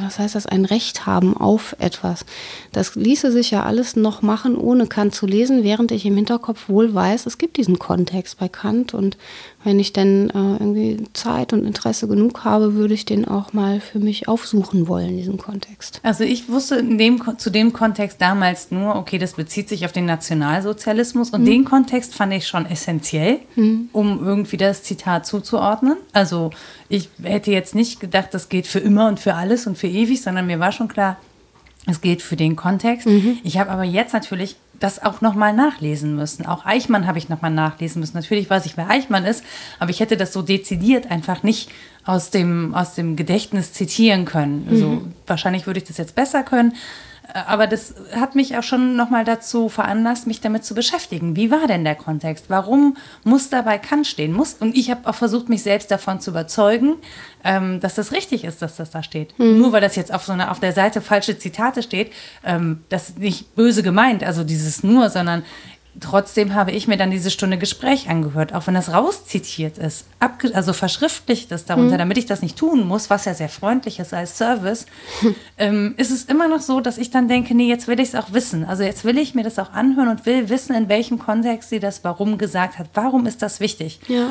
was 0.00 0.18
heißt 0.18 0.34
das, 0.34 0.46
ein 0.46 0.64
Recht 0.64 1.04
haben 1.04 1.36
auf 1.36 1.76
etwas? 1.78 2.24
Das 2.72 2.94
ließe 2.94 3.30
sich 3.30 3.50
ja 3.50 3.64
alles 3.64 3.96
noch 3.96 4.22
machen, 4.22 4.56
ohne 4.56 4.86
Kant 4.86 5.14
zu 5.14 5.26
lesen, 5.26 5.62
während 5.62 5.92
ich 5.92 6.06
im 6.06 6.16
Hinterkopf 6.16 6.70
wohl 6.70 6.94
weiß, 6.94 7.26
es 7.26 7.36
gibt 7.36 7.58
diesen 7.58 7.78
Kontext 7.78 8.38
bei 8.38 8.48
Kant 8.48 8.94
und 8.94 9.18
wenn 9.62 9.78
ich 9.78 9.92
denn 9.92 10.30
äh, 10.30 10.32
irgendwie 10.34 11.04
Zeit 11.12 11.52
und 11.52 11.66
Interesse 11.66 12.08
genug 12.08 12.44
habe, 12.44 12.74
würde 12.74 12.94
ich 12.94 13.04
den 13.04 13.26
auch 13.28 13.52
mal 13.52 13.80
für 13.80 13.98
mich 13.98 14.26
aufsuchen 14.26 14.88
wollen, 14.88 15.16
diesen 15.18 15.36
Kontext. 15.36 16.00
Also 16.02 16.24
ich 16.24 16.48
wusste 16.48 16.76
in 16.76 16.96
dem, 16.96 17.20
zu 17.38 17.50
dem 17.50 17.72
Kontext 17.74 18.22
damals 18.22 18.70
nur, 18.70 18.96
okay, 18.96 19.18
das 19.18 19.34
bezieht 19.34 19.68
sich 19.68 19.84
auf 19.84 19.92
den 19.92 20.06
Nationalsozialismus 20.06 21.32
Mhm. 21.32 21.38
und 21.38 21.44
den 21.44 21.64
Kontext 21.64 22.14
fand 22.14 22.32
ich 22.32 22.46
schon 22.46 22.66
essentiell, 22.66 23.38
um 23.92 24.20
irgendwie 24.24 24.56
das 24.56 24.82
Zitat 24.82 25.26
zuzuordnen. 25.26 25.96
Also 26.12 26.50
ich 26.88 27.08
hätte 27.22 27.50
jetzt 27.50 27.74
nicht 27.74 28.00
gedacht, 28.00 28.28
das 28.32 28.48
geht 28.48 28.66
für 28.66 28.78
immer 28.80 29.08
und 29.08 29.20
für 29.20 29.34
alles 29.34 29.66
und 29.66 29.76
für 29.76 29.88
ewig, 29.88 30.22
sondern 30.22 30.46
mir 30.46 30.58
war 30.58 30.72
schon 30.72 30.88
klar, 30.88 31.16
es 31.86 32.00
geht 32.00 32.22
für 32.22 32.36
den 32.36 32.56
Kontext. 32.56 33.06
Mhm. 33.06 33.38
Ich 33.42 33.58
habe 33.58 33.70
aber 33.70 33.84
jetzt 33.84 34.12
natürlich 34.12 34.56
das 34.80 35.00
auch 35.02 35.20
nochmal 35.20 35.52
nachlesen 35.52 36.16
müssen. 36.16 36.46
Auch 36.46 36.64
Eichmann 36.66 37.06
habe 37.06 37.18
ich 37.18 37.28
nochmal 37.28 37.50
nachlesen 37.50 38.00
müssen. 38.00 38.16
Natürlich 38.16 38.48
weiß 38.50 38.66
ich, 38.66 38.76
wer 38.76 38.88
Eichmann 38.90 39.24
ist, 39.26 39.44
aber 39.78 39.90
ich 39.90 40.00
hätte 40.00 40.16
das 40.16 40.32
so 40.32 40.42
dezidiert 40.42 41.10
einfach 41.10 41.42
nicht 41.42 41.70
aus 42.04 42.30
dem, 42.30 42.74
aus 42.74 42.94
dem 42.94 43.14
Gedächtnis 43.14 43.72
zitieren 43.74 44.24
können. 44.24 44.66
Also 44.70 44.86
Mhm. 44.86 45.12
wahrscheinlich 45.26 45.66
würde 45.66 45.78
ich 45.80 45.84
das 45.86 45.98
jetzt 45.98 46.14
besser 46.14 46.42
können. 46.42 46.72
Aber 47.34 47.66
das 47.66 47.94
hat 48.14 48.34
mich 48.34 48.56
auch 48.56 48.62
schon 48.62 48.96
nochmal 48.96 49.24
dazu 49.24 49.68
veranlasst, 49.68 50.26
mich 50.26 50.40
damit 50.40 50.64
zu 50.64 50.74
beschäftigen. 50.74 51.36
Wie 51.36 51.50
war 51.50 51.66
denn 51.66 51.84
der 51.84 51.94
Kontext? 51.94 52.46
Warum 52.48 52.96
muss 53.24 53.50
da 53.50 53.62
bei 53.62 53.78
Kant 53.78 54.06
stehen? 54.06 54.32
Muss, 54.32 54.54
und 54.54 54.76
ich 54.76 54.90
habe 54.90 55.08
auch 55.08 55.14
versucht, 55.14 55.48
mich 55.48 55.62
selbst 55.62 55.90
davon 55.90 56.20
zu 56.20 56.30
überzeugen, 56.30 56.96
ähm, 57.44 57.80
dass 57.80 57.94
das 57.94 58.12
richtig 58.12 58.44
ist, 58.44 58.62
dass 58.62 58.76
das 58.76 58.90
da 58.90 59.02
steht. 59.02 59.38
Nur 59.38 59.72
weil 59.72 59.80
das 59.80 59.96
jetzt 59.96 60.12
auf 60.12 60.24
so 60.24 60.32
einer, 60.32 60.50
auf 60.50 60.60
der 60.60 60.72
Seite 60.72 61.00
falsche 61.00 61.38
Zitate 61.38 61.82
steht, 61.82 62.12
ähm, 62.44 62.80
das 62.88 63.10
ist 63.10 63.18
nicht 63.18 63.54
böse 63.56 63.82
gemeint, 63.82 64.22
also 64.22 64.44
dieses 64.44 64.82
nur, 64.82 65.10
sondern 65.10 65.44
trotzdem 65.98 66.54
habe 66.54 66.70
ich 66.70 66.86
mir 66.86 66.96
dann 66.96 67.10
diese 67.10 67.30
Stunde 67.30 67.58
Gespräch 67.58 68.08
angehört, 68.08 68.54
auch 68.54 68.66
wenn 68.66 68.74
das 68.74 68.92
rauszitiert 68.92 69.78
ist, 69.78 70.06
also 70.52 70.72
verschriftlicht 70.72 71.50
ist 71.50 71.68
darunter, 71.68 71.94
mhm. 71.94 71.98
damit 71.98 72.18
ich 72.18 72.26
das 72.26 72.42
nicht 72.42 72.56
tun 72.56 72.86
muss, 72.86 73.10
was 73.10 73.24
ja 73.24 73.34
sehr 73.34 73.48
freundlich 73.48 73.98
ist 73.98 74.14
als 74.14 74.38
Service, 74.38 74.86
ähm, 75.58 75.94
ist 75.96 76.10
es 76.10 76.24
immer 76.24 76.46
noch 76.48 76.60
so, 76.60 76.80
dass 76.80 76.98
ich 76.98 77.10
dann 77.10 77.28
denke, 77.28 77.54
nee, 77.54 77.68
jetzt 77.68 77.88
will 77.88 77.98
ich 77.98 78.08
es 78.10 78.14
auch 78.14 78.32
wissen. 78.32 78.64
Also 78.64 78.84
jetzt 78.84 79.04
will 79.04 79.18
ich 79.18 79.34
mir 79.34 79.42
das 79.42 79.58
auch 79.58 79.72
anhören 79.72 80.08
und 80.08 80.26
will 80.26 80.48
wissen, 80.48 80.74
in 80.74 80.88
welchem 80.88 81.18
Kontext 81.18 81.70
sie 81.70 81.80
das 81.80 82.04
warum 82.04 82.38
gesagt 82.38 82.78
hat. 82.78 82.90
Warum 82.94 83.26
ist 83.26 83.42
das 83.42 83.60
wichtig? 83.60 84.00
Ja. 84.06 84.30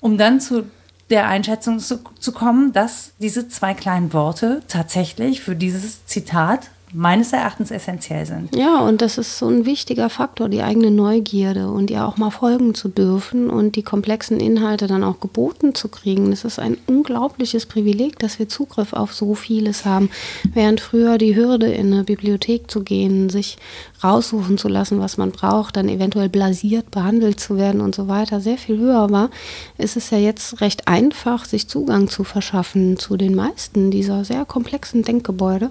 Um 0.00 0.18
dann 0.18 0.40
zu 0.40 0.64
der 1.10 1.28
Einschätzung 1.28 1.78
zu, 1.78 2.00
zu 2.18 2.32
kommen, 2.32 2.72
dass 2.72 3.12
diese 3.18 3.48
zwei 3.48 3.74
kleinen 3.74 4.12
Worte 4.12 4.62
tatsächlich 4.66 5.40
für 5.40 5.54
dieses 5.54 6.04
Zitat 6.06 6.70
meines 6.96 7.34
Erachtens 7.34 7.70
essentiell 7.70 8.24
sind. 8.24 8.56
Ja, 8.56 8.80
und 8.80 9.02
das 9.02 9.18
ist 9.18 9.38
so 9.38 9.48
ein 9.48 9.66
wichtiger 9.66 10.08
Faktor, 10.08 10.48
die 10.48 10.62
eigene 10.62 10.90
Neugierde 10.90 11.68
und 11.68 11.90
ihr 11.90 12.06
auch 12.06 12.16
mal 12.16 12.30
folgen 12.30 12.74
zu 12.74 12.88
dürfen 12.88 13.50
und 13.50 13.76
die 13.76 13.82
komplexen 13.82 14.40
Inhalte 14.40 14.86
dann 14.86 15.04
auch 15.04 15.20
geboten 15.20 15.74
zu 15.74 15.88
kriegen. 15.88 16.30
Das 16.30 16.44
ist 16.44 16.58
ein 16.58 16.78
unglaubliches 16.86 17.66
Privileg, 17.66 18.18
dass 18.18 18.38
wir 18.38 18.48
Zugriff 18.48 18.94
auf 18.94 19.12
so 19.12 19.34
vieles 19.34 19.84
haben. 19.84 20.08
Während 20.54 20.80
früher 20.80 21.18
die 21.18 21.36
Hürde, 21.36 21.70
in 21.70 21.92
eine 21.92 22.04
Bibliothek 22.04 22.70
zu 22.70 22.82
gehen, 22.82 23.28
sich 23.28 23.58
raussuchen 24.02 24.56
zu 24.56 24.68
lassen, 24.68 24.98
was 24.98 25.18
man 25.18 25.32
braucht, 25.32 25.76
dann 25.76 25.90
eventuell 25.90 26.30
blasiert 26.30 26.90
behandelt 26.90 27.40
zu 27.40 27.58
werden 27.58 27.82
und 27.82 27.94
so 27.94 28.08
weiter, 28.08 28.40
sehr 28.40 28.56
viel 28.56 28.78
höher 28.78 29.10
war, 29.10 29.28
ist 29.76 29.96
es 29.96 30.08
ja 30.10 30.18
jetzt 30.18 30.62
recht 30.62 30.88
einfach, 30.88 31.44
sich 31.44 31.68
Zugang 31.68 32.08
zu 32.08 32.24
verschaffen 32.24 32.96
zu 32.96 33.18
den 33.18 33.34
meisten 33.34 33.90
dieser 33.90 34.24
sehr 34.24 34.46
komplexen 34.46 35.02
Denkgebäude. 35.02 35.70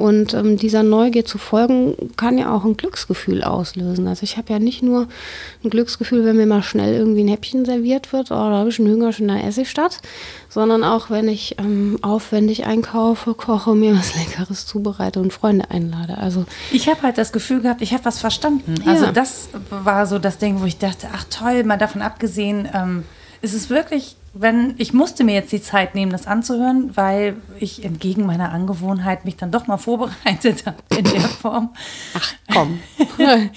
Und 0.00 0.32
ähm, 0.32 0.56
dieser 0.56 0.82
Neugier 0.82 1.26
zu 1.26 1.36
folgen, 1.36 1.94
kann 2.16 2.38
ja 2.38 2.54
auch 2.54 2.64
ein 2.64 2.78
Glücksgefühl 2.78 3.44
auslösen. 3.44 4.08
Also 4.08 4.22
ich 4.22 4.38
habe 4.38 4.50
ja 4.50 4.58
nicht 4.58 4.82
nur 4.82 5.08
ein 5.62 5.68
Glücksgefühl, 5.68 6.24
wenn 6.24 6.38
mir 6.38 6.46
mal 6.46 6.62
schnell 6.62 6.94
irgendwie 6.94 7.22
ein 7.22 7.28
Häppchen 7.28 7.66
serviert 7.66 8.10
wird, 8.14 8.30
oh, 8.30 8.34
da 8.34 8.50
habe 8.52 8.70
ich 8.70 8.78
einen 8.78 8.90
Hunger, 8.90 9.12
schon 9.12 9.28
da 9.28 9.38
esse 9.38 9.60
ich 9.60 9.68
statt, 9.68 9.98
sondern 10.48 10.84
auch 10.84 11.10
wenn 11.10 11.28
ich 11.28 11.56
ähm, 11.58 11.98
aufwendig 12.00 12.64
einkaufe, 12.64 13.34
koche, 13.34 13.74
mir 13.74 13.94
was 13.94 14.14
Leckeres 14.16 14.64
zubereite 14.64 15.20
und 15.20 15.34
Freunde 15.34 15.70
einlade. 15.70 16.16
Also 16.16 16.46
ich 16.72 16.88
habe 16.88 17.02
halt 17.02 17.18
das 17.18 17.30
Gefühl 17.30 17.60
gehabt, 17.60 17.82
ich 17.82 17.92
habe 17.92 18.06
was 18.06 18.20
verstanden. 18.20 18.76
Ja. 18.86 18.92
Also 18.92 19.12
das 19.12 19.50
war 19.68 20.06
so 20.06 20.18
das 20.18 20.38
Ding, 20.38 20.62
wo 20.62 20.64
ich 20.64 20.78
dachte, 20.78 21.08
ach 21.12 21.24
toll, 21.28 21.62
mal 21.64 21.76
davon 21.76 22.00
abgesehen, 22.00 22.66
ähm, 22.72 23.04
ist 23.42 23.52
es 23.52 23.68
wirklich 23.68 24.16
wenn 24.32 24.74
ich 24.78 24.92
musste 24.92 25.24
mir 25.24 25.34
jetzt 25.34 25.50
die 25.50 25.60
Zeit 25.60 25.96
nehmen, 25.96 26.12
das 26.12 26.28
anzuhören, 26.28 26.96
weil 26.96 27.36
ich 27.58 27.84
entgegen 27.84 28.26
meiner 28.26 28.52
Angewohnheit 28.52 29.24
mich 29.24 29.36
dann 29.36 29.50
doch 29.50 29.66
mal 29.66 29.76
vorbereitet 29.76 30.64
habe 30.66 30.78
in 30.96 31.04
der 31.04 31.20
Form. 31.20 31.70
Ach 32.14 32.32
komm. 32.52 32.80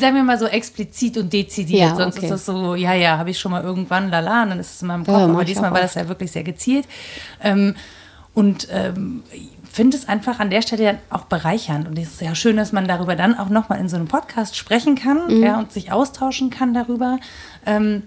Sagen 0.00 0.16
wir 0.16 0.22
mal 0.22 0.38
so 0.38 0.46
explizit 0.46 1.18
und 1.18 1.30
dezidiert. 1.30 1.90
Ja, 1.90 1.94
Sonst 1.94 2.16
okay. 2.16 2.26
ist 2.26 2.30
das 2.30 2.46
so, 2.46 2.74
ja, 2.74 2.94
ja, 2.94 3.18
habe 3.18 3.30
ich 3.30 3.38
schon 3.38 3.52
mal 3.52 3.62
irgendwann, 3.62 4.10
lala, 4.10 4.44
und 4.44 4.50
dann 4.50 4.60
ist 4.60 4.76
es 4.76 4.82
in 4.82 4.88
meinem 4.88 5.04
Kopf. 5.04 5.18
Ja, 5.18 5.24
aber 5.26 5.44
diesmal 5.44 5.72
war 5.72 5.80
das 5.80 5.94
ja 5.94 6.08
wirklich 6.08 6.32
sehr 6.32 6.44
gezielt. 6.44 6.86
Ähm, 7.42 7.74
und 8.32 8.66
ähm, 8.70 9.22
finde 9.74 9.96
es 9.96 10.08
einfach 10.08 10.38
an 10.38 10.50
der 10.50 10.62
Stelle 10.62 10.98
auch 11.10 11.24
bereichernd. 11.24 11.88
Und 11.88 11.98
es 11.98 12.14
ist 12.14 12.20
ja 12.20 12.34
schön, 12.34 12.56
dass 12.56 12.72
man 12.72 12.86
darüber 12.86 13.16
dann 13.16 13.36
auch 13.36 13.48
nochmal 13.48 13.80
in 13.80 13.88
so 13.88 13.96
einem 13.96 14.06
Podcast 14.06 14.56
sprechen 14.56 14.94
kann 14.94 15.26
mhm. 15.26 15.42
ja, 15.42 15.58
und 15.58 15.72
sich 15.72 15.90
austauschen 15.90 16.48
kann 16.48 16.72
darüber. 16.74 17.18
Ähm, 17.66 18.04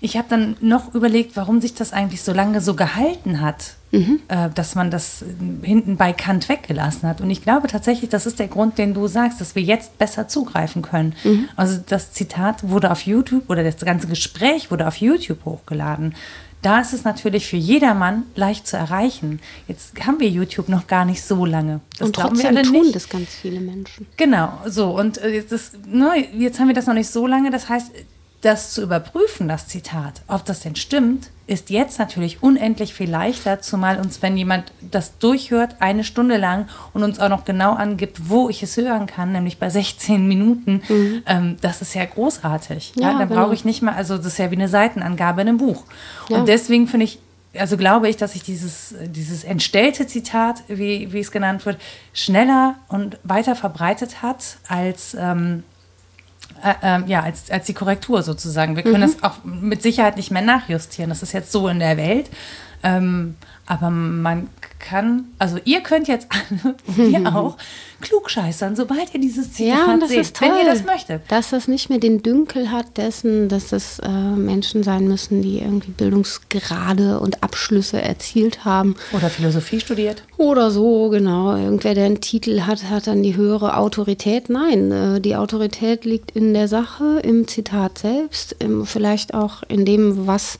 ich 0.00 0.16
habe 0.16 0.28
dann 0.28 0.56
noch 0.60 0.94
überlegt, 0.94 1.36
warum 1.36 1.60
sich 1.60 1.74
das 1.74 1.92
eigentlich 1.92 2.22
so 2.22 2.32
lange 2.32 2.60
so 2.60 2.74
gehalten 2.74 3.40
hat, 3.40 3.74
mhm. 3.92 4.20
äh, 4.28 4.50
dass 4.54 4.74
man 4.74 4.90
das 4.90 5.24
hinten 5.62 5.96
bei 5.96 6.12
Kant 6.12 6.48
weggelassen 6.48 7.08
hat. 7.08 7.20
Und 7.20 7.30
ich 7.30 7.42
glaube 7.42 7.68
tatsächlich, 7.68 8.10
das 8.10 8.26
ist 8.26 8.38
der 8.38 8.48
Grund, 8.48 8.78
den 8.78 8.92
du 8.94 9.06
sagst, 9.06 9.40
dass 9.40 9.54
wir 9.54 9.62
jetzt 9.62 9.98
besser 9.98 10.28
zugreifen 10.28 10.82
können. 10.82 11.14
Mhm. 11.24 11.48
Also 11.56 11.80
das 11.86 12.12
Zitat 12.12 12.68
wurde 12.68 12.90
auf 12.90 13.02
YouTube 13.02 13.48
oder 13.48 13.64
das 13.64 13.78
ganze 13.78 14.06
Gespräch 14.06 14.70
wurde 14.70 14.86
auf 14.86 14.96
YouTube 14.96 15.44
hochgeladen. 15.44 16.14
Da 16.62 16.80
ist 16.80 16.92
es 16.92 17.04
natürlich 17.04 17.46
für 17.46 17.56
jedermann 17.56 18.24
leicht 18.34 18.66
zu 18.66 18.76
erreichen. 18.76 19.40
Jetzt 19.68 20.04
haben 20.04 20.18
wir 20.20 20.28
YouTube 20.28 20.68
noch 20.68 20.86
gar 20.86 21.04
nicht 21.04 21.22
so 21.22 21.44
lange. 21.44 21.80
Das 21.98 22.08
und 22.08 22.16
glauben 22.16 22.38
wir 22.38 22.48
alle 22.48 22.62
tun 22.62 22.82
nicht. 22.82 22.94
das 22.94 23.08
ganz 23.08 23.28
viele 23.28 23.60
Menschen. 23.60 24.06
Genau, 24.16 24.52
so. 24.66 24.90
Und 24.98 25.18
äh, 25.18 25.28
jetzt, 25.28 25.52
ist, 25.52 25.86
ne, 25.86 26.26
jetzt 26.36 26.58
haben 26.58 26.66
wir 26.68 26.74
das 26.74 26.86
noch 26.86 26.94
nicht 26.94 27.08
so 27.08 27.26
lange. 27.26 27.50
Das 27.50 27.68
heißt, 27.68 27.92
das 28.46 28.70
zu 28.70 28.82
überprüfen, 28.82 29.48
das 29.48 29.66
Zitat, 29.66 30.22
ob 30.28 30.44
das 30.44 30.60
denn 30.60 30.76
stimmt, 30.76 31.30
ist 31.48 31.68
jetzt 31.70 31.98
natürlich 31.98 32.42
unendlich 32.42 32.94
viel 32.94 33.10
leichter, 33.10 33.60
zumal 33.60 33.98
uns, 33.98 34.22
wenn 34.22 34.36
jemand 34.36 34.72
das 34.80 35.18
durchhört, 35.18 35.76
eine 35.80 36.04
Stunde 36.04 36.36
lang 36.36 36.68
und 36.92 37.02
uns 37.02 37.18
auch 37.18 37.28
noch 37.28 37.44
genau 37.44 37.74
angibt, 37.74 38.28
wo 38.28 38.48
ich 38.48 38.62
es 38.62 38.76
hören 38.76 39.06
kann, 39.06 39.32
nämlich 39.32 39.58
bei 39.58 39.68
16 39.68 40.26
Minuten, 40.26 40.82
mhm. 40.88 41.22
ähm, 41.26 41.56
das 41.60 41.82
ist 41.82 41.94
ja 41.94 42.04
großartig. 42.04 42.92
Ja, 42.96 43.10
ja, 43.10 43.18
da 43.18 43.24
genau. 43.24 43.42
brauche 43.42 43.54
ich 43.54 43.64
nicht 43.64 43.82
mal, 43.82 43.94
also 43.94 44.16
das 44.16 44.26
ist 44.26 44.38
ja 44.38 44.50
wie 44.50 44.56
eine 44.56 44.68
Seitenangabe 44.68 45.42
in 45.42 45.48
einem 45.48 45.58
Buch. 45.58 45.82
Ja. 46.28 46.38
Und 46.38 46.48
deswegen 46.48 46.86
finde 46.86 47.04
ich, 47.04 47.18
also 47.58 47.76
glaube 47.76 48.08
ich, 48.08 48.16
dass 48.16 48.34
sich 48.34 48.42
dieses, 48.44 48.94
dieses 49.06 49.42
entstellte 49.42 50.06
Zitat, 50.06 50.62
wie, 50.68 51.12
wie 51.12 51.20
es 51.20 51.32
genannt 51.32 51.66
wird, 51.66 51.78
schneller 52.12 52.76
und 52.88 53.18
weiter 53.24 53.56
verbreitet 53.56 54.22
hat 54.22 54.58
als 54.68 55.16
ähm, 55.18 55.64
äh, 56.62 56.98
äh, 56.98 57.04
ja, 57.06 57.22
als, 57.22 57.50
als 57.50 57.66
die 57.66 57.74
Korrektur 57.74 58.22
sozusagen. 58.22 58.76
Wir 58.76 58.82
können 58.82 59.08
mhm. 59.08 59.12
das 59.12 59.22
auch 59.22 59.44
mit 59.44 59.82
Sicherheit 59.82 60.16
nicht 60.16 60.30
mehr 60.30 60.42
nachjustieren. 60.42 61.08
Das 61.08 61.22
ist 61.22 61.32
jetzt 61.32 61.52
so 61.52 61.68
in 61.68 61.78
der 61.78 61.96
Welt. 61.96 62.30
Ähm, 62.86 63.34
aber 63.66 63.90
man 63.90 64.48
kann, 64.78 65.24
also 65.40 65.58
ihr 65.64 65.80
könnt 65.80 66.06
jetzt 66.06 66.28
alle, 66.30 66.76
wir 67.10 67.26
auch, 67.36 67.56
klugscheißern, 68.00 68.76
sobald 68.76 69.12
ihr 69.14 69.20
dieses 69.20 69.54
Zitat 69.54 70.00
ja, 70.00 70.06
seht, 70.06 70.40
wenn 70.40 70.54
ihr 70.56 70.66
das 70.66 70.84
möchtet. 70.84 71.22
Dass 71.28 71.50
das 71.50 71.66
nicht 71.66 71.88
mehr 71.88 71.98
den 71.98 72.22
Dünkel 72.22 72.70
hat 72.70 72.96
dessen, 72.98 73.48
dass 73.48 73.68
das 73.68 73.98
äh, 74.00 74.08
Menschen 74.08 74.82
sein 74.82 75.08
müssen, 75.08 75.42
die 75.42 75.58
irgendwie 75.58 75.90
Bildungsgrade 75.90 77.18
und 77.18 77.42
Abschlüsse 77.42 78.00
erzielt 78.00 78.64
haben. 78.64 78.94
Oder 79.12 79.30
Philosophie 79.30 79.80
studiert. 79.80 80.22
Oder 80.36 80.70
so, 80.70 81.08
genau. 81.08 81.56
Irgendwer, 81.56 81.94
der 81.94 82.04
einen 82.04 82.20
Titel 82.20 82.60
hat, 82.62 82.84
hat 82.84 83.06
dann 83.06 83.22
die 83.22 83.34
höhere 83.34 83.78
Autorität. 83.78 84.50
Nein, 84.50 84.92
äh, 84.92 85.20
die 85.20 85.34
Autorität 85.34 86.04
liegt 86.04 86.32
in 86.32 86.54
der 86.54 86.68
Sache, 86.68 87.20
im 87.24 87.48
Zitat 87.48 87.98
selbst, 87.98 88.54
im, 88.60 88.86
vielleicht 88.86 89.34
auch 89.34 89.62
in 89.68 89.84
dem, 89.86 90.26
was 90.26 90.58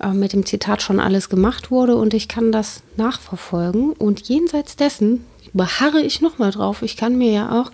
äh, 0.00 0.08
mit 0.08 0.32
dem 0.32 0.46
Zitat 0.46 0.82
schon 0.82 1.00
alles 1.00 1.28
gemacht 1.28 1.70
wurde 1.70 1.96
und 1.96 2.14
ich 2.14 2.28
kann 2.28 2.52
das 2.52 2.82
nachverfolgen. 2.96 3.92
Und 3.92 4.28
jenseits 4.28 4.76
dessen 4.76 5.24
beharre 5.52 6.00
ich 6.00 6.20
nochmal 6.20 6.50
drauf. 6.50 6.82
Ich 6.82 6.96
kann 6.96 7.16
mir 7.16 7.32
ja 7.32 7.60
auch 7.60 7.70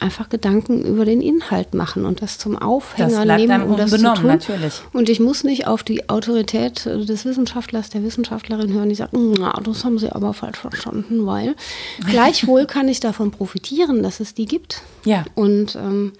einfach 0.00 0.28
Gedanken 0.28 0.82
über 0.84 1.04
den 1.04 1.20
Inhalt 1.20 1.74
machen 1.74 2.04
und 2.04 2.22
das 2.22 2.38
zum 2.38 2.56
Aufhänger 2.56 3.26
das 3.26 3.36
nehmen, 3.36 3.62
um 3.62 3.76
das 3.76 3.90
zu 3.90 3.98
tun. 3.98 4.26
Natürlich. 4.26 4.80
Und 4.92 5.08
ich 5.08 5.20
muss 5.20 5.44
nicht 5.44 5.66
auf 5.66 5.82
die 5.82 6.08
Autorität 6.08 6.86
des 6.86 7.24
Wissenschaftlers, 7.24 7.90
der 7.90 8.02
Wissenschaftlerin 8.02 8.72
hören, 8.72 8.88
die 8.88 8.94
sagt, 8.94 9.12
na, 9.12 9.52
das 9.62 9.84
haben 9.84 9.98
sie 9.98 10.10
aber 10.10 10.32
falsch 10.32 10.58
verstanden, 10.58 11.26
weil 11.26 11.54
gleichwohl 12.08 12.66
kann 12.66 12.88
ich 12.88 13.00
davon 13.00 13.30
profitieren, 13.30 14.02
dass 14.02 14.20
es 14.20 14.34
die 14.34 14.46
gibt. 14.46 14.82
Ja. 15.04 15.24
Und 15.34 15.76
ähm, 15.76 16.12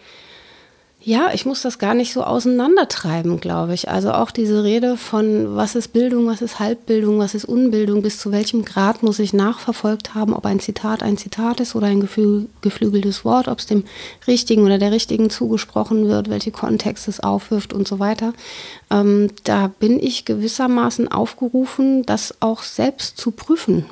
ja, 1.03 1.31
ich 1.33 1.47
muss 1.47 1.63
das 1.63 1.79
gar 1.79 1.95
nicht 1.95 2.13
so 2.13 2.23
auseinandertreiben, 2.23 3.41
glaube 3.41 3.73
ich. 3.73 3.89
Also 3.89 4.13
auch 4.13 4.31
diese 4.31 4.65
Rede 4.65 4.99
von, 4.99 5.57
was 5.57 5.75
ist 5.75 5.95
Bildung, 5.95 6.27
was 6.27 6.43
ist 6.43 6.59
Halbbildung, 6.59 7.19
was 7.19 7.35
ist 7.35 7.47
Unbildung, 7.47 8.03
bis 8.03 8.19
zu 8.19 8.33
welchem 8.33 8.67
Grad 8.67 9.03
muss 9.03 9.19
ich 9.19 9.33
nachverfolgt 9.33 10.15
haben, 10.15 10.35
ob 10.35 10.45
ein 10.45 10.61
Zitat 10.61 11.03
ein 11.03 11.17
Zitat 11.17 11.61
ist 11.61 11.75
oder 11.75 11.87
ein 11.87 12.07
geflügeltes 12.61 13.25
Wort, 13.25 13.49
ob 13.49 13.61
es 13.61 13.67
dem 13.67 13.85
Richtigen 14.27 14.63
oder 14.63 14.77
der 14.77 14.93
Richtigen 14.93 15.31
zugesprochen 15.31 16.07
wird, 16.07 16.29
welche 16.29 16.51
Kontexte 16.51 17.11
es 17.11 17.21
aufwirft 17.21 17.73
und 17.73 17.89
so 17.89 17.99
weiter. 17.99 18.35
Ähm, 18.91 19.31
da 19.45 19.69
bin 19.69 19.99
ich 19.99 20.27
gewissermaßen 20.27 21.11
aufgerufen, 21.11 22.05
das 22.05 22.35
auch 22.41 22.63
selbst 22.63 23.17
zu 23.17 23.31
prüfen, 23.31 23.87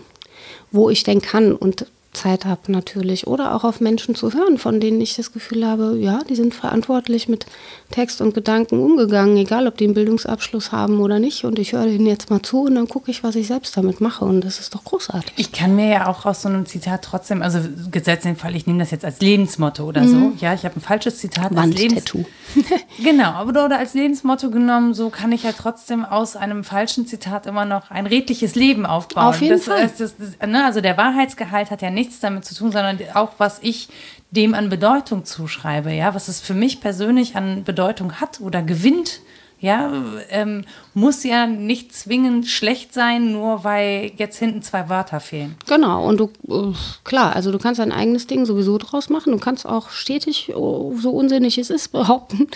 wo 0.73 0.91
ich 0.91 1.05
denn 1.05 1.23
kann. 1.23 1.55
Und 1.55 1.87
Zeit 2.19 2.45
habe 2.45 2.73
natürlich. 2.73 3.27
Oder 3.27 3.55
auch 3.55 3.65
auf 3.65 3.81
Menschen 3.81 4.15
zu 4.15 4.33
hören, 4.33 4.59
von 4.59 4.81
denen 4.81 5.01
ich 5.01 5.17
das 5.17 5.33
Gefühl 5.33 5.67
habe, 5.67 5.97
ja, 5.99 6.21
die 6.29 6.35
sind 6.35 6.55
verantwortlich 6.55 7.29
mit 7.29 7.47
Text 7.91 8.21
und 8.21 8.35
Gedanken 8.35 8.81
umgegangen, 8.81 9.37
egal 9.37 9.67
ob 9.67 9.77
die 9.77 9.85
einen 9.85 9.95
Bildungsabschluss 9.95 10.73
haben 10.73 11.01
oder 11.01 11.19
nicht. 11.19 11.45
Und 11.45 11.59
ich 11.59 11.73
höre 11.73 11.87
denen 11.87 12.07
jetzt 12.07 12.31
mal 12.31 12.43
zu 12.43 12.65
und 12.65 12.75
dann 12.75 12.89
gucke 12.89 13.11
ich, 13.11 13.23
was 13.23 13.37
ich 13.37 13.47
selbst 13.47 13.77
damit 13.77 14.01
mache. 14.01 14.25
Und 14.25 14.45
das 14.45 14.59
ist 14.61 14.75
doch 14.75 14.85
großartig. 14.85 15.33
Ich 15.37 15.53
kann 15.53 15.77
mir 15.77 15.89
ja 15.89 16.07
auch 16.09 16.27
aus 16.27 16.43
so 16.43 16.49
einem 16.49 16.67
Zitat 16.67 17.03
trotzdem, 17.03 17.43
also 17.43 17.61
gesetzt 17.91 18.25
den 18.25 18.37
Fall, 18.37 18.55
ich 18.57 18.67
nehme 18.67 18.81
das 18.81 18.91
jetzt 18.91 19.05
als 19.05 19.21
Lebensmotto 19.21 19.85
oder 19.85 20.03
mhm. 20.03 20.09
so. 20.09 20.33
Ja, 20.45 20.55
ich 20.55 20.65
habe 20.65 20.77
ein 20.77 20.81
falsches 20.81 21.19
Zitat 21.19 21.53
Lebenstattoo. 21.53 22.25
genau, 23.03 23.31
aber 23.31 23.65
oder 23.65 23.79
als 23.79 23.95
Lebensmotto 23.95 24.51
genommen, 24.51 24.95
so 24.95 25.11
kann 25.11 25.33
ich 25.33 25.43
ja 25.43 25.53
trotzdem 25.53 26.05
aus 26.05 26.37
einem 26.37 26.65
falschen 26.65 27.07
Zitat 27.07 27.47
immer 27.47 27.65
noch 27.65 27.91
ein 27.91 28.07
redliches 28.07 28.55
Leben 28.55 28.87
aufbauen. 28.87 29.27
Auf 29.27 29.41
jeden 29.41 29.57
das, 29.57 29.65
Fall. 29.65 29.91
Das, 29.99 30.15
das, 30.17 30.49
ne, 30.49 30.65
also 30.65 30.81
der 30.81 30.97
Wahrheitsgehalt 30.97 31.71
hat 31.71 31.83
ja 31.83 31.91
nichts 31.91 32.08
damit 32.21 32.45
zu 32.45 32.55
tun, 32.55 32.73
sondern 32.73 32.99
auch 33.15 33.33
was 33.39 33.59
ich 33.63 33.89
dem 34.31 34.55
an 34.55 34.69
Bedeutung 34.69 35.25
zuschreibe, 35.25 35.93
ja, 35.93 36.15
was 36.15 36.29
es 36.29 36.41
für 36.41 36.55
mich 36.55 36.81
persönlich 36.81 37.37
an 37.37 37.65
Bedeutung 37.65 38.21
hat 38.21 38.41
oder 38.41 38.63
gewinnt 38.63 39.21
Ja, 39.61 39.93
ähm, 40.31 40.65
muss 40.95 41.25
ja 41.25 41.49
nicht 41.49 41.93
zwingend 41.93 42.47
schlecht 42.47 42.95
sein, 42.95 43.33
nur 43.33 43.65
weil 43.65 44.13
jetzt 44.17 44.39
hinten 44.39 44.63
zwei 44.63 44.89
Wörter 44.89 45.19
fehlen. 45.19 45.57
Genau, 45.67 46.07
und 46.07 46.19
du, 46.21 46.31
äh, 46.49 46.73
klar, 47.03 47.35
also 47.35 47.51
du 47.51 47.59
kannst 47.59 47.81
dein 47.81 47.91
eigenes 47.91 48.29
Ding 48.29 48.47
sowieso 48.47 48.79
draus 48.79 49.09
machen. 49.09 49.33
Du 49.33 49.39
kannst 49.39 49.67
auch 49.67 49.91
stetig, 49.91 50.53
oh, 50.55 50.95
so 50.97 51.11
unsinnig 51.11 51.59
es 51.59 51.71
ist, 51.71 51.91
behaupten, 51.91 52.47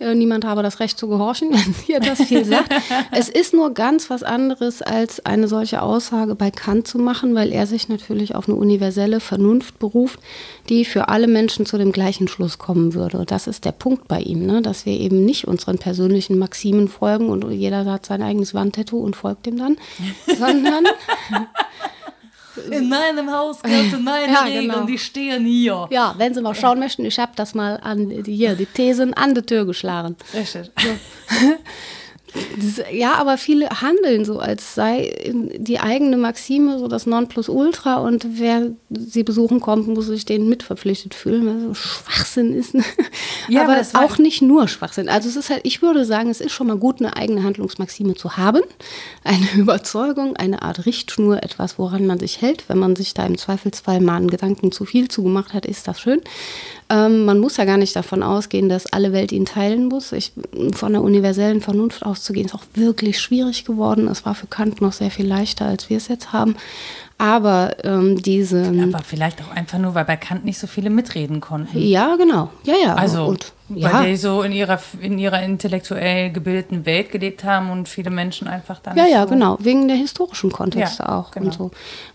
äh, 0.00 0.16
niemand 0.16 0.44
habe 0.44 0.64
das 0.64 0.80
Recht 0.80 0.98
zu 0.98 1.08
gehorchen, 1.08 1.50
wenn 1.52 1.74
dir 1.86 2.00
das 2.00 2.22
viel 2.22 2.44
sagt. 2.44 2.72
es 3.12 3.28
ist 3.28 3.54
nur 3.54 3.72
ganz 3.72 4.10
was 4.10 4.24
anderes, 4.24 4.82
als 4.82 5.24
eine 5.24 5.46
solche 5.46 5.82
Aussage 5.82 6.34
bei 6.34 6.50
Kant 6.50 6.88
zu 6.88 6.98
machen, 6.98 7.36
weil 7.36 7.52
er 7.52 7.66
sich 7.66 7.88
natürlich 7.88 8.34
auf 8.34 8.48
eine 8.48 8.56
universelle 8.56 9.20
Vernunft 9.20 9.78
beruft, 9.78 10.18
die 10.68 10.84
für 10.84 11.08
alle 11.08 11.28
Menschen 11.28 11.66
zu 11.66 11.78
dem 11.78 11.92
gleichen 11.92 12.26
Schluss 12.26 12.58
kommen 12.58 12.94
würde. 12.94 13.24
Das 13.26 13.46
ist 13.46 13.64
der 13.64 13.72
Punkt 13.72 14.08
bei 14.08 14.20
ihm, 14.20 14.44
ne? 14.44 14.60
dass 14.60 14.86
wir 14.86 14.98
eben 14.98 15.24
nicht 15.24 15.46
unseren 15.46 15.78
persönlichen 15.78 16.38
Maximen 16.48 16.88
folgen 16.88 17.28
und 17.28 17.50
jeder 17.50 17.84
hat 17.84 18.06
sein 18.06 18.22
eigenes 18.22 18.54
Wandtattoo 18.54 18.98
und 18.98 19.14
folgt 19.16 19.44
dem 19.44 19.58
dann, 19.58 19.76
sondern 20.38 20.84
in 22.70 22.88
meinem 22.88 23.30
Haus 23.30 23.62
gelten 23.62 24.02
meine 24.02 24.32
Ja, 24.32 24.40
Regeln, 24.40 24.68
genau. 24.68 24.84
die 24.86 24.98
stehen 24.98 25.44
hier. 25.44 25.86
ja, 25.90 26.14
wenn 26.16 26.32
Sie 26.34 26.40
mal 26.40 26.54
schauen 26.54 26.78
möchten, 26.78 27.04
ich 27.04 27.18
habe 27.18 27.32
das 27.36 27.54
mal 27.54 27.78
an 27.82 28.08
die, 28.08 28.34
hier 28.34 28.54
die 28.56 28.66
Thesen 28.66 29.12
an 29.14 29.34
die 29.34 29.42
Tür 29.42 29.66
geschlagen. 29.66 30.16
Richtig. 30.34 30.70
Das, 32.56 32.84
ja, 32.92 33.14
aber 33.14 33.38
viele 33.38 33.68
handeln 33.70 34.24
so, 34.24 34.38
als 34.38 34.74
sei 34.74 35.32
die 35.56 35.80
eigene 35.80 36.16
Maxime 36.16 36.78
so 36.78 36.88
das 36.88 37.06
Nonplusultra 37.06 37.96
und 37.96 38.26
wer 38.38 38.72
sie 38.90 39.22
besuchen 39.22 39.60
kommt, 39.60 39.88
muss 39.88 40.06
sich 40.06 40.24
denen 40.24 40.48
mitverpflichtet 40.48 41.14
fühlen, 41.14 41.46
weil 41.46 41.60
so 41.60 41.74
Schwachsinn 41.74 42.52
ist. 42.52 42.74
ne? 42.74 42.84
Ja, 43.48 43.62
aber 43.62 43.72
aber 43.72 43.78
das 43.78 43.94
auch 43.94 44.18
nicht 44.18 44.42
nur 44.42 44.68
Schwachsinn. 44.68 45.08
Also 45.08 45.28
es 45.28 45.36
ist 45.36 45.50
halt, 45.50 45.60
ich 45.64 45.82
würde 45.82 46.04
sagen, 46.04 46.30
es 46.30 46.40
ist 46.40 46.52
schon 46.52 46.66
mal 46.66 46.76
gut, 46.76 47.00
eine 47.00 47.16
eigene 47.16 47.42
Handlungsmaxime 47.42 48.14
zu 48.14 48.36
haben, 48.36 48.62
eine 49.24 49.46
Überzeugung, 49.56 50.36
eine 50.36 50.62
Art 50.62 50.86
Richtschnur, 50.86 51.42
etwas, 51.42 51.78
woran 51.78 52.06
man 52.06 52.18
sich 52.18 52.40
hält. 52.40 52.68
Wenn 52.68 52.78
man 52.78 52.96
sich 52.96 53.14
da 53.14 53.26
im 53.26 53.38
Zweifelsfall 53.38 54.00
mal 54.00 54.16
einen 54.16 54.30
Gedanken 54.30 54.72
zu 54.72 54.84
viel 54.84 55.08
zugemacht 55.08 55.54
hat, 55.54 55.66
ist 55.66 55.88
das 55.88 56.00
schön. 56.00 56.20
Ähm, 56.90 57.26
man 57.26 57.38
muss 57.38 57.58
ja 57.58 57.64
gar 57.64 57.76
nicht 57.76 57.94
davon 57.94 58.22
ausgehen, 58.22 58.68
dass 58.68 58.86
alle 58.86 59.12
Welt 59.12 59.30
ihn 59.32 59.44
teilen 59.44 59.86
muss. 59.86 60.12
Ich, 60.12 60.32
von 60.72 60.92
der 60.92 61.02
universellen 61.02 61.60
Vernunft 61.60 62.04
auszugehen, 62.04 62.46
ist 62.46 62.54
auch 62.54 62.64
wirklich 62.74 63.20
schwierig 63.20 63.64
geworden. 63.64 64.08
Es 64.08 64.24
war 64.24 64.34
für 64.34 64.46
Kant 64.46 64.80
noch 64.80 64.92
sehr 64.92 65.10
viel 65.10 65.26
leichter, 65.26 65.66
als 65.66 65.90
wir 65.90 65.98
es 65.98 66.08
jetzt 66.08 66.32
haben. 66.32 66.56
Aber 67.18 67.76
ähm, 67.84 68.22
diese. 68.22 68.72
Aber 68.82 69.02
vielleicht 69.04 69.42
auch 69.42 69.50
einfach 69.54 69.78
nur, 69.78 69.94
weil 69.94 70.04
bei 70.04 70.16
Kant 70.16 70.44
nicht 70.44 70.58
so 70.58 70.66
viele 70.66 70.88
mitreden 70.88 71.40
konnten. 71.40 71.78
Ja, 71.78 72.16
genau. 72.16 72.50
Ja, 72.64 72.74
ja. 72.82 72.94
Also, 72.94 73.24
und, 73.24 73.52
weil 73.68 73.80
ja. 73.80 74.02
die 74.04 74.16
so 74.16 74.42
in 74.42 74.52
ihrer, 74.52 74.80
in 75.00 75.18
ihrer 75.18 75.42
intellektuell 75.42 76.30
gebildeten 76.30 76.86
Welt 76.86 77.10
gelebt 77.10 77.44
haben 77.44 77.70
und 77.70 77.88
viele 77.88 78.10
Menschen 78.10 78.48
einfach 78.48 78.78
dann 78.80 78.96
Ja, 78.96 79.06
ja, 79.06 79.22
so 79.24 79.30
genau. 79.30 79.56
Wegen 79.60 79.88
der 79.88 79.96
historischen 79.96 80.50
Kontexte 80.50 81.02
Ja, 81.02 81.18
auch 81.18 81.30
genau. 81.30 81.46
und 81.46 81.52
so. 81.52 81.70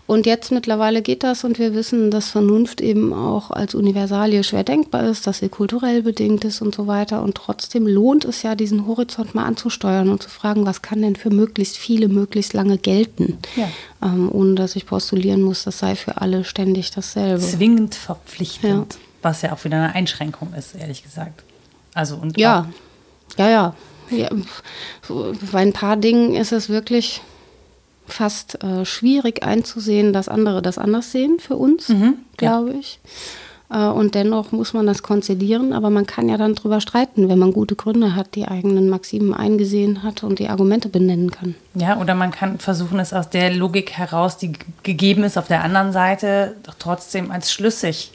Und 0.06 0.26
jetzt 0.26 0.52
mittlerweile 0.52 1.00
geht 1.00 1.22
das 1.22 1.44
und 1.44 1.58
wir 1.58 1.74
wissen, 1.74 2.10
dass 2.10 2.28
Vernunft 2.28 2.82
eben 2.82 3.14
auch 3.14 3.50
als 3.50 3.74
Universalie 3.74 4.44
schwer 4.44 4.62
denkbar 4.62 5.04
ist, 5.04 5.26
dass 5.26 5.38
sie 5.38 5.48
kulturell 5.48 6.02
bedingt 6.02 6.44
ist 6.44 6.60
und 6.60 6.74
so 6.74 6.86
weiter. 6.86 7.22
Und 7.22 7.36
trotzdem 7.36 7.86
lohnt 7.86 8.24
es 8.26 8.42
ja, 8.42 8.54
diesen 8.54 8.86
Horizont 8.86 9.34
mal 9.34 9.44
anzusteuern 9.46 10.10
und 10.10 10.22
zu 10.22 10.28
fragen, 10.28 10.66
was 10.66 10.82
kann 10.82 11.00
denn 11.00 11.16
für 11.16 11.30
möglichst 11.30 11.78
viele 11.78 12.08
möglichst 12.08 12.52
lange 12.52 12.76
gelten, 12.76 13.38
Ja. 13.56 13.68
ähm, 14.02 14.28
ohne 14.30 14.56
dass 14.56 14.76
ich 14.76 14.84
postulieren 14.84 15.40
muss, 15.40 15.64
das 15.64 15.78
sei 15.78 15.94
für 15.96 16.20
alle 16.20 16.44
ständig 16.44 16.90
dasselbe. 16.90 17.40
zwingend 17.40 17.94
verpflichtend. 17.94 18.98
Was 19.24 19.42
ja 19.42 19.52
auch 19.52 19.64
wieder 19.64 19.76
eine 19.76 19.94
Einschränkung 19.94 20.52
ist, 20.54 20.74
ehrlich 20.74 21.02
gesagt. 21.02 21.42
Also 21.94 22.16
und 22.16 22.38
Ja, 22.38 22.68
ja, 23.38 23.48
ja. 23.48 23.74
ja 24.10 24.28
bei 25.52 25.60
ein 25.60 25.72
paar 25.72 25.96
Dingen 25.96 26.34
ist 26.34 26.52
es 26.52 26.68
wirklich 26.68 27.22
fast 28.06 28.62
äh, 28.62 28.84
schwierig 28.84 29.42
einzusehen, 29.42 30.12
dass 30.12 30.28
andere 30.28 30.60
das 30.60 30.78
anders 30.78 31.10
sehen 31.10 31.38
für 31.40 31.56
uns, 31.56 31.90
glaube 32.36 32.72
ich. 32.72 33.00
Äh, 33.70 33.86
und 33.86 34.14
dennoch 34.14 34.52
muss 34.52 34.72
man 34.72 34.86
das 34.86 35.02
konzidieren, 35.02 35.72
aber 35.72 35.90
man 35.90 36.06
kann 36.06 36.28
ja 36.28 36.36
dann 36.36 36.54
drüber 36.54 36.80
streiten, 36.80 37.28
wenn 37.28 37.38
man 37.38 37.52
gute 37.52 37.76
Gründe 37.76 38.14
hat, 38.14 38.34
die 38.34 38.46
eigenen 38.46 38.88
Maximen 38.88 39.34
eingesehen 39.34 40.02
hat 40.02 40.22
und 40.22 40.38
die 40.38 40.48
Argumente 40.48 40.88
benennen 40.88 41.30
kann. 41.30 41.54
Ja, 41.74 41.98
oder 41.98 42.14
man 42.14 42.30
kann 42.30 42.58
versuchen, 42.58 42.98
es 43.00 43.12
aus 43.12 43.30
der 43.30 43.52
Logik 43.52 43.92
heraus, 43.92 44.36
die 44.36 44.52
gegeben 44.82 45.24
ist 45.24 45.38
auf 45.38 45.48
der 45.48 45.64
anderen 45.64 45.92
Seite, 45.92 46.56
doch 46.62 46.74
trotzdem 46.78 47.30
als 47.30 47.52
schlüssig 47.52 48.12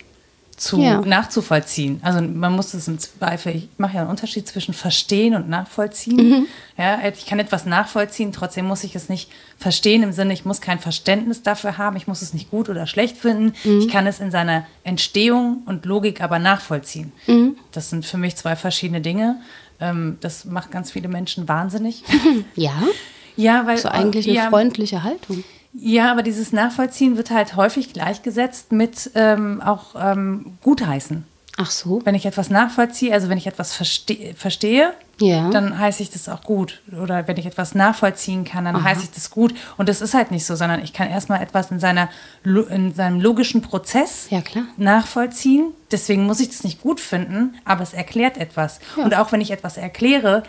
zu 0.60 0.80
Ja. 0.80 1.00
nachzuvollziehen. 1.02 2.00
Also 2.04 2.22
man 2.22 2.54
muss 2.54 2.74
es 2.74 2.88
im 2.88 3.00
Zweifel, 3.00 3.56
ich 3.56 3.70
mache 3.78 3.96
ja 3.96 4.02
einen 4.02 4.10
Unterschied 4.10 4.48
zwischen 4.48 4.74
verstehen 4.74 5.34
und 5.36 5.48
nachvollziehen. 5.50 6.18
Mhm. 6.30 6.48
Ja, 6.78 7.00
ich 7.08 7.26
kann 7.26 7.40
etwas 7.40 7.66
nachvollziehen, 7.66 8.32
trotzdem 8.32 8.66
muss 8.66 8.84
ich 8.84 8.96
es 8.96 9.10
nicht 9.10 9.30
verstehen 9.58 10.04
im 10.04 10.12
Sinne, 10.12 10.34
ich 10.34 10.46
muss 10.46 10.60
kein 10.62 10.80
Verständnis 10.80 11.44
dafür 11.44 11.78
haben, 11.78 11.96
ich 11.96 12.08
muss 12.08 12.22
es 12.22 12.34
nicht 12.34 12.52
gut 12.52 12.68
oder 12.70 12.88
schlecht 12.88 13.18
finden. 13.18 13.54
Mhm. 13.64 13.80
Ich 13.80 13.88
kann 13.88 14.06
es 14.06 14.20
in 14.20 14.32
seiner 14.32 14.66
Entstehung 14.84 15.64
und 15.66 15.86
Logik 15.86 16.22
aber 16.22 16.40
nachvollziehen. 16.40 17.12
Mhm. 17.28 17.56
Das 17.72 17.90
sind 17.90 18.06
für 18.06 18.18
mich 18.18 18.36
zwei 18.36 18.56
verschiedene 18.56 19.02
Dinge. 19.02 19.38
Ähm, 19.80 20.18
das 20.20 20.44
macht 20.46 20.72
ganz 20.72 20.92
viele 20.92 21.08
Menschen 21.08 21.48
wahnsinnig. 21.48 22.04
Ja, 22.56 22.74
Ja, 23.38 23.66
weil 23.66 23.78
so 23.78 23.88
eigentlich 23.88 24.28
eine 24.28 24.36
ja, 24.36 24.50
freundliche 24.50 25.04
Haltung. 25.04 25.44
Ja, 25.74 26.12
aber 26.12 26.24
dieses 26.24 26.52
Nachvollziehen 26.52 27.16
wird 27.18 27.30
halt 27.32 27.56
häufig 27.56 27.94
gleichgesetzt 27.94 28.72
mit 28.72 29.12
ähm, 29.16 29.62
auch 29.62 29.96
ähm, 30.00 30.58
Gutheißen. 30.64 31.26
Ach 31.62 31.70
so. 31.72 32.02
Wenn 32.06 32.16
ich 32.16 32.26
etwas 32.26 32.50
nachvollziehe, 32.50 33.14
also 33.14 33.28
wenn 33.28 33.38
ich 33.38 33.46
etwas 33.46 33.74
verste 33.76 34.16
verstehe, 34.36 34.94
Ja. 35.20 35.50
dann 35.50 35.78
heiße 35.78 36.02
ich 36.02 36.10
das 36.10 36.30
auch 36.30 36.42
gut. 36.42 36.82
Oder 37.04 37.28
wenn 37.28 37.36
ich 37.36 37.46
etwas 37.46 37.76
nachvollziehen 37.76 38.46
kann, 38.46 38.64
dann 38.64 38.82
heiße 38.82 39.04
ich 39.04 39.12
das 39.12 39.30
gut. 39.30 39.54
Und 39.78 39.90
das 39.90 40.00
ist 40.00 40.14
halt 40.14 40.32
nicht 40.32 40.46
so, 40.46 40.56
sondern 40.56 40.82
ich 40.82 40.94
kann 40.94 41.10
erstmal 41.10 41.42
etwas 41.42 41.70
in, 41.70 41.82
seiner, 41.82 42.08
in 42.46 42.94
seinem 42.94 43.20
logischen 43.20 43.62
Prozess 43.62 44.28
Ja, 44.30 44.40
klar. 44.42 44.64
nachvollziehen. 44.78 45.74
Deswegen 45.92 46.26
muss 46.26 46.40
ich 46.40 46.48
das 46.48 46.64
nicht 46.64 46.82
gut 46.82 47.02
finden, 47.02 47.56
aber 47.66 47.84
es 47.84 47.94
erklärt 47.94 48.38
etwas. 48.38 48.80
Ja. 48.96 49.04
Und 49.04 49.16
auch 49.18 49.32
wenn 49.34 49.42
ich 49.42 49.52
etwas 49.52 49.76
erkläre, 49.76 50.44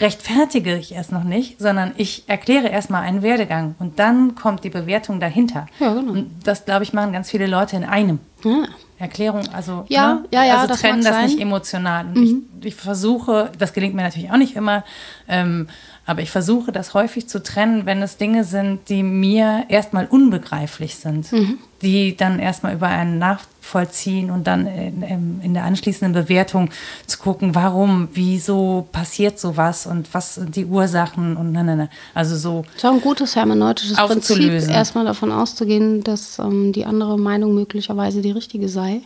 rechtfertige 0.00 0.76
ich 0.76 0.94
es 0.96 1.10
noch 1.10 1.24
nicht, 1.24 1.60
sondern 1.60 1.92
ich 1.96 2.24
erkläre 2.28 2.68
erstmal 2.68 3.02
einen 3.02 3.22
Werdegang 3.22 3.74
und 3.78 3.98
dann 3.98 4.34
kommt 4.34 4.64
die 4.64 4.70
Bewertung 4.70 5.20
dahinter. 5.20 5.66
Ja, 5.80 5.94
genau. 5.94 6.12
Und 6.12 6.30
das, 6.44 6.64
glaube 6.64 6.84
ich, 6.84 6.92
machen 6.92 7.12
ganz 7.12 7.30
viele 7.30 7.46
Leute 7.46 7.76
in 7.76 7.84
einem. 7.84 8.18
Ja. 8.44 8.64
Erklärung, 8.98 9.46
also, 9.52 9.84
Ja, 9.88 10.14
ne? 10.14 10.24
ja, 10.32 10.44
ja, 10.44 10.54
also 10.56 10.68
das 10.68 10.80
trennen 10.80 11.02
das 11.04 11.16
nicht 11.22 11.30
sein. 11.30 11.36
Mhm. 11.36 11.42
emotional. 11.42 12.06
Und 12.06 12.46
ich, 12.62 12.66
ich 12.68 12.74
versuche, 12.74 13.50
das 13.58 13.74
gelingt 13.74 13.94
mir 13.94 14.02
natürlich 14.02 14.30
auch 14.30 14.38
nicht 14.38 14.56
immer, 14.56 14.84
ähm, 15.28 15.68
aber 16.06 16.22
ich 16.22 16.30
versuche 16.30 16.72
das 16.72 16.94
häufig 16.94 17.28
zu 17.28 17.42
trennen, 17.42 17.84
wenn 17.84 18.00
es 18.00 18.16
Dinge 18.16 18.44
sind, 18.44 18.88
die 18.88 19.02
mir 19.02 19.64
erstmal 19.68 20.06
unbegreiflich 20.06 20.94
sind, 20.96 21.30
Mhm. 21.32 21.58
Die 21.82 22.16
dann 22.16 22.38
erstmal 22.38 22.74
über 22.74 22.88
einen 22.88 23.18
nachvollziehen 23.18 24.30
und 24.30 24.46
dann 24.46 24.66
in, 24.66 25.40
in, 25.42 25.54
der 25.54 25.64
anschließenden 25.64 26.12
Bewertung 26.12 26.70
zu 27.06 27.18
gucken, 27.18 27.54
warum, 27.54 28.08
wieso 28.12 28.88
passiert 28.92 29.38
sowas 29.38 29.86
und 29.86 30.12
was 30.14 30.36
sind 30.36 30.56
die 30.56 30.64
Ursachen 30.64 31.36
und 31.36 31.52
ne, 31.52 31.64
ne, 31.64 31.76
ne. 31.76 31.88
Also 32.14 32.36
so, 32.36 32.64
ist 32.74 32.84
auch 32.84 32.92
ein 32.92 33.00
gutes 33.00 33.36
hermeneutisches 33.36 33.96
Prinzip, 33.96 34.52
erstmal 34.68 35.04
davon 35.04 35.32
auszugehen, 35.32 36.02
dass 36.02 36.38
ähm, 36.38 36.72
die 36.72 36.86
andere 36.86 37.18
Meinung 37.18 37.54
möglicherweise 37.54 38.22
die 38.22 38.30
richtige 38.30 38.68
sei 38.68 39.02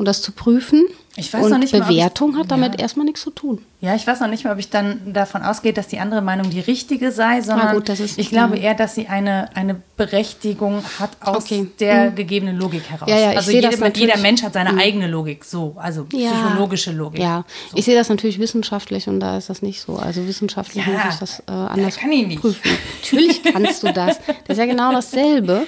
und 0.00 0.06
das 0.06 0.22
zu 0.22 0.32
prüfen. 0.32 0.84
Ich 1.16 1.32
weiß 1.34 1.44
und 1.44 1.50
noch 1.50 1.58
nicht 1.58 1.72
mal, 1.74 1.82
ob 1.82 1.90
ich- 1.90 1.96
Bewertung 1.96 2.38
hat 2.38 2.50
damit 2.50 2.74
Ja. 2.76 2.80
erstmal 2.80 3.04
nichts 3.04 3.20
zu 3.20 3.30
tun. 3.30 3.60
Ja, 3.82 3.94
ich 3.94 4.06
weiß 4.06 4.20
noch 4.20 4.28
nicht 4.28 4.44
mal, 4.44 4.52
ob 4.54 4.58
ich 4.58 4.70
dann 4.70 5.12
davon 5.12 5.42
ausgehe, 5.42 5.72
dass 5.74 5.88
die 5.88 5.98
andere 5.98 6.22
Meinung 6.22 6.48
die 6.48 6.60
richtige 6.60 7.12
sei, 7.12 7.42
sondern 7.42 7.68
Ah, 7.68 7.72
gut, 7.74 7.88
das 7.90 8.00
ist- 8.00 8.18
ich 8.18 8.30
glaube 8.30 8.56
eher, 8.58 8.72
dass 8.74 8.94
sie 8.94 9.08
eine, 9.08 9.54
eine 9.54 9.76
Berechtigung 9.98 10.82
hat 10.98 11.10
aus 11.20 11.44
Okay. 11.44 11.66
der 11.80 12.10
gegebenen 12.12 12.56
Logik 12.56 12.88
heraus. 12.88 13.08
Ja, 13.10 13.18
ja, 13.18 13.28
also 13.30 13.50
sehe 13.50 13.60
jeder, 13.94 14.16
Mensch 14.18 14.42
hat 14.42 14.54
seine 14.54 14.78
eigene 14.78 15.06
Logik, 15.08 15.44
so, 15.44 15.74
also 15.78 16.04
psychologische 16.04 16.92
Logik. 16.92 17.20
Ja, 17.20 17.44
So. 17.70 17.76
ich 17.76 17.84
sehe 17.84 17.94
das 17.96 18.08
natürlich 18.08 18.38
wissenschaftlich 18.38 19.06
und 19.08 19.20
da 19.20 19.36
ist 19.36 19.50
das 19.50 19.60
nicht 19.60 19.80
so. 19.82 19.96
Also 19.96 20.26
wissenschaftlich 20.26 20.86
muss 20.86 21.00
ich 21.12 21.18
das 21.18 21.40
äh, 21.40 21.52
anders 21.52 21.98
kann 21.98 22.10
ich 22.12 22.26
nicht. 22.26 22.40
prüfen. 22.40 22.70
Natürlich 23.02 23.42
kannst 23.42 23.82
du 23.82 23.92
das. 23.92 24.16
Das 24.46 24.56
ist 24.56 24.58
ja 24.58 24.64
genau 24.66 24.92
dasselbe. 24.92 25.66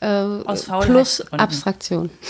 Äh, 0.00 0.24
plus. 0.82 1.20
Abstraktion. 1.32 2.10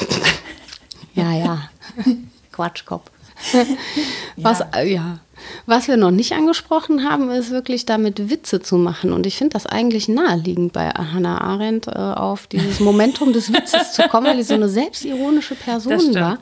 ja, 1.18 1.32
ja. 1.32 1.70
Quatschkopf. 2.52 3.10
Was, 4.36 4.62
äh, 4.74 4.92
ja. 4.92 5.18
Was 5.66 5.86
wir 5.86 5.96
noch 5.96 6.10
nicht 6.10 6.32
angesprochen 6.32 7.08
haben, 7.08 7.30
ist 7.30 7.50
wirklich 7.50 7.86
damit 7.86 8.30
Witze 8.30 8.60
zu 8.60 8.76
machen. 8.76 9.12
Und 9.12 9.26
ich 9.26 9.36
finde 9.36 9.52
das 9.52 9.66
eigentlich 9.66 10.08
naheliegend 10.08 10.72
bei 10.72 10.88
Hannah 10.88 11.40
Arendt 11.40 11.86
äh, 11.86 11.92
auf 11.92 12.48
dieses 12.48 12.80
Momentum 12.80 13.32
des 13.32 13.52
Witzes 13.52 13.92
zu 13.92 14.02
kommen, 14.08 14.26
weil 14.26 14.36
sie 14.38 14.42
so 14.42 14.54
eine 14.54 14.68
selbstironische 14.68 15.54
Person 15.54 16.14
war. 16.14 16.38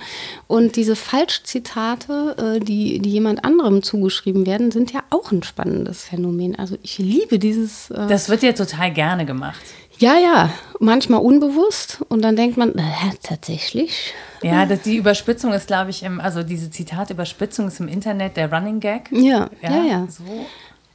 Und 0.47 0.77
diese 0.77 0.97
Falschzitate, 0.97 2.57
äh, 2.57 2.65
die, 2.65 2.99
die 3.01 3.11
jemand 3.11 3.45
anderem 3.45 3.83
zugeschrieben 3.83 4.47
werden, 4.47 4.71
sind 4.71 4.93
ja 4.93 5.01
auch 5.11 5.31
ein 5.33 5.43
spannendes 5.43 6.05
Phänomen. 6.05 6.57
Also 6.59 6.79
ich 6.83 6.99
liebe 6.99 7.39
dieses. 7.39 7.91
Äh, 7.91 8.07
Das 8.09 8.29
wird 8.29 8.43
ja 8.43 8.53
total 8.53 8.93
gerne 8.93 9.27
gemacht. 9.27 9.61
Ja, 9.99 10.17
ja, 10.19 10.51
manchmal 10.79 11.21
unbewusst 11.21 12.01
und 12.09 12.23
dann 12.23 12.37
denkt 12.37 12.57
man, 12.59 12.75
äh, 12.77 12.83
tatsächlich. 13.23 14.13
Ja, 14.43 14.67
das, 14.67 14.83
die 14.83 14.97
Überspitzung 14.97 15.53
ist, 15.55 15.67
glaube 15.69 15.91
ich, 15.91 16.03
im, 16.03 16.21
also 16.21 16.43
diese 16.43 16.71
Zitat-Überspitzung 16.71 17.69
ist 17.69 17.81
im 17.81 17.89
Internet 17.89 18.37
der 18.37 18.53
Running 18.53 18.81
Gag. 18.81 19.09
Ja, 19.11 19.49
ja, 19.63 19.83
ja. 19.85 20.07
So, 20.09 20.23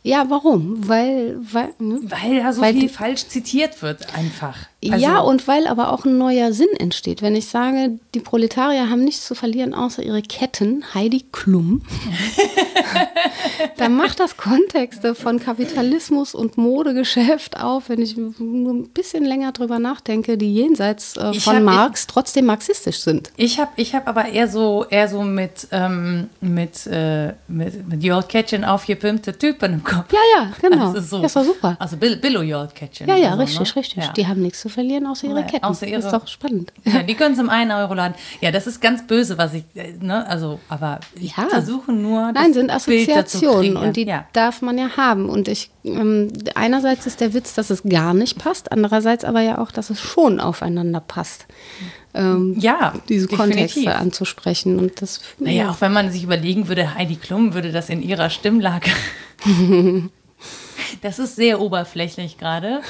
Ja, 0.03 0.25
warum? 0.29 0.87
Weil, 0.87 1.37
weil, 1.51 1.69
ne? 1.79 1.99
weil 2.03 2.41
da 2.43 2.53
so 2.53 2.61
Weil 2.61 2.73
viel 2.73 2.83
die- 2.83 2.89
falsch 2.89 3.27
zitiert 3.27 3.81
wird, 3.81 4.13
einfach. 4.15 4.57
Also, 4.89 5.05
ja, 5.05 5.19
und 5.19 5.47
weil 5.47 5.67
aber 5.67 5.91
auch 5.93 6.05
ein 6.05 6.17
neuer 6.17 6.53
Sinn 6.53 6.69
entsteht. 6.79 7.21
Wenn 7.21 7.35
ich 7.35 7.45
sage, 7.47 7.99
die 8.15 8.19
Proletarier 8.19 8.89
haben 8.89 9.03
nichts 9.03 9.27
zu 9.27 9.35
verlieren 9.35 9.75
außer 9.75 10.01
ihre 10.01 10.23
Ketten, 10.23 10.83
Heidi 10.95 11.23
Klum, 11.31 11.83
dann 13.77 13.95
macht 13.95 14.19
das 14.19 14.37
Kontexte 14.37 15.15
von 15.15 15.39
Kapitalismus 15.39 16.33
und 16.33 16.57
Modegeschäft 16.57 17.59
auf, 17.59 17.89
wenn 17.89 18.01
ich 18.01 18.17
nur 18.17 18.73
ein 18.73 18.89
bisschen 18.89 19.23
länger 19.25 19.51
drüber 19.51 19.79
nachdenke, 19.79 20.37
die 20.37 20.53
jenseits 20.53 21.15
äh, 21.17 21.31
Ich 21.31 21.43
von 21.43 21.57
hab- 21.57 21.63
Marx 21.63 22.07
trotzdem 22.07 22.45
marxistisch 22.45 23.01
sind. 23.01 23.31
Ich 23.37 23.59
habe 23.59 23.71
ich 23.75 23.93
hab 23.95 24.07
aber 24.07 24.25
eher 24.29 24.47
so, 24.47 24.85
eher 24.89 25.07
so 25.07 25.21
mit, 25.21 25.67
ähm, 25.71 26.29
mit, 26.41 26.87
äh, 26.87 27.33
mit, 27.47 27.87
mit 27.87 28.03
Jolketchen 28.03 28.63
aufgepimpte 28.65 29.37
Typen 29.37 29.73
im 29.73 29.83
Kopf. 29.83 30.11
Ja, 30.11 30.19
ja, 30.41 30.51
genau. 30.59 30.87
Also 30.89 31.01
so. 31.17 31.21
Das 31.21 31.35
war 31.35 31.43
super. 31.43 31.75
Also 31.79 31.97
Bill, 31.97 32.17
Billo 32.17 32.41
Jolketchen. 32.41 33.07
Ja, 33.07 33.15
ja, 33.15 33.29
also, 33.31 33.41
richtig, 33.43 33.75
ne? 33.75 33.81
richtig. 33.81 34.03
Ja. 34.03 34.13
Die 34.13 34.27
haben 34.27 34.41
nichts 34.41 34.61
zu 34.61 34.69
verlieren 34.71 35.05
außer 35.05 35.27
ihre 35.27 35.41
Ja, 35.41 35.45
Ketten. 35.45 35.63
außer 35.65 35.85
ihre- 35.85 35.99
ist 35.99 36.09
doch 36.11 36.27
spannend. 36.27 36.73
Ja, 36.85 37.03
die 37.03 37.13
können 37.15 37.33
es 37.33 37.39
im 37.39 37.49
1-Euro-Laden. 37.49 38.15
Ja, 38.41 38.51
das 38.51 38.65
ist 38.65 38.81
ganz 38.81 39.05
böse, 39.05 39.37
was 39.37 39.53
ich, 39.53 39.63
äh, 39.75 39.93
ne, 39.99 40.25
also, 40.27 40.59
aber 40.69 40.99
ich 41.15 41.37
Ja. 41.37 41.47
versuche 41.49 41.91
nur, 41.91 42.31
das 42.33 42.41
Nein, 42.43 42.53
sind 42.53 42.71
Assoziationen 42.71 43.77
und 43.77 43.95
die 43.95 44.05
ja. 44.05 44.25
darf 44.33 44.61
man 44.63 44.77
ja 44.77 44.97
haben. 44.97 45.29
Und 45.29 45.47
ich, 45.47 45.69
ähm, 45.83 46.29
einerseits 46.55 47.05
ist 47.05 47.21
der 47.21 47.33
Witz, 47.33 47.53
dass 47.53 47.69
es 47.69 47.83
gar 47.83 48.13
nicht 48.13 48.39
passt, 48.39 48.71
andererseits 48.71 49.23
aber 49.23 49.41
ja 49.41 49.59
auch, 49.59 49.71
dass 49.71 49.89
es 49.91 49.99
schon 49.99 50.39
aufeinander 50.39 50.99
passt. 51.01 51.45
Ähm, 52.13 52.55
Ja, 52.59 52.93
diese 53.07 53.27
definitiv. 53.27 53.37
Kontexte 53.55 53.95
anzusprechen. 53.95 54.79
Und 54.79 55.01
das, 55.01 55.21
Naja, 55.39 55.69
auch 55.69 55.79
wenn 55.79 55.93
man 55.93 56.11
sich 56.11 56.23
überlegen 56.23 56.67
würde, 56.67 56.95
Heidi 56.95 57.15
Klum 57.15 57.53
würde 57.53 57.71
das 57.71 57.89
in 57.89 58.01
ihrer 58.01 58.29
Stimmlage. 58.29 58.89
das 61.01 61.19
ist 61.19 61.35
sehr 61.35 61.61
oberflächlich 61.61 62.37
gerade. 62.37 62.81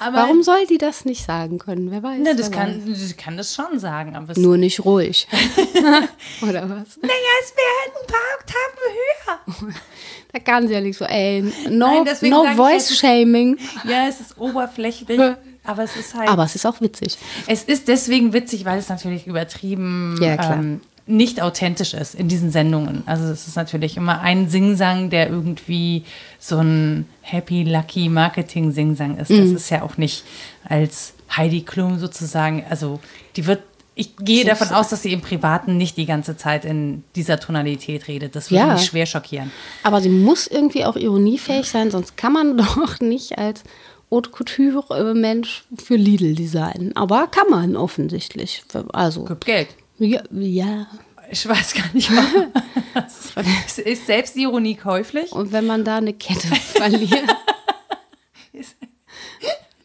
Aber 0.00 0.16
Warum 0.18 0.42
soll 0.42 0.66
die 0.66 0.78
das 0.78 1.04
nicht 1.04 1.24
sagen 1.24 1.58
können? 1.58 1.90
Wer 1.90 2.02
weiß. 2.02 2.20
Na, 2.22 2.34
das 2.34 2.50
kann, 2.50 2.82
sie 2.94 3.14
kann 3.14 3.36
das 3.36 3.54
schon 3.54 3.78
sagen, 3.78 4.14
aber. 4.16 4.38
Nur 4.38 4.56
nicht 4.58 4.84
ruhig. 4.84 5.26
Oder 6.42 6.62
was? 6.68 6.98
naja, 7.00 7.32
es 7.42 7.54
wäre 7.56 7.74
halt 7.82 7.92
ein 8.02 8.06
paar 8.06 8.28
Oktaven 8.38 9.66
höher. 9.66 9.74
Da 10.32 10.40
kann 10.40 10.68
sie 10.68 10.74
ja 10.74 10.82
nicht 10.82 10.98
so, 10.98 11.06
ey, 11.06 11.40
no, 11.70 12.04
Nein, 12.04 12.04
no 12.30 12.42
sag 12.42 12.50
ich, 12.50 12.56
voice 12.56 12.84
es 12.84 12.90
ist- 12.90 12.98
shaming. 12.98 13.56
Ja, 13.84 14.06
es 14.06 14.20
ist 14.20 14.36
oberflächlich, 14.36 15.18
aber 15.64 15.84
es 15.84 15.96
ist 15.96 16.14
halt. 16.14 16.28
Aber 16.28 16.44
es 16.44 16.54
ist 16.54 16.66
auch 16.66 16.78
witzig. 16.82 17.16
Es 17.46 17.62
ist 17.62 17.88
deswegen 17.88 18.34
witzig, 18.34 18.66
weil 18.66 18.78
es 18.78 18.90
natürlich 18.90 19.26
übertrieben 19.26 20.18
Ja, 20.20 20.36
klar. 20.36 20.56
ähm, 20.58 20.82
nicht 21.08 21.40
authentisch 21.40 21.94
ist 21.94 22.14
in 22.16 22.28
diesen 22.28 22.50
Sendungen. 22.50 23.02
Also 23.06 23.24
es 23.26 23.46
ist 23.46 23.54
natürlich 23.56 23.96
immer 23.96 24.20
ein 24.22 24.48
Singsang, 24.48 25.08
der 25.08 25.28
irgendwie 25.30 26.04
so 26.38 26.58
ein 26.58 27.06
Happy 27.22 27.62
Lucky 27.62 28.08
Marketing 28.08 28.72
Singsang 28.72 29.16
ist. 29.18 29.30
Mhm. 29.30 29.38
Das 29.52 29.62
ist 29.62 29.70
ja 29.70 29.82
auch 29.82 29.96
nicht 29.98 30.24
als 30.64 31.14
Heidi 31.36 31.62
Klum 31.62 31.98
sozusagen. 31.98 32.64
Also 32.68 33.00
die 33.36 33.46
wird. 33.46 33.62
Ich 33.98 34.14
gehe 34.16 34.44
davon 34.44 34.68
aus, 34.68 34.88
dass 34.90 35.02
sie 35.02 35.12
im 35.14 35.22
Privaten 35.22 35.78
nicht 35.78 35.96
die 35.96 36.04
ganze 36.04 36.36
Zeit 36.36 36.66
in 36.66 37.02
dieser 37.14 37.40
Tonalität 37.40 38.08
redet. 38.08 38.36
Das 38.36 38.50
würde 38.50 38.66
Ja. 38.66 38.72
mich 38.74 38.84
schwer 38.84 39.06
schockieren. 39.06 39.50
Aber 39.84 40.02
sie 40.02 40.10
muss 40.10 40.46
irgendwie 40.46 40.84
auch 40.84 40.96
ironiefähig 40.96 41.70
sein, 41.70 41.90
sonst 41.90 42.14
kann 42.18 42.34
man 42.34 42.58
doch 42.76 43.00
nicht 43.00 43.38
als 43.38 43.62
Haute 44.10 44.30
Couture-Mensch 44.30 45.64
für 45.82 45.96
Lidl 45.96 46.34
designen. 46.34 46.94
Aber 46.94 47.26
kann 47.28 47.48
man 47.50 47.74
offensichtlich. 47.76 48.62
Also, 48.92 49.24
Gibt 49.24 49.46
Geld. 49.46 49.68
Ja, 49.98 50.22
ja. 50.30 50.86
Ich 51.30 51.48
weiß 51.48 51.74
gar 51.74 51.92
nicht 51.92 52.10
warum. 52.14 52.52
ist, 53.84 54.06
Selbstironie 54.06 54.76
käuflich? 54.76 55.32
Und 55.32 55.50
wenn 55.52 55.66
man 55.66 55.84
da 55.84 55.96
eine 55.96 56.12
Kette 56.12 56.46
verliert. 56.54 57.34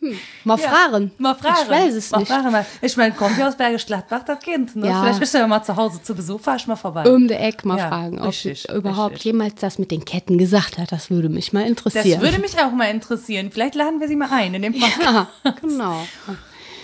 Hm. 0.02 0.18
Mal 0.46 0.60
Ja, 0.60 0.68
fragen. 0.70 1.12
Mal 1.20 1.36
fragen. 1.36 1.58
Ich 1.64 1.70
weiß 1.70 1.94
es 1.94 2.10
mal 2.10 2.20
nicht. 2.20 2.28
Fragen. 2.28 2.66
Ich 2.82 2.98
meine, 2.98 3.14
kommt 3.14 3.38
ja 3.38 3.48
aus 3.48 3.56
Bergisch 3.56 3.86
Gladbach, 3.86 4.24
das 4.26 4.40
Kind. 4.40 4.76
Ne? 4.76 4.88
Ja. 4.88 5.02
Vielleicht 5.04 5.20
bist 5.20 5.34
du 5.36 5.38
ja 5.38 5.46
mal 5.46 5.62
zu 5.64 5.76
Hause 5.76 6.02
zu 6.02 6.16
Besuch, 6.16 6.42
fahr 6.42 6.56
ich 6.56 6.66
mal 6.66 6.76
vorbei. 6.76 7.08
Um 7.08 7.28
die 7.28 7.36
Eck 7.36 7.66
mal 7.66 7.78
Ja, 7.78 7.88
fragen, 7.90 8.20
ob 8.20 8.30
richtig, 8.30 8.68
überhaupt 8.70 9.12
richtig. 9.14 9.26
jemals 9.26 9.56
das 9.62 9.78
mit 9.78 9.92
den 9.92 10.04
Ketten 10.04 10.40
gesagt 10.40 10.80
hat. 10.80 10.92
Das 10.92 11.12
würde 11.12 11.30
mich 11.30 11.54
mal 11.54 11.60
das 11.62 11.70
interessieren. 11.70 12.20
würde 12.22 12.40
mich 12.40 12.58
auch 12.60 12.72
mal 12.72 12.86
interessieren. 12.90 13.52
Vielleicht 13.52 13.76
laden 13.76 14.00
wir 14.00 14.08
sie 14.08 14.16
mal 14.16 14.30
ein 14.32 14.56
in, 14.56 14.64
den 14.64 14.74
Podcast. 14.80 15.28
ja, 15.46 15.52
genau. 15.62 16.08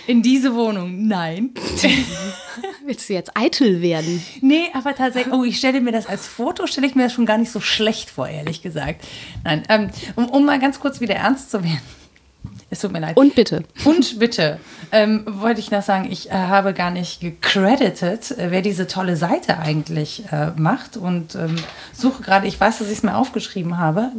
In 0.08 0.22
diese 0.22 0.54
Wohnung. 0.54 1.06
Nein. 1.06 1.50
Willst 2.86 3.08
du 3.08 3.12
jetzt 3.12 3.32
eitel 3.34 3.82
werden? 3.82 4.22
Nee, 4.40 4.64
aber 4.72 4.94
tatsächlich, 4.94 5.32
oh, 5.32 5.44
ich 5.44 5.58
stelle 5.58 5.80
mir 5.80 5.92
das 5.92 6.06
als 6.06 6.26
Foto, 6.26 6.66
stelle 6.66 6.86
ich 6.86 6.94
mir 6.94 7.04
das 7.04 7.12
schon 7.12 7.26
gar 7.26 7.36
nicht 7.36 7.52
so 7.52 7.60
schlecht 7.60 8.08
vor, 8.08 8.26
ehrlich 8.26 8.62
gesagt. 8.62 9.04
Nein, 9.44 9.62
ähm, 9.68 9.90
um, 10.16 10.26
um 10.30 10.46
mal 10.46 10.58
ganz 10.58 10.80
kurz 10.80 11.00
wieder 11.00 11.14
ernst 11.14 11.50
zu 11.50 11.62
werden. 11.62 11.82
Es 12.70 12.80
tut 12.80 12.92
mir 12.92 13.00
leid. 13.00 13.16
Und 13.16 13.34
bitte. 13.34 13.64
Und 13.84 14.18
bitte, 14.18 14.58
ähm, 14.92 15.24
wollte 15.26 15.60
ich 15.60 15.70
noch 15.70 15.82
sagen, 15.82 16.10
ich 16.10 16.30
äh, 16.30 16.32
habe 16.32 16.72
gar 16.72 16.90
nicht 16.90 17.20
gecredited, 17.20 18.30
äh, 18.32 18.50
wer 18.50 18.62
diese 18.62 18.86
tolle 18.86 19.16
Seite 19.16 19.58
eigentlich 19.58 20.24
äh, 20.32 20.52
macht 20.56 20.96
und 20.96 21.34
ähm, 21.34 21.56
suche 21.92 22.22
gerade, 22.22 22.46
ich 22.46 22.58
weiß, 22.58 22.78
dass 22.78 22.88
ich 22.88 22.98
es 22.98 23.02
mir 23.02 23.16
aufgeschrieben 23.16 23.78
habe 23.78 24.12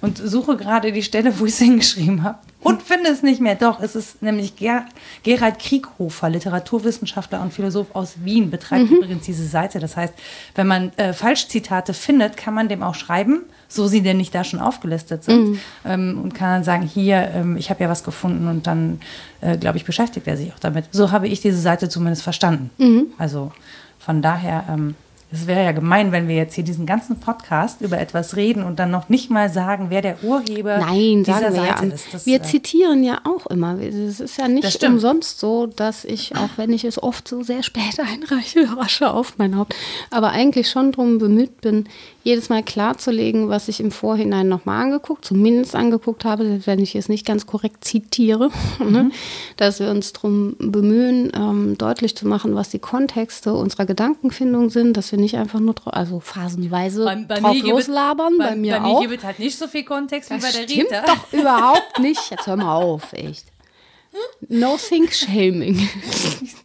und 0.00 0.18
suche 0.18 0.56
gerade 0.56 0.92
die 0.92 1.02
Stelle, 1.02 1.38
wo 1.38 1.46
ich 1.46 1.52
es 1.52 1.58
hingeschrieben 1.58 2.22
habe 2.22 2.38
und 2.60 2.82
finde 2.82 3.10
es 3.10 3.22
nicht 3.22 3.40
mehr. 3.40 3.54
Doch, 3.54 3.80
es 3.80 3.94
ist 3.94 4.22
nämlich 4.22 4.56
Ger 4.56 4.86
Gerald 5.22 5.58
Krieghofer, 5.58 6.28
Literaturwissenschaftler 6.28 7.40
und 7.40 7.52
Philosoph 7.52 7.94
aus 7.94 8.16
Wien, 8.24 8.50
betreibt 8.50 8.90
übrigens 8.90 9.24
diese 9.24 9.46
Seite. 9.46 9.78
Das 9.78 9.96
heißt, 9.96 10.14
wenn 10.54 10.66
man 10.66 10.92
äh, 10.96 11.12
Falschzitate 11.12 11.94
findet, 11.94 12.36
kann 12.36 12.54
man 12.54 12.68
dem 12.68 12.82
auch 12.82 12.94
schreiben, 12.94 13.42
so 13.68 13.86
sie 13.86 14.02
denn 14.02 14.16
nicht 14.16 14.34
da 14.34 14.44
schon 14.44 14.60
aufgelistet 14.60 15.24
sind 15.24 15.58
ähm, 15.84 16.20
und 16.22 16.34
kann 16.34 16.48
dann 16.54 16.64
sagen, 16.64 16.82
hier, 16.82 17.30
ähm, 17.34 17.56
ich 17.56 17.70
habe 17.70 17.84
ja 17.84 17.88
was 17.88 18.04
gefunden 18.04 18.48
und 18.48 18.66
dann, 18.66 19.00
äh, 19.40 19.56
glaube 19.56 19.78
ich, 19.78 19.84
beschäftigt 19.84 20.26
er 20.26 20.36
sich 20.36 20.52
auch 20.52 20.58
damit. 20.58 20.86
So 20.92 21.10
habe 21.10 21.28
ich 21.28 21.40
diese 21.40 21.60
Seite 21.60 21.88
zumindest 21.88 22.22
verstanden. 22.22 22.70
Also 23.18 23.52
von 23.98 24.22
daher, 24.22 24.64
ähm, 24.68 24.94
es 25.32 25.48
wäre 25.48 25.64
ja 25.64 25.72
gemein, 25.72 26.12
wenn 26.12 26.28
wir 26.28 26.36
jetzt 26.36 26.54
hier 26.54 26.62
diesen 26.62 26.86
ganzen 26.86 27.18
Podcast 27.18 27.80
über 27.80 27.98
etwas 27.98 28.36
reden 28.36 28.62
und 28.62 28.78
dann 28.78 28.92
noch 28.92 29.08
nicht 29.08 29.28
mal 29.28 29.50
sagen, 29.50 29.86
wer 29.88 30.00
der 30.00 30.22
Urheber 30.22 30.78
Nein, 30.78 31.24
dieser 31.24 31.52
wir 31.52 31.64
ja. 31.64 31.76
Seite 31.76 31.86
ist. 31.86 32.14
Das, 32.14 32.26
wir 32.26 32.36
äh, 32.36 32.42
zitieren 32.42 33.02
ja 33.02 33.20
auch 33.24 33.46
immer. 33.46 33.76
Es 33.80 34.20
ist 34.20 34.38
ja 34.38 34.46
nicht 34.46 34.84
umsonst 34.84 35.40
so, 35.40 35.66
dass 35.66 36.04
ich, 36.04 36.36
auch 36.36 36.50
wenn 36.56 36.72
ich 36.72 36.84
es 36.84 37.02
oft 37.02 37.26
so 37.26 37.42
sehr 37.42 37.64
spät 37.64 37.98
einreiche, 37.98 38.68
rasche 38.76 39.10
auf 39.10 39.34
mein 39.38 39.56
Haupt, 39.56 39.74
aber 40.10 40.30
eigentlich 40.30 40.70
schon 40.70 40.92
darum 40.92 41.18
bemüht 41.18 41.60
bin, 41.60 41.88
jedes 42.26 42.48
Mal 42.48 42.62
klarzulegen, 42.62 43.48
was 43.48 43.68
ich 43.68 43.78
im 43.80 43.90
Vorhinein 43.92 44.48
nochmal 44.48 44.82
angeguckt, 44.82 45.24
zumindest 45.24 45.76
angeguckt 45.76 46.24
habe, 46.24 46.44
selbst 46.44 46.66
wenn 46.66 46.80
ich 46.80 46.96
es 46.96 47.08
nicht 47.08 47.24
ganz 47.24 47.46
korrekt 47.46 47.84
zitiere, 47.84 48.50
Mhm. 48.80 48.92
ne? 48.92 49.10
dass 49.56 49.78
wir 49.80 49.90
uns 49.90 50.12
darum 50.12 50.56
bemühen, 50.58 51.30
ähm, 51.34 51.78
deutlich 51.78 52.16
zu 52.16 52.26
machen, 52.26 52.54
was 52.56 52.68
die 52.70 52.80
Kontexte 52.80 53.54
unserer 53.54 53.86
Gedankenfindung 53.86 54.70
sind, 54.70 54.96
dass 54.96 55.12
wir 55.12 55.18
nicht 55.20 55.36
einfach 55.36 55.60
nur, 55.60 55.74
also 55.86 56.18
phasenweise 56.20 57.04
drauf 57.28 57.52
gibt 57.52 57.64
es- 57.64 57.70
loslabern, 57.70 58.38
bei, 58.38 58.56
mir 58.56 58.78
bei 58.78 58.84
auch. 58.84 59.00
mir 59.02 59.08
gibt 59.08 59.20
es 59.20 59.26
halt 59.26 59.38
nicht 59.38 59.56
so 59.56 59.68
viel 59.68 59.84
Kontext 59.84 60.30
wie 60.30 60.34
Das 60.34 60.42
bei 60.44 60.50
der 60.58 60.68
stimmt 60.68 60.90
Rita. 60.90 61.02
doch 61.06 61.32
überhaupt 61.38 61.98
nicht. 62.00 62.30
Jetzt 62.30 62.46
hör 62.48 62.56
mal 62.56 62.74
auf, 62.74 63.12
echt. 63.12 63.44
No 64.48 64.76
think 64.76 65.12
shaming. 65.12 65.88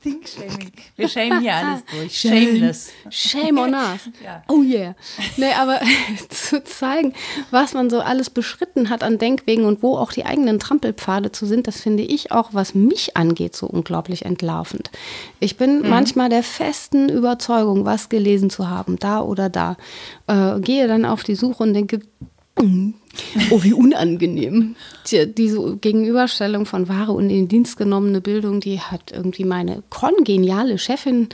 Think-Shaming. 0.04 0.72
Wir 0.96 1.08
shamen 1.08 1.42
hier 1.42 1.56
alles 1.56 1.84
durch. 1.92 2.18
Shameless. 2.20 2.92
Shame 3.10 3.58
on 3.58 3.74
us. 3.76 4.10
Ja. 4.24 4.44
Oh 4.48 4.62
yeah. 4.62 4.96
Nee, 5.38 5.54
aber 5.54 5.80
zu 6.30 6.64
zeigen, 6.64 7.14
was 7.52 7.74
man 7.74 7.90
so 7.90 8.00
alles 8.00 8.30
beschritten 8.30 8.90
hat 8.90 9.04
an 9.04 9.18
Denkwegen 9.18 9.66
und 9.66 9.84
wo 9.84 9.98
auch 9.98 10.12
die 10.12 10.26
eigenen 10.26 10.60
Trampelpfade 10.60 11.32
zu 11.32 11.46
sind, 11.46 11.68
das 11.68 11.82
finde 11.82 12.04
ich 12.04 12.32
auch, 12.32 12.50
was 12.54 12.74
mich 12.76 13.16
angeht, 13.18 13.56
so 13.56 13.68
unglaublich 13.68 14.26
entlarvend. 14.26 14.92
Ich 15.40 15.58
bin 15.58 15.88
manchmal 15.88 16.30
der 16.30 16.44
festen 16.44 17.10
Überzeugung, 17.10 17.86
was 17.86 18.10
gelesen 18.10 18.50
zu 18.50 18.70
haben, 18.70 18.98
da 18.98 19.22
oder 19.22 19.50
da. 19.50 19.78
Äh, 20.28 20.60
gehe 20.62 20.88
dann 20.88 21.06
auf 21.06 21.24
die 21.24 21.36
Suche 21.36 21.64
und 21.64 21.74
denke, 21.74 22.00
Oh, 23.50 23.64
wie 23.64 23.74
unangenehm. 23.74 24.76
Tja, 25.04 25.26
diese 25.26 25.78
Gegenüberstellung 25.78 26.66
von 26.66 26.88
wahre 26.88 27.12
und 27.12 27.30
in 27.30 27.48
Dienst 27.48 27.78
genommene 27.78 28.22
Bildung, 28.22 28.60
die 28.62 28.80
hat 28.80 29.12
irgendwie 29.12 29.44
meine 29.44 29.84
kongeniale 29.90 30.78
Chefin 30.78 31.30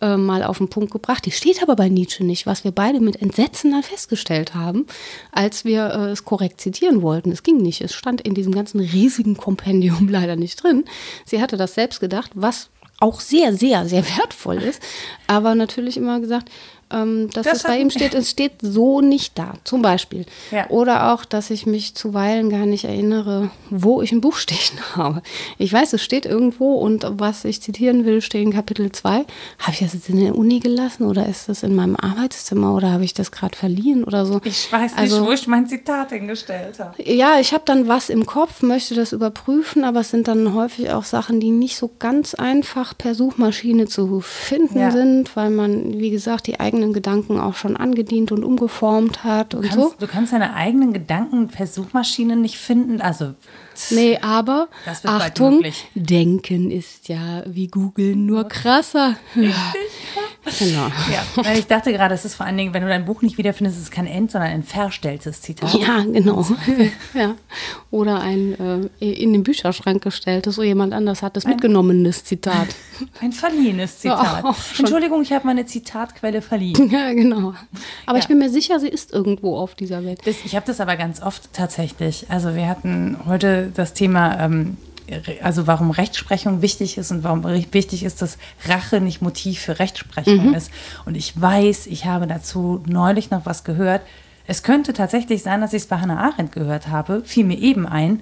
äh, 0.00 0.16
mal 0.16 0.42
auf 0.42 0.58
den 0.58 0.68
Punkt 0.68 0.90
gebracht. 0.90 1.26
Die 1.26 1.30
steht 1.30 1.62
aber 1.62 1.76
bei 1.76 1.88
Nietzsche 1.88 2.24
nicht, 2.24 2.46
was 2.46 2.64
wir 2.64 2.72
beide 2.72 3.00
mit 3.00 3.20
Entsetzen 3.20 3.72
dann 3.72 3.82
festgestellt 3.82 4.54
haben, 4.54 4.86
als 5.30 5.64
wir 5.64 5.90
äh, 5.90 6.10
es 6.10 6.24
korrekt 6.24 6.60
zitieren 6.60 7.02
wollten. 7.02 7.30
Es 7.30 7.42
ging 7.42 7.58
nicht. 7.58 7.80
Es 7.80 7.94
stand 7.94 8.20
in 8.20 8.34
diesem 8.34 8.54
ganzen 8.54 8.80
riesigen 8.80 9.36
Kompendium 9.36 10.08
leider 10.10 10.36
nicht 10.36 10.62
drin. 10.62 10.84
Sie 11.24 11.40
hatte 11.40 11.56
das 11.56 11.74
selbst 11.74 12.00
gedacht, 12.00 12.32
was 12.34 12.70
auch 12.98 13.20
sehr, 13.20 13.54
sehr, 13.54 13.86
sehr 13.86 14.04
wertvoll 14.18 14.58
ist. 14.58 14.82
Aber 15.26 15.54
natürlich 15.54 15.96
immer 15.96 16.20
gesagt, 16.20 16.50
ähm, 16.92 17.28
dass 17.32 17.44
Das 17.44 17.56
es 17.58 17.62
bei 17.64 17.78
ihm 17.78 17.90
steht, 17.90 18.14
es 18.14 18.30
steht 18.30 18.52
so 18.60 19.00
nicht 19.00 19.38
da, 19.38 19.54
zum 19.64 19.82
Beispiel. 19.82 20.26
Ja. 20.50 20.68
Oder 20.70 21.12
auch, 21.12 21.24
dass 21.24 21.50
ich 21.50 21.66
mich 21.66 21.94
zuweilen 21.94 22.50
gar 22.50 22.66
nicht 22.66 22.84
erinnere, 22.84 23.50
wo 23.70 24.02
ich 24.02 24.12
ein 24.12 24.20
Buch 24.20 24.36
stehen 24.36 24.78
habe. 24.96 25.22
Ich 25.58 25.72
weiß, 25.72 25.92
es 25.92 26.02
steht 26.02 26.26
irgendwo 26.26 26.74
und 26.74 27.06
was 27.08 27.44
ich 27.44 27.60
zitieren 27.62 28.04
will, 28.04 28.20
steht 28.22 28.42
in 28.42 28.52
Kapitel 28.52 28.90
2. 28.92 29.10
Habe 29.10 29.26
ich 29.72 29.78
das 29.80 29.94
jetzt 29.94 30.08
in 30.08 30.20
der 30.20 30.34
Uni 30.36 30.60
gelassen 30.60 31.04
oder 31.04 31.26
ist 31.26 31.48
das 31.48 31.62
in 31.62 31.74
meinem 31.74 31.96
Arbeitszimmer 31.96 32.74
oder 32.74 32.90
habe 32.92 33.04
ich 33.04 33.14
das 33.14 33.30
gerade 33.30 33.56
verliehen 33.56 34.04
oder 34.04 34.26
so? 34.26 34.40
Ich 34.44 34.70
weiß 34.72 34.92
nicht, 34.92 34.98
Also- 35.00 35.26
wo 35.26 35.32
ich 35.32 35.46
mein 35.46 35.66
Zitat 35.66 36.10
hingestellt 36.10 36.78
habe. 36.78 37.02
Ja, 37.02 37.38
ich 37.40 37.52
habe 37.52 37.62
dann 37.66 37.88
was 37.88 38.08
im 38.10 38.26
Kopf, 38.26 38.62
möchte 38.62 38.94
das 38.94 39.12
überprüfen, 39.12 39.84
aber 39.84 40.00
es 40.00 40.10
sind 40.10 40.28
dann 40.28 40.54
häufig 40.54 40.90
auch 40.90 41.04
Sachen, 41.04 41.40
die 41.40 41.50
nicht 41.50 41.76
so 41.76 41.90
ganz 41.98 42.34
einfach 42.34 42.96
per 42.96 43.14
Suchmaschine 43.14 43.86
zu 43.86 44.20
finden 44.20 44.78
Ja. 44.78 44.90
sind, 44.90 45.36
weil 45.36 45.50
man, 45.50 45.98
wie 45.98 46.10
gesagt, 46.10 46.46
die 46.46 46.58
eigenen 46.80 46.92
Gedanken 46.94 47.38
auch 47.38 47.54
schon 47.54 47.76
angedient 47.76 48.32
und 48.32 48.44
umgeformt 48.44 49.22
hat 49.22 49.54
und 49.54 49.64
Du 49.64 49.68
so. 49.68 49.80
kannst, 49.80 50.02
du 50.02 50.06
kannst 50.06 50.32
deine 50.32 50.54
eigenen 50.54 50.92
Gedanken 50.92 51.48
per 51.48 51.66
Suchmaschine 51.66 52.36
nicht 52.36 52.56
finden. 52.58 53.00
Also, 53.00 53.34
Nee, 53.90 54.18
aber 54.20 54.68
Achtung. 55.04 55.62
Denken 55.94 56.70
ist 56.70 57.08
ja 57.08 57.42
wie 57.46 57.68
Googeln 57.68 58.26
nur 58.26 58.48
krasser. 58.48 59.16
Ja. 59.34 59.52
Genau. 60.58 60.86
ja. 61.12 61.44
Weil 61.44 61.58
ich 61.58 61.66
dachte 61.66 61.92
gerade, 61.92 62.14
es 62.14 62.24
ist 62.24 62.34
vor 62.34 62.46
allen 62.46 62.56
Dingen, 62.56 62.72
wenn 62.72 62.82
du 62.82 62.88
dein 62.88 63.04
Buch 63.04 63.20
nicht 63.20 63.36
wiederfindest, 63.36 63.76
ist 63.76 63.82
es 63.84 63.90
kein 63.90 64.06
End, 64.06 64.30
sondern 64.30 64.50
ein 64.50 64.62
verstelltes 64.62 65.42
Zitat. 65.42 65.74
Ja, 65.74 66.02
genau. 66.02 66.46
ja. 67.14 67.34
Oder 67.90 68.20
ein 68.20 68.88
äh, 69.00 69.12
in 69.12 69.34
den 69.34 69.42
Bücherschrank 69.42 70.02
gestelltes, 70.02 70.54
so 70.54 70.62
jemand 70.62 70.94
anders 70.94 71.22
hat 71.22 71.36
das 71.36 71.44
mitgenommenes 71.44 72.24
Zitat. 72.24 72.68
Ein 73.20 73.32
verliehenes 73.32 73.98
Zitat. 74.00 74.44
Ja. 74.44 74.54
Entschuldigung, 74.78 75.22
ich 75.22 75.32
habe 75.32 75.46
meine 75.46 75.66
Zitatquelle 75.66 76.42
verliehen. 76.42 76.90
ja, 76.90 77.12
genau. 77.12 77.54
Aber 78.06 78.16
Ja. 78.16 78.22
ich 78.22 78.28
bin 78.28 78.38
mir 78.38 78.50
sicher, 78.50 78.78
sie 78.80 78.88
ist 78.88 79.12
irgendwo 79.12 79.56
auf 79.56 79.74
dieser 79.74 80.04
Welt. 80.04 80.20
Das, 80.24 80.36
ich 80.44 80.54
habe 80.56 80.66
das 80.66 80.80
aber 80.80 80.96
ganz 80.96 81.20
oft 81.22 81.52
tatsächlich. 81.52 82.26
Also 82.28 82.54
wir 82.54 82.66
hatten 82.68 83.16
heute 83.26 83.69
das 83.74 83.94
Thema, 83.94 84.38
ähm, 84.40 84.76
also 85.42 85.66
warum 85.66 85.90
Rechtsprechung 85.90 86.62
wichtig 86.62 86.98
ist 86.98 87.10
und 87.10 87.24
warum 87.24 87.44
wichtig 87.44 88.04
ist, 88.04 88.22
dass 88.22 88.38
Rache 88.66 89.00
nicht 89.00 89.22
Motiv 89.22 89.60
für 89.60 89.78
Rechtsprechung 89.78 90.54
ist. 90.54 90.70
Und 91.04 91.16
ich 91.16 91.40
weiß, 91.40 91.86
ich 91.86 92.06
habe 92.06 92.26
dazu 92.26 92.82
neulich 92.86 93.30
noch 93.30 93.46
was 93.46 93.64
gehört. 93.64 94.02
Es 94.46 94.62
könnte 94.62 94.92
tatsächlich 94.92 95.42
sein, 95.42 95.60
dass 95.60 95.72
ich 95.72 95.82
es 95.82 95.88
bei 95.88 95.98
Hannah 95.98 96.20
Arendt 96.20 96.52
gehört 96.52 96.88
habe, 96.88 97.22
fiel 97.24 97.44
mir 97.44 97.58
eben 97.58 97.86
ein. 97.86 98.20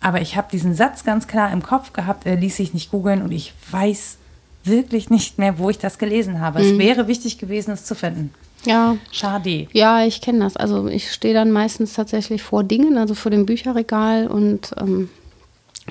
Aber 0.00 0.20
ich 0.20 0.36
habe 0.36 0.48
diesen 0.50 0.74
Satz 0.74 1.04
ganz 1.04 1.26
klar 1.26 1.52
im 1.52 1.62
Kopf 1.62 1.92
gehabt, 1.92 2.26
er 2.26 2.36
ließ 2.36 2.56
sich 2.56 2.72
nicht 2.72 2.90
googeln 2.90 3.22
und 3.22 3.32
ich 3.32 3.52
weiß 3.70 4.18
wirklich 4.64 5.10
nicht 5.10 5.38
mehr, 5.38 5.58
wo 5.58 5.70
ich 5.70 5.78
das 5.78 5.98
gelesen 5.98 6.40
habe. 6.40 6.60
Es 6.60 6.78
wäre 6.78 7.08
wichtig 7.08 7.38
gewesen, 7.38 7.72
es 7.72 7.84
zu 7.84 7.94
finden. 7.94 8.32
Ja. 8.64 8.96
Schade. 9.12 9.68
Ja, 9.72 10.04
ich 10.04 10.20
kenne 10.20 10.40
das. 10.40 10.56
Also 10.56 10.88
ich 10.88 11.12
stehe 11.12 11.34
dann 11.34 11.50
meistens 11.50 11.94
tatsächlich 11.94 12.42
vor 12.42 12.64
Dingen, 12.64 12.98
also 12.98 13.14
vor 13.14 13.30
dem 13.30 13.46
Bücherregal 13.46 14.26
und 14.26 14.74
ähm, 14.78 15.08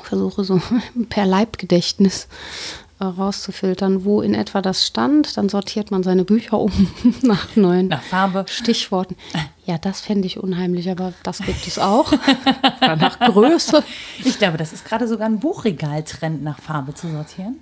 versuche 0.01 0.43
so 0.43 0.61
per 1.09 1.25
Leibgedächtnis 1.25 2.27
äh, 2.99 3.05
rauszufiltern, 3.05 4.05
wo 4.05 4.21
in 4.21 4.33
etwa 4.33 4.61
das 4.61 4.85
stand. 4.85 5.37
Dann 5.37 5.49
sortiert 5.49 5.91
man 5.91 6.03
seine 6.03 6.23
Bücher 6.23 6.59
um 6.59 6.71
nach 7.21 7.55
neuen 7.55 7.87
Nach 7.87 8.03
Farbe. 8.03 8.45
Stichworten. 8.49 9.15
Ja, 9.65 9.77
das 9.77 10.01
fände 10.01 10.27
ich 10.27 10.39
unheimlich, 10.39 10.89
aber 10.89 11.13
das 11.23 11.39
gibt 11.39 11.67
es 11.67 11.77
auch. 11.77 12.13
Nach 12.81 13.19
Größe. 13.19 13.83
Ich 14.23 14.39
glaube, 14.39 14.57
das 14.57 14.71
ist 14.71 14.85
gerade 14.85 15.09
sogar 15.09 15.27
ein 15.27 15.39
Buchregaltrend, 15.39 16.41
nach 16.41 16.61
Farbe 16.61 16.93
zu 16.93 17.09
sortieren. 17.09 17.59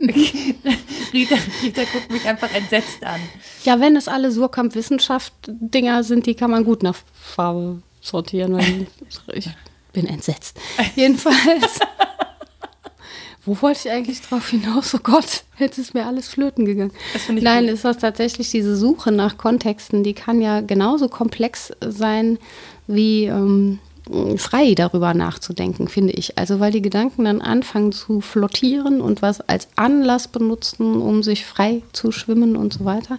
Rita, 1.12 1.36
Rita 1.62 1.82
guckt 1.92 2.12
mich 2.12 2.24
einfach 2.24 2.52
entsetzt 2.54 3.04
an. 3.04 3.20
Ja, 3.64 3.80
wenn 3.80 3.96
es 3.96 4.06
alle 4.06 4.30
Surkamp-Wissenschaft-Dinger 4.30 6.04
sind, 6.04 6.26
die 6.26 6.34
kann 6.34 6.52
man 6.52 6.64
gut 6.64 6.82
nach 6.84 6.96
Farbe 7.12 7.82
sortieren. 8.00 8.54
Weil 8.54 8.86
ich 9.34 9.48
bin 9.92 10.06
entsetzt. 10.06 10.58
Jedenfalls. 10.94 11.80
Wo 13.44 13.60
wollte 13.62 13.88
ich 13.88 13.90
eigentlich 13.90 14.20
drauf 14.20 14.50
hinaus? 14.50 14.94
Oh 14.94 15.00
Gott, 15.02 15.44
jetzt 15.58 15.78
ist 15.78 15.94
mir 15.94 16.06
alles 16.06 16.28
flöten 16.28 16.64
gegangen. 16.64 16.92
Nein, 17.30 17.64
gut. 17.64 17.74
ist 17.74 17.84
das 17.84 17.98
tatsächlich 17.98 18.50
diese 18.50 18.76
Suche 18.76 19.10
nach 19.10 19.38
Kontexten, 19.38 20.04
die 20.04 20.12
kann 20.12 20.42
ja 20.42 20.60
genauso 20.60 21.08
komplex 21.08 21.72
sein 21.80 22.38
wie 22.86 23.24
ähm, 23.24 23.78
frei 24.36 24.74
darüber 24.74 25.14
nachzudenken, 25.14 25.88
finde 25.88 26.12
ich. 26.12 26.38
Also 26.38 26.60
weil 26.60 26.72
die 26.72 26.82
Gedanken 26.82 27.24
dann 27.24 27.40
anfangen 27.40 27.92
zu 27.92 28.20
flottieren 28.20 29.00
und 29.00 29.22
was 29.22 29.40
als 29.42 29.68
Anlass 29.76 30.28
benutzen, 30.28 31.00
um 31.00 31.22
sich 31.22 31.44
frei 31.44 31.82
zu 31.92 32.12
schwimmen 32.12 32.56
und 32.56 32.72
so 32.72 32.84
weiter. 32.84 33.16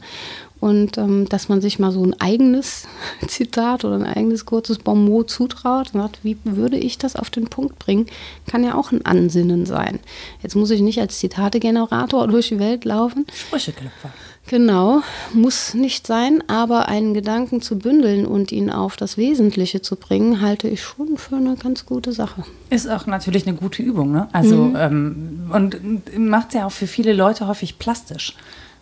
Und 0.60 0.98
ähm, 0.98 1.28
dass 1.30 1.48
man 1.48 1.62
sich 1.62 1.80
mal 1.80 1.92
so 1.92 2.04
ein 2.04 2.20
eigenes 2.20 2.86
Zitat 3.28 3.86
oder 3.86 3.96
ein 3.96 4.06
eigenes 4.06 4.46
kurzes 4.46 4.80
Bonmot 4.80 5.30
zutraut 5.30 5.94
und 5.94 6.02
sagt, 6.02 6.20
wie 6.24 6.38
würde 6.44 6.78
ich 6.78 6.98
das 6.98 7.16
auf 7.16 7.30
den 7.30 7.46
Punkt 7.46 7.80
bringen, 7.80 8.08
kann 8.50 8.64
ja 8.64 8.76
auch 8.76 8.92
ein 8.92 9.06
Ansinnen 9.06 9.66
sein. 9.66 10.00
Jetzt 10.44 10.56
muss 10.56 10.72
ich 10.72 10.82
nicht 10.82 11.00
als 11.00 11.20
Zitategenerator 11.20 12.28
durch 12.30 12.50
die 12.50 12.60
Welt 12.60 12.84
laufen. 12.84 13.26
Sprücheklopfer. 13.34 14.12
Genau, 14.50 15.02
muss 15.32 15.76
nicht 15.76 16.08
sein, 16.08 16.44
aber 16.48 16.88
einen 16.88 17.14
Gedanken 17.14 17.62
zu 17.62 17.78
bündeln 17.78 18.26
und 18.26 18.52
ihn 18.52 18.72
auf 18.72 18.96
das 18.96 19.16
Wesentliche 19.16 19.84
zu 19.84 19.96
bringen, 19.96 20.42
halte 20.42 20.68
ich 20.68 20.82
schon 20.82 21.18
für 21.18 21.36
eine 21.36 21.56
ganz 21.56 21.86
gute 21.86 22.14
Sache. 22.14 22.44
Ist 22.72 22.90
auch 22.90 23.06
natürlich 23.06 23.46
eine 23.46 23.56
gute 23.56 23.84
Übung, 23.84 24.12
ne? 24.12 24.28
Also, 24.32 24.74
ähm, 24.76 25.52
und 25.54 25.78
macht 26.18 26.48
es 26.48 26.54
ja 26.56 26.66
auch 26.66 26.72
für 26.72 26.88
viele 26.88 27.14
Leute 27.14 27.48
häufig 27.48 27.78
plastisch. 27.78 28.36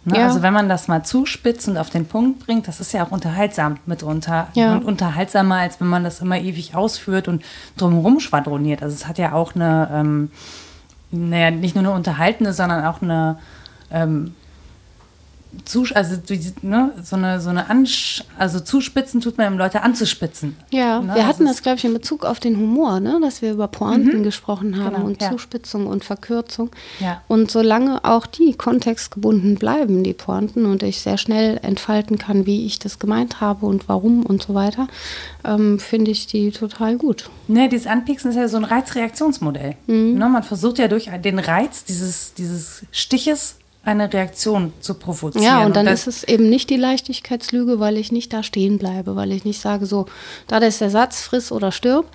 Ne? 0.06 0.20
Ja. 0.20 0.28
Also, 0.28 0.42
wenn 0.42 0.54
man 0.54 0.70
das 0.70 0.88
mal 0.88 1.04
zuspitzt 1.04 1.68
und 1.68 1.78
auf 1.78 1.90
den 1.90 2.06
Punkt 2.06 2.46
bringt, 2.46 2.70
das 2.70 2.80
ist 2.80 2.94
ja 2.94 3.06
auch 3.06 3.12
unterhaltsam 3.12 3.76
mitunter. 3.86 4.48
Ja. 4.54 4.72
Und 4.72 4.86
unterhaltsamer, 4.86 5.56
als 5.56 5.82
wenn 5.82 5.88
man 5.88 6.06
das 6.06 6.22
immer 6.22 6.40
ewig 6.40 6.76
ausführt 6.76 7.28
und 7.28 7.44
drumherum 7.76 8.22
schwadroniert. 8.22 8.82
Also, 8.82 8.96
es 8.96 9.06
hat 9.06 9.18
ja 9.18 9.34
auch 9.34 9.54
eine, 9.54 9.90
ähm, 9.92 10.32
naja, 11.12 11.52
nicht 11.52 11.76
nur 11.76 11.84
eine 11.84 11.94
unterhaltende, 11.94 12.54
sondern 12.54 12.86
auch 12.86 13.02
eine, 13.02 13.38
ähm, 13.92 14.34
Zus 15.66 15.92
also 15.92 16.16
ne, 16.62 16.92
so 17.04 17.16
eine, 17.16 17.40
so 17.42 17.50
eine 17.50 17.70
Ansch 17.70 18.24
also 18.38 18.60
zuspitzen 18.60 19.22
tut 19.22 19.38
man, 19.38 19.54
um 19.54 19.58
Leute 19.58 19.82
anzuspitzen. 19.82 20.56
Ja, 20.72 21.00
Ne? 21.00 21.08
wir 21.08 21.14
Also 21.16 21.28
hatten 21.28 21.46
das, 21.46 21.62
glaube 21.62 21.78
ich, 21.78 21.86
in 21.86 21.94
Bezug 21.94 22.26
auf 22.26 22.40
den 22.40 22.58
Humor, 22.58 23.00
ne? 23.00 23.20
dass 23.22 23.42
wir 23.42 23.52
über 23.52 23.68
Pointen 23.68 24.24
gesprochen 24.24 24.84
haben 24.84 24.96
Genau, 24.96 25.06
und 25.06 25.22
ja. 25.22 25.32
Zuspitzung 25.32 25.88
und 25.88 26.04
Verkürzung. 26.06 26.70
Ja. 27.00 27.22
Und 27.28 27.52
solange 27.52 28.04
auch 28.04 28.26
die 28.26 28.54
kontextgebunden 28.54 29.56
bleiben, 29.56 30.04
die 30.04 30.14
Pointen, 30.14 30.66
und 30.66 30.84
ich 30.84 31.02
sehr 31.02 31.18
schnell 31.18 31.60
entfalten 31.62 32.18
kann, 32.18 32.46
wie 32.46 32.66
ich 32.66 32.80
das 32.80 33.00
gemeint 33.00 33.42
habe 33.42 33.66
und 33.66 33.88
warum 33.88 34.26
und 34.26 34.42
so 34.44 34.54
weiter, 34.54 34.88
ähm, 35.44 35.80
finde 35.80 36.12
ich 36.12 36.28
die 36.28 36.52
total 36.52 36.98
gut. 36.98 37.30
Ne, 37.48 37.70
dieses 37.70 37.88
Anpieksen 37.88 38.32
ist 38.32 38.38
ja 38.38 38.48
so 38.48 38.58
ein 38.58 38.64
Reizreaktionsmodell. 38.64 39.76
Mhm. 39.88 40.18
Ne, 40.18 40.30
man 40.30 40.44
versucht 40.44 40.80
ja 40.80 40.88
durch 40.88 41.10
den 41.24 41.40
Reiz 41.40 41.84
dieses, 41.86 42.34
dieses 42.34 42.84
Stiches 42.92 43.56
eine 43.88 44.12
Reaktion 44.12 44.74
zu 44.82 44.96
provozieren. 44.96 45.46
Ja, 45.46 45.66
und 45.66 45.76
dann 45.76 45.86
das, 45.86 46.08
ist 46.08 46.18
es 46.18 46.24
eben 46.26 46.50
nicht 46.50 46.70
die 46.70 46.76
Leichtigkeitslüge, 46.76 47.80
weil 47.80 47.96
ich 47.98 48.12
nicht 48.12 48.34
da 48.34 48.44
stehen 48.44 48.78
bleibe, 48.78 49.16
weil 49.16 49.32
ich 49.32 49.46
nicht 49.46 49.62
sage, 49.62 49.86
so, 49.86 50.08
da 50.48 50.58
ist 50.58 50.82
der 50.82 50.90
Satz, 50.90 51.22
friss 51.22 51.54
oder 51.54 51.72
stirb, 51.72 52.06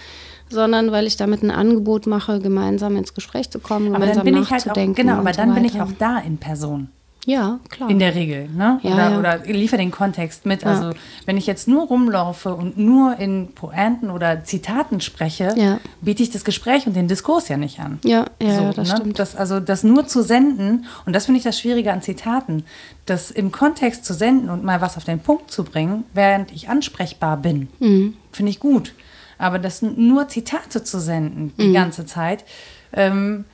sondern 0.51 0.93
weil 0.93 1.07
ich 1.07 1.17
damit 1.17 1.43
ein 1.43 1.51
Angebot 1.51 2.07
mache, 2.07 2.41
gemeinsam 2.41 2.97
ins 2.97 3.15
Gespräch 3.15 3.51
zu 3.51 3.59
kommen, 3.59 3.89
aber 3.89 4.01
gemeinsam 4.01 4.25
dann 4.27 4.35
bin 4.35 4.43
ich 4.43 4.51
halt 4.51 4.63
auch, 4.63 4.67
nachzudenken. 4.67 4.95
genau, 4.95 5.15
aber 5.15 5.31
und 5.31 5.39
dann 5.39 5.55
bin 5.55 5.65
ich 5.65 5.81
auch 5.81 5.93
da 5.99 6.19
in 6.19 6.37
Person. 6.37 6.89
Ja, 7.25 7.61
klar. 7.69 7.89
In 7.89 8.01
der 8.01 8.17
Regel, 8.17 8.49
ne? 8.49 8.81
Ja, 8.83 8.93
oder, 8.93 9.11
ja. 9.11 9.19
oder 9.19 9.39
liefer 9.47 9.77
den 9.77 9.93
Kontext 9.93 10.45
mit. 10.45 10.65
Also, 10.67 10.91
wenn 11.25 11.37
ich 11.37 11.47
jetzt 11.47 11.69
nur 11.69 11.87
rumlaufe 11.87 12.53
und 12.53 12.79
nur 12.79 13.17
in 13.21 13.53
Pointen 13.55 14.11
oder 14.11 14.43
Zitaten 14.43 15.01
spreche, 15.01 15.55
Ja. 15.57 15.79
biete 16.01 16.25
ich 16.25 16.31
das 16.31 16.45
Gespräch 16.45 16.87
und 16.89 16.97
den 16.97 17.07
Diskurs 17.07 17.49
ja 17.49 17.57
nicht 17.57 17.79
an. 17.79 18.01
ja, 18.05 18.27
ja, 18.43 18.55
So, 18.57 18.63
ja, 18.63 18.73
das 18.73 18.89
ne? 18.89 18.97
stimmt. 18.97 19.19
Das, 19.21 19.37
also 19.37 19.61
das 19.61 19.85
nur 19.85 20.09
zu 20.09 20.23
senden, 20.25 20.87
und 21.07 21.13
das 21.15 21.27
finde 21.27 21.39
ich 21.39 21.45
das 21.45 21.61
Schwierige 21.61 21.93
an 21.93 22.03
Zitaten, 22.03 22.65
das 23.07 23.31
im 23.31 23.53
Kontext 23.53 24.05
zu 24.05 24.15
senden 24.15 24.51
und 24.51 24.65
mal 24.65 24.81
was 24.81 24.97
auf 24.97 25.05
den 25.05 25.21
Punkt 25.21 25.51
zu 25.53 25.63
bringen, 25.63 26.03
während 26.15 26.51
ich 26.51 26.69
ansprechbar 26.69 27.37
bin, 27.37 27.69
Mhm. 27.79 28.15
finde 28.33 28.51
ich 28.51 28.59
gut. 28.59 28.95
Aber 29.39 29.61
das 29.61 29.81
nur 29.83 30.27
Zitate 30.27 30.83
zu 30.83 30.99
senden 30.99 31.53
die 31.57 31.69
Mhm. 31.69 31.73
ganze 31.75 32.05
Zeit, 32.05 32.45
ähm, 32.93 33.45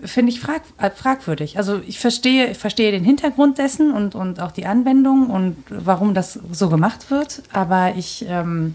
finde 0.00 0.32
ich 0.32 0.40
frag, 0.40 0.62
äh, 0.78 0.90
fragwürdig. 0.90 1.56
Also 1.56 1.80
ich 1.86 1.98
verstehe, 1.98 2.50
ich 2.50 2.58
verstehe 2.58 2.90
den 2.90 3.04
Hintergrund 3.04 3.58
dessen 3.58 3.92
und, 3.92 4.14
und 4.14 4.40
auch 4.40 4.52
die 4.52 4.66
Anwendung 4.66 5.30
und 5.30 5.56
warum 5.68 6.14
das 6.14 6.38
so 6.52 6.68
gemacht 6.68 7.10
wird, 7.10 7.42
aber 7.52 7.94
ich 7.96 8.24
ähm, 8.28 8.74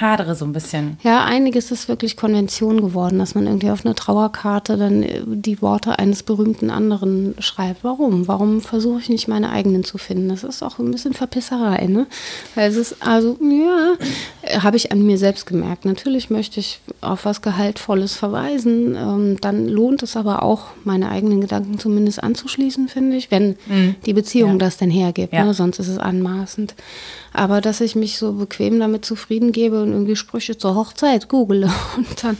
hadere 0.00 0.34
so 0.34 0.44
ein 0.44 0.52
bisschen. 0.52 0.96
Ja, 1.02 1.24
einiges 1.24 1.70
ist 1.70 1.88
wirklich 1.88 2.16
Konvention 2.16 2.80
geworden, 2.80 3.18
dass 3.18 3.34
man 3.34 3.46
irgendwie 3.46 3.70
auf 3.70 3.84
einer 3.84 3.94
Trauerkarte 3.94 4.76
dann 4.76 5.02
äh, 5.02 5.22
die 5.26 5.60
Worte 5.60 5.98
eines 5.98 6.22
berühmten 6.22 6.70
anderen 6.70 7.34
schreibt. 7.38 7.84
Warum? 7.84 8.26
Warum 8.28 8.60
versuche 8.60 9.00
ich 9.00 9.08
nicht 9.08 9.28
meine 9.28 9.50
eigenen 9.50 9.84
zu 9.84 9.98
finden? 9.98 10.28
Das 10.30 10.42
ist 10.42 10.62
auch 10.62 10.78
ein 10.78 10.90
bisschen 10.90 11.12
Verpisserei, 11.12 11.86
ne? 11.86 12.06
Weil 12.54 12.70
es 12.70 12.76
ist, 12.76 12.96
also, 13.00 13.36
ja, 13.42 13.94
äh, 14.42 14.60
habe 14.60 14.76
ich 14.76 14.90
an 14.90 15.02
mir 15.04 15.18
selbst 15.18 15.46
gemerkt. 15.46 15.84
Natürlich 15.84 16.30
möchte 16.30 16.60
ich 16.60 16.80
auf 17.02 17.24
was 17.26 17.42
Gehaltvolles 17.42 18.14
verweisen. 18.14 18.96
Ähm, 18.96 19.36
dann 19.40 19.68
lohnt 19.68 20.02
es 20.02 20.16
aber 20.16 20.42
auch, 20.42 20.66
meine 20.84 21.10
eigenen 21.10 21.40
Gedanken 21.40 21.78
zumindest 21.78 22.22
anzuschließen, 22.22 22.88
finde 22.88 23.16
ich, 23.16 23.30
wenn 23.30 23.56
die 24.06 24.12
Beziehung 24.14 24.52
Ja. 24.52 24.58
das 24.58 24.78
denn 24.78 24.90
hergibt. 24.90 25.32
Ja. 25.32 25.44
Ne? 25.44 25.54
Sonst 25.54 25.78
ist 25.78 25.88
es 25.88 25.98
anmaßend. 25.98 26.74
Aber 27.38 27.60
dass 27.60 27.80
ich 27.80 27.94
mich 27.94 28.18
so 28.18 28.32
bequem 28.32 28.80
damit 28.80 29.04
zufrieden 29.04 29.52
gebe 29.52 29.80
und 29.80 29.92
irgendwie 29.92 30.16
Sprüche 30.16 30.58
zur 30.58 30.74
Hochzeit 30.74 31.28
google 31.28 31.70
und 31.96 32.24
dann 32.24 32.36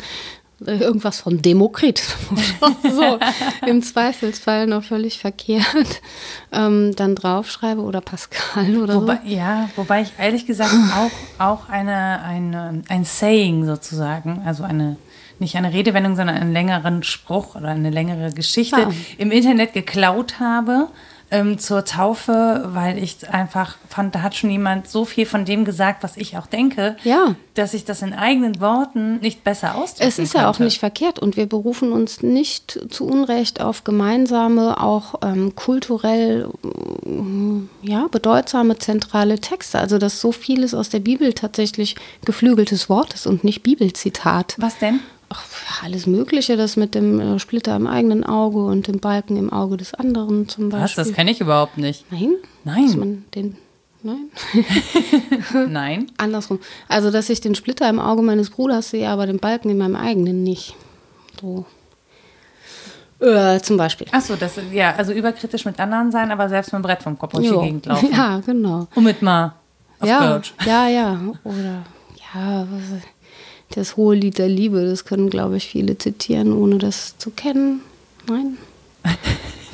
äh, 0.66 0.78
irgendwas 0.78 1.20
von 1.20 1.40
Demokrit, 1.40 2.03
so 2.82 3.18
im 3.64 3.80
Zweifelsfall 3.80 4.66
noch 4.66 4.82
völlig 4.82 5.20
verkehrt, 5.20 6.03
ähm, 6.51 6.96
dann 6.96 7.14
draufschreibe 7.14 7.80
oder 7.80 8.01
Pascal 8.01 8.76
oder 8.76 8.96
Wobei, 8.96 9.20
ja, 9.24 9.70
wobei 9.76 10.03
ich 10.03 10.12
ehrlich 10.18 10.46
gesagt 10.46 10.74
auch, 10.96 11.46
auch 11.46 11.68
eine, 11.68 12.20
eine, 12.22 12.82
ein 12.88 13.05
Saying 13.05 13.66
sozusagen, 13.66 14.42
also 14.44 14.64
eine, 14.64 14.96
nicht 15.38 15.55
eine 15.55 15.72
Redewendung, 15.72 16.16
sondern 16.16 16.34
einen 16.34 16.53
längeren 16.53 17.05
Spruch 17.05 17.55
oder 17.55 17.68
eine 17.68 17.90
längere 17.90 18.32
Geschichte 18.32 18.88
Ah. 18.88 18.92
im 19.16 19.30
Internet 19.30 19.74
geklaut 19.74 20.40
habe 20.40 20.88
ähm, 21.31 21.59
zur 21.59 21.85
Taufe, 21.85 22.64
weil 22.72 22.97
ich 23.03 23.29
einfach 23.29 23.76
fand, 23.89 24.14
da 24.14 24.22
hat 24.22 24.35
schon 24.35 24.49
jemand 24.51 24.89
so 24.89 25.05
viel 25.05 25.26
von 25.26 25.45
dem 25.45 25.64
gesagt, 25.64 26.03
was 26.03 26.16
ich 26.16 26.39
auch 26.39 26.47
denke, 26.47 26.97
Ja. 27.05 27.35
dass 27.55 27.74
ich 27.74 27.85
das 27.85 28.01
in 28.03 28.14
eigenen 28.14 28.61
Worten 28.61 29.18
nicht 29.18 29.45
besser 29.45 29.74
ausdrücken 29.74 30.09
Es 30.09 30.18
ist 30.18 30.33
ja 30.35 30.43
auch 30.49 30.53
könnte. 30.53 30.64
nicht 30.64 30.79
verkehrt 30.81 31.18
und 31.18 31.37
wir 31.37 31.47
berufen 31.47 31.93
uns 31.93 32.22
nicht 32.22 32.79
zu 32.91 33.07
Unrecht 33.07 33.61
auf 33.61 33.85
gemeinsame, 33.85 34.81
auch 34.83 35.16
ähm, 35.22 35.55
kulturell 35.55 36.49
ähm, 37.05 37.68
ja, 37.83 38.07
bedeutsame 38.11 38.79
zentrale 38.79 39.39
Texte. 39.39 39.79
Also 39.79 39.99
dass 39.99 40.20
so 40.20 40.33
vieles 40.33 40.72
aus 40.74 40.89
der 40.89 41.01
Bibel 41.01 41.33
tatsächlich 41.35 41.97
geflügeltes 42.24 42.89
Wort 42.89 43.14
ist 43.14 43.26
und 43.26 43.45
nicht 43.45 43.62
Bibelzitat. 43.62 44.55
Was 44.59 44.79
denn? 44.79 45.01
Ach, 45.31 45.45
alles 45.85 46.07
Mögliche, 46.07 46.57
das 46.57 46.76
mit 46.76 46.95
dem 46.95 47.20
äh, 47.20 47.39
Splitter 47.39 47.76
im 47.76 47.87
eigenen 47.87 48.24
Auge 48.24 48.64
und 48.64 48.87
dem 48.87 48.99
Balken 48.99 49.37
im 49.37 49.53
Auge 49.53 49.76
des 49.76 49.95
anderen 49.95 50.49
zum 50.49 50.72
Was? 50.72 50.81
Beispiel. 50.81 51.05
Das 51.05 51.12
kenne 51.12 51.31
ich 51.31 51.41
überhaupt 51.41 51.76
nicht. 51.76 52.11
Nein? 52.11 52.35
Nein. 52.64 52.87
Dass 52.87 52.97
man 52.97 53.24
den, 53.35 53.57
nein? 54.03 54.31
Nein. 55.68 56.07
Andersrum. 56.16 56.61
Also, 56.89 57.11
dass 57.11 57.29
ich 57.29 57.41
den 57.41 57.55
Splitter 57.55 57.89
im 57.89 58.01
Auge 58.01 58.22
meines 58.22 58.51
Bruders 58.51 58.91
sehe, 58.91 59.09
aber 59.09 59.26
den 59.26 59.39
Balken 59.39 59.70
in 59.70 59.79
meinem 59.79 59.97
eigenen 59.97 60.43
nicht. 60.43 60.74
So. 61.41 61.66
Äh, 63.20 63.61
zum 63.61 63.76
Beispiel. 63.76 64.07
Ach 64.12 64.20
so, 64.20 64.37
das 64.37 64.59
ja, 64.72 64.95
also 64.95 65.12
überkritisch 65.12 65.64
mit 65.64 65.79
anderen 65.81 66.12
sein, 66.12 66.31
aber 66.31 66.49
selbst 66.49 66.72
mit 66.72 66.81
dem 66.81 66.85
Brett 66.85 67.03
vom 67.03 67.18
Kopf 67.18 67.33
durch 67.33 67.49
die. 67.49 67.55
Gegend 67.55 67.87
laufen. 67.87 68.11
Ja, 68.12 68.41
genau. 68.45 68.87
Womit 68.95 69.22
mal 69.22 69.55
auf 69.99 70.09
ja, 70.09 70.41
ja, 70.64 70.89
ja. 70.89 71.20
Oder, 71.43 71.83
ja, 72.33 72.66
was, 72.70 73.03
das 73.71 73.97
hohe 73.97 74.14
Lied 74.14 74.39
der 74.39 74.49
Liebe, 74.49 74.85
das 74.85 75.05
können, 75.05 75.31
glaube 75.31 75.57
ich, 75.57 75.69
viele 75.69 75.99
zitieren, 75.99 76.53
ohne 76.53 76.79
das 76.79 77.19
zu 77.19 77.31
kennen. 77.31 77.81
Nein. 78.29 78.57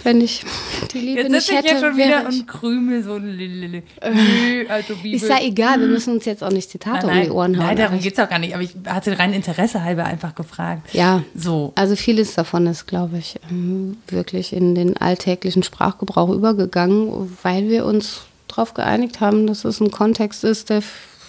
Wenn 0.04 0.20
ich 0.20 0.44
die 0.92 0.98
Liebe 0.98 1.22
Jetzt 1.22 1.30
nicht 1.30 1.46
sitze 1.46 1.52
ich 1.52 1.58
hätte, 1.58 1.74
ja 1.74 1.80
schon 1.80 1.96
wieder 1.96 2.28
ich, 2.28 2.40
und 2.40 2.46
krümel 2.46 3.02
so 3.02 3.16
lililili. 3.16 3.82
Nö, 4.02 4.66
also 4.68 4.94
Bibel. 4.96 5.14
Ist 5.14 5.26
ja 5.26 5.38
egal, 5.40 5.80
wir 5.80 5.86
müssen 5.86 6.12
uns 6.12 6.26
jetzt 6.26 6.44
auch 6.44 6.50
nicht 6.50 6.68
Zitate 6.68 7.06
nein, 7.06 7.20
um 7.20 7.24
die 7.24 7.30
Ohren 7.30 7.56
hauen. 7.56 7.66
nein, 7.68 7.76
darum 7.78 7.98
geht 7.98 8.12
es 8.12 8.18
auch 8.18 8.28
gar 8.28 8.38
nicht. 8.38 8.52
Aber 8.52 8.62
ich 8.62 8.76
hatte 8.86 9.18
rein 9.18 9.32
Interesse 9.32 9.82
halber 9.82 10.04
einfach 10.04 10.34
gefragt. 10.34 10.92
Ja, 10.92 11.24
So. 11.34 11.72
Also 11.74 11.96
vieles 11.96 12.34
davon 12.34 12.66
ist, 12.66 12.84
glaube 12.84 13.16
ich, 13.16 13.36
ähm, 13.50 13.96
wirklich 14.08 14.52
in 14.52 14.74
den 14.74 14.98
alltäglichen 14.98 15.62
Sprachgebrauch 15.62 16.28
übergegangen, 16.28 17.34
weil 17.42 17.70
wir 17.70 17.86
uns 17.86 18.24
darauf 18.46 18.74
geeinigt 18.74 19.20
haben, 19.20 19.46
dass 19.46 19.64
es 19.64 19.80
ein 19.80 19.90
Kontext 19.90 20.44
ist, 20.44 20.68
der 20.68 20.82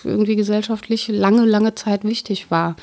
irgendwie 0.05 0.35
gesellschaftlich 0.35 1.07
lange, 1.07 1.45
lange 1.45 1.75
Zeit 1.75 2.03
wichtig 2.03 2.51
war. 2.51 2.75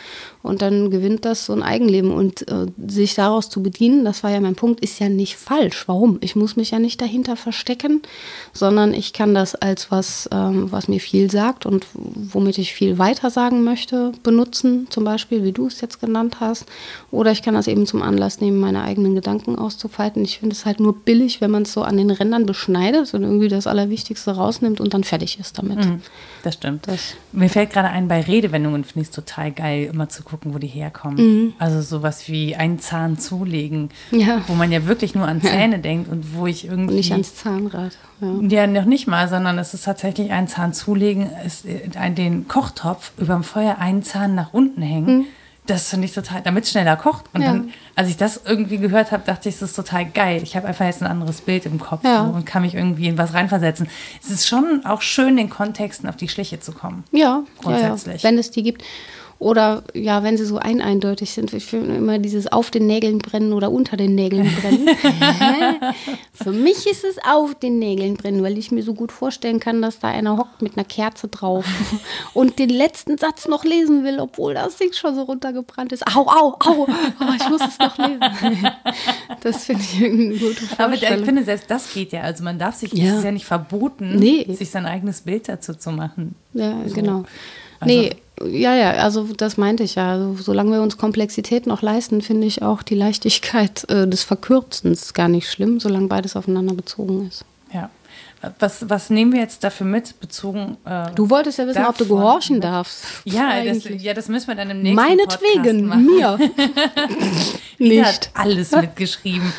Und 0.42 0.60
dann 0.62 0.90
gewinnt 0.90 1.24
das 1.24 1.46
so 1.46 1.52
ein 1.52 1.62
Eigenleben. 1.62 2.10
Und 2.12 2.48
äh, 2.50 2.66
sich 2.88 3.14
daraus 3.14 3.48
zu 3.48 3.62
bedienen, 3.62 4.04
das 4.04 4.22
war 4.24 4.30
ja 4.30 4.40
mein 4.40 4.54
Punkt, 4.56 4.80
ist 4.80 4.98
ja 4.98 5.08
nicht 5.08 5.36
falsch. 5.36 5.84
Warum? 5.86 6.18
Ich 6.20 6.34
muss 6.36 6.56
mich 6.56 6.72
ja 6.72 6.78
nicht 6.78 7.00
dahinter 7.00 7.36
verstecken, 7.36 8.02
sondern 8.52 8.92
ich 8.94 9.12
kann 9.12 9.34
das 9.34 9.54
als 9.54 9.90
was, 9.90 10.28
ähm, 10.32 10.70
was 10.72 10.88
mir 10.88 11.00
viel 11.00 11.30
sagt 11.30 11.64
und 11.66 11.86
womit 11.94 12.58
ich 12.58 12.72
viel 12.74 12.98
weiter 12.98 13.30
sagen 13.30 13.62
möchte, 13.64 14.12
benutzen, 14.22 14.86
zum 14.90 15.04
Beispiel, 15.04 15.44
wie 15.44 15.52
du 15.52 15.66
es 15.66 15.80
jetzt 15.80 16.00
genannt 16.00 16.38
hast. 16.40 16.66
Oder 17.10 17.30
ich 17.32 17.42
kann 17.42 17.54
das 17.54 17.68
eben 17.68 17.86
zum 17.86 18.02
Anlass 18.02 18.40
nehmen, 18.40 18.58
meine 18.58 18.82
eigenen 18.82 19.14
Gedanken 19.14 19.56
auszufalten. 19.56 20.24
Ich 20.24 20.38
finde 20.40 20.54
es 20.54 20.66
halt 20.66 20.80
nur 20.80 20.94
billig, 20.96 21.40
wenn 21.40 21.50
man 21.50 21.62
es 21.62 21.72
so 21.72 21.82
an 21.82 21.96
den 21.96 22.10
Rändern 22.10 22.46
beschneidet 22.46 23.14
und 23.14 23.22
irgendwie 23.22 23.48
das 23.48 23.66
Allerwichtigste 23.66 24.32
rausnimmt 24.32 24.80
und 24.80 24.92
dann 24.94 25.04
fertig 25.04 25.38
ist 25.38 25.58
damit. 25.58 25.78
Das 26.42 26.54
stimmt. 26.54 26.88
Das- 26.88 27.14
Mir 27.32 27.48
fällt 27.48 27.70
gerade 27.70 27.88
ein, 27.88 28.08
bei 28.08 28.20
Redewendungen 28.20 28.82
finde 28.84 29.02
ich 29.02 29.08
es 29.08 29.14
total 29.14 29.52
geil, 29.52 29.88
immer 29.92 30.08
zu 30.08 30.22
gucken, 30.22 30.31
wo 30.42 30.58
die 30.58 30.66
herkommen. 30.66 31.16
Mhm. 31.16 31.52
Also 31.58 31.80
sowas 31.82 32.28
wie 32.28 32.56
einen 32.56 32.78
Zahn 32.78 33.18
zulegen, 33.18 33.90
Ja. 34.10 34.42
wo 34.46 34.54
man 34.54 34.72
ja 34.72 34.86
wirklich 34.86 35.14
nur 35.14 35.26
an 35.28 35.40
Zähne 35.42 35.78
denkt 35.78 36.10
und 36.10 36.34
wo 36.36 36.46
ich 36.46 36.66
irgendwie... 36.66 36.94
Nicht 36.96 37.12
ans 37.12 37.34
Zahnrad. 37.36 37.96
Ja. 38.20 38.62
Ja, 38.62 38.66
noch 38.66 38.84
nicht 38.84 39.06
mal, 39.06 39.28
sondern 39.28 39.58
es 39.58 39.74
ist 39.74 39.84
tatsächlich 39.84 40.30
ein 40.32 40.48
Zahn 40.48 40.72
zulegen, 40.72 41.28
ist 41.44 41.64
äh, 41.66 41.88
ein, 41.98 42.14
den 42.14 42.48
Kochtopf 42.48 43.12
über 43.18 43.34
dem 43.34 43.44
Feuer 43.44 43.78
einen 43.78 44.02
Zahn 44.02 44.34
nach 44.34 44.52
unten 44.52 44.82
hängen. 44.82 45.26
Das 45.66 45.90
finde 45.90 46.06
ich 46.06 46.12
total, 46.12 46.40
damit 46.42 46.64
es 46.64 46.72
schneller 46.72 46.96
kocht. 46.96 47.26
Und 47.32 47.40
Mhm. 47.40 47.46
Ja. 47.46 47.52
dann, 47.52 47.70
als 47.94 48.08
ich 48.08 48.16
das 48.16 48.40
irgendwie 48.44 48.78
gehört 48.78 49.12
habe, 49.12 49.22
dachte 49.24 49.48
ich, 49.48 49.58
das 49.60 49.70
ist 49.70 49.76
total 49.76 50.06
geil. 50.06 50.40
Ich 50.42 50.56
habe 50.56 50.66
einfach 50.66 50.84
jetzt 50.84 51.02
ein 51.02 51.06
anderes 51.08 51.40
Bild 51.40 51.66
im 51.66 51.78
Kopf 51.78 52.02
Ja. 52.04 52.22
und 52.22 52.44
kann 52.44 52.62
mich 52.62 52.74
irgendwie 52.74 53.06
in 53.06 53.16
was 53.16 53.32
reinversetzen. 53.32 53.86
Es 54.20 54.28
ist 54.30 54.48
schon 54.48 54.82
auch 54.84 55.02
schön, 55.02 55.36
den 55.36 55.50
Kontexten 55.50 56.08
auf 56.08 56.16
die 56.16 56.28
Schliche 56.28 56.58
zu 56.58 56.72
kommen. 56.72 57.04
Ja, 57.12 57.18
ja, 57.20 57.36
ja, 57.36 57.44
Grundsätzlich. 57.62 58.24
wenn 58.24 58.38
es 58.38 58.50
die 58.50 58.64
gibt. 58.64 58.82
Oder 59.42 59.82
ja, 59.92 60.22
wenn 60.22 60.36
sie 60.36 60.44
so 60.44 60.58
eineindeutig 60.58 61.32
sind. 61.32 61.52
Ich 61.52 61.64
finde 61.64 61.96
immer 61.96 62.20
dieses 62.20 62.46
auf 62.52 62.70
den 62.70 62.86
Nägeln 62.86 63.18
brennen 63.18 63.52
oder 63.52 63.72
unter 63.72 63.96
den 63.96 64.14
Nägeln 64.14 64.48
brennen. 64.60 64.88
Für 66.32 66.52
mich 66.52 66.86
ist 66.86 67.02
es 67.04 67.16
auf 67.28 67.56
den 67.56 67.80
Nägeln 67.80 68.14
brennen, 68.14 68.44
weil 68.44 68.56
ich 68.56 68.70
mir 68.70 68.84
so 68.84 68.94
gut 68.94 69.10
vorstellen 69.10 69.58
kann, 69.58 69.82
dass 69.82 69.98
da 69.98 70.08
einer 70.08 70.36
hockt 70.36 70.62
mit 70.62 70.76
einer 70.76 70.84
Kerze 70.84 71.26
drauf 71.26 71.64
und 72.34 72.60
den 72.60 72.70
letzten 72.70 73.18
Satz 73.18 73.48
noch 73.48 73.64
lesen 73.64 74.04
will, 74.04 74.20
obwohl 74.20 74.54
das 74.54 74.76
Ding 74.76 74.92
schon 74.92 75.16
so 75.16 75.22
runtergebrannt 75.22 75.90
ist. 75.92 76.06
Au, 76.16 76.20
au, 76.26 76.56
au, 76.60 76.86
oh, 76.86 76.86
ich 77.36 77.48
muss 77.48 77.62
es 77.62 77.78
noch 77.80 77.98
lesen. 77.98 78.20
Das 79.42 79.64
finde 79.64 79.82
ich 79.82 80.00
irgendwie 80.00 80.28
eine 80.28 80.34
gute 80.38 80.62
Aber 80.78 80.94
ich 80.94 81.00
Vorstellung. 81.00 81.24
finde, 81.24 81.42
selbst 81.44 81.68
das 81.68 81.92
geht 81.92 82.12
ja. 82.12 82.20
Also 82.20 82.44
man 82.44 82.60
darf 82.60 82.76
sich, 82.76 82.92
Ja. 82.92 83.10
es 83.10 83.18
ist 83.18 83.24
ja 83.24 83.32
nicht 83.32 83.44
verboten, 83.44 84.14
Nee. 84.20 84.46
sich 84.54 84.70
sein 84.70 84.86
eigenes 84.86 85.22
Bild 85.22 85.48
dazu 85.48 85.74
zu 85.74 85.90
machen. 85.90 86.36
Ja, 86.54 86.76
So. 86.86 86.94
genau. 86.94 87.24
Also- 87.80 87.92
nee, 87.92 88.14
ja, 88.46 88.74
ja, 88.74 88.90
also 88.92 89.24
das 89.36 89.56
meinte 89.56 89.82
ich 89.82 89.94
ja. 89.96 90.12
Also, 90.12 90.34
solange 90.42 90.72
wir 90.72 90.82
uns 90.82 90.96
Komplexität 90.98 91.66
noch 91.66 91.82
leisten, 91.82 92.22
finde 92.22 92.46
ich 92.46 92.62
auch 92.62 92.82
die 92.82 92.94
Leichtigkeit 92.94 93.88
äh, 93.90 94.06
des 94.06 94.22
Verkürzens 94.24 95.14
gar 95.14 95.28
nicht 95.28 95.50
schlimm, 95.50 95.80
solange 95.80 96.08
beides 96.08 96.36
aufeinander 96.36 96.74
bezogen 96.74 97.26
ist. 97.28 97.44
Ja. 97.72 97.90
Was, 98.58 98.88
was 98.90 99.08
nehmen 99.08 99.32
wir 99.32 99.40
jetzt 99.40 99.62
dafür 99.62 99.86
mit, 99.86 100.18
bezogen? 100.18 100.76
Äh, 100.84 101.12
Du 101.14 101.30
wolltest 101.30 101.58
ja 101.58 101.66
wissen, 101.68 101.84
ob 101.84 101.96
du 101.96 102.04
davon- 102.04 102.16
gehorchen 102.18 102.60
darfst. 102.60 103.04
Ja 103.24 103.62
das, 103.64 103.84
ja, 103.98 104.14
das 104.14 104.26
müssen 104.28 104.48
wir 104.48 104.56
dann 104.56 104.70
im 104.70 104.82
nächsten 104.82 104.96
Meinetwegen, 104.96 105.62
Podcast 105.62 105.80
machen. 105.84 106.06
mir. 106.06 106.38
Die 107.78 108.04
hat 108.04 108.10
nicht. 108.14 108.30
alles 108.34 108.72
mitgeschrieben. 108.72 109.52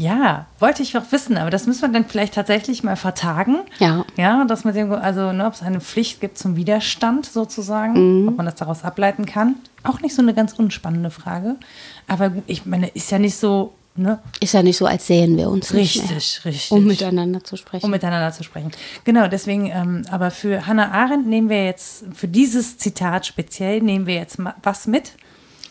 Ja, 0.00 0.46
wollte 0.60 0.82
ich 0.84 0.96
auch 0.96 1.02
wissen, 1.10 1.36
aber 1.36 1.50
das 1.50 1.66
müssen 1.66 1.82
wir 1.82 1.88
dann 1.88 2.04
vielleicht 2.06 2.34
tatsächlich 2.34 2.84
mal 2.84 2.94
vertagen. 2.96 3.56
Ja. 3.80 4.04
Ja, 4.16 4.44
dass 4.44 4.62
man 4.64 4.72
dem, 4.72 4.92
also 4.92 5.32
ne, 5.32 5.44
ob 5.44 5.54
es 5.54 5.62
eine 5.62 5.80
Pflicht 5.80 6.20
gibt 6.20 6.38
zum 6.38 6.54
Widerstand 6.54 7.26
sozusagen, 7.26 8.22
Mhm. 8.22 8.28
ob 8.28 8.36
man 8.36 8.46
das 8.46 8.54
daraus 8.54 8.84
ableiten 8.84 9.26
kann. 9.26 9.56
Auch 9.82 10.00
nicht 10.00 10.14
so 10.14 10.22
eine 10.22 10.34
ganz 10.34 10.52
unspannende 10.52 11.10
Frage. 11.10 11.56
Aber 12.06 12.30
ich 12.46 12.64
meine, 12.64 12.86
ist 12.88 13.10
ja 13.10 13.18
nicht 13.18 13.36
so, 13.36 13.74
ne? 13.96 14.20
Ist 14.38 14.54
ja 14.54 14.62
nicht 14.62 14.76
so, 14.76 14.86
als 14.86 15.08
sähen 15.08 15.36
wir 15.36 15.50
uns 15.50 15.74
Richtig, 15.74 16.02
nicht 16.02 16.44
mehr, 16.44 16.54
richtig. 16.54 16.70
um 16.70 16.84
miteinander 16.84 17.42
zu 17.42 17.56
sprechen. 17.56 17.84
um 17.84 17.90
miteinander 17.90 18.32
zu 18.32 18.44
sprechen. 18.44 18.70
Genau, 19.02 19.26
deswegen, 19.26 19.66
ähm, 19.66 20.02
aber 20.12 20.30
für 20.30 20.66
Hannah 20.68 20.92
Arendt 20.92 21.26
nehmen 21.26 21.48
wir 21.48 21.64
jetzt, 21.64 22.04
für 22.14 22.28
dieses 22.28 22.78
Zitat 22.78 23.26
speziell, 23.26 23.80
nehmen 23.82 24.06
wir 24.06 24.14
jetzt 24.14 24.38
was 24.62 24.86
mit. 24.86 25.12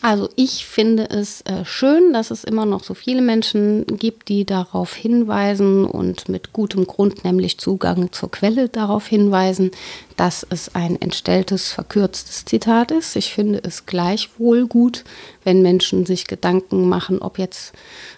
Also 0.00 0.28
ich 0.36 0.64
finde 0.64 1.10
es 1.10 1.40
äh, 1.40 1.64
schön, 1.64 2.12
dass 2.12 2.30
es 2.30 2.44
immer 2.44 2.64
noch 2.64 2.84
so 2.84 2.94
viele 2.94 3.20
Menschen 3.20 3.84
gibt, 3.86 4.28
die 4.28 4.44
darauf 4.44 4.94
hinweisen 4.94 5.84
und 5.84 6.28
mit 6.28 6.52
gutem 6.52 6.86
Grund, 6.86 7.24
nämlich 7.24 7.58
Zugang 7.58 8.12
zur 8.12 8.30
Quelle, 8.30 8.68
darauf 8.68 9.08
hinweisen, 9.08 9.72
dass 10.16 10.46
es 10.48 10.74
ein 10.76 11.00
entstelltes, 11.00 11.72
verkürztes 11.72 12.44
Zitat 12.44 12.92
ist. 12.92 13.16
Ich 13.16 13.32
finde 13.32 13.60
es 13.64 13.86
gleichwohl 13.86 14.68
gut, 14.68 15.02
wenn 15.42 15.62
Menschen 15.62 16.06
sich 16.06 16.28
Gedanken 16.28 16.88
machen, 16.88 17.20
ob 17.20 17.38
jetzt 17.38 17.72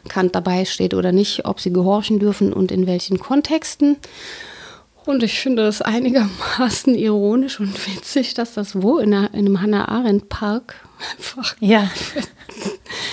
Kant 0.07 0.35
dabei 0.35 0.67
steht 0.67 0.93
oder 0.93 1.13
nicht, 1.13 1.47
ob 1.47 1.61
sie 1.61 1.73
gehorchen 1.73 2.19
dürfen 2.19 2.53
und 2.53 2.73
in 2.73 2.87
welchen 2.87 3.19
Kontexten. 3.19 3.97
Und 5.07 5.23
ich 5.23 5.41
finde 5.41 5.67
es 5.67 5.81
einigermaßen 5.81 6.95
ironisch 6.99 7.59
und 7.59 7.75
witzig, 7.87 8.35
dass 8.35 8.53
das 8.53 8.83
wo 8.83 8.99
in, 8.99 9.13
in 9.13 9.29
einem 9.33 9.63
Hannah-Arendt-Park 9.63 10.75
einfach. 11.17 11.57
Ja. 11.61 11.91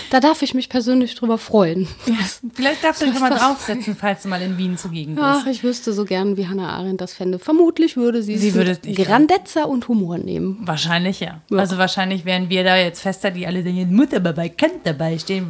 Da 0.09 0.19
darf 0.19 0.41
ich 0.41 0.53
mich 0.53 0.69
persönlich 0.69 1.15
drüber 1.15 1.37
freuen. 1.37 1.87
Vielleicht 2.53 2.83
darfst 2.83 3.01
du 3.01 3.05
dich 3.11 3.19
mal 3.19 3.29
draufsetzen, 3.29 3.95
falls 3.95 4.23
du 4.23 4.29
mal 4.29 4.41
in 4.41 4.57
Wien 4.57 4.77
zugegen 4.77 5.15
bist. 5.15 5.25
Ach, 5.27 5.45
ich 5.47 5.63
wüsste 5.63 5.93
so 5.93 6.05
gern, 6.05 6.37
wie 6.37 6.47
Hannah 6.47 6.69
Arendt 6.69 7.01
das 7.01 7.13
fände. 7.13 7.39
Vermutlich 7.39 7.97
würde 7.97 8.23
sie, 8.23 8.37
Sie 8.37 8.49
es 8.49 8.53
würde- 8.55 8.77
mit 8.85 8.95
Grandezza 8.97 9.63
und 9.63 9.87
Humor 9.87 10.17
nehmen. 10.17 10.57
Wahrscheinlich 10.61 11.19
ja. 11.19 11.41
Ja. 11.49 11.57
Also 11.57 11.77
wahrscheinlich 11.77 12.25
wären 12.25 12.49
wir 12.49 12.63
da 12.63 12.77
jetzt 12.77 13.01
fester, 13.01 13.31
die 13.31 13.45
alle 13.45 13.63
denken, 13.63 13.93
Mutter 13.95 14.19
dabei, 14.19 14.49
Kant 14.49 14.79
dabei 14.85 15.17
stehen. 15.19 15.47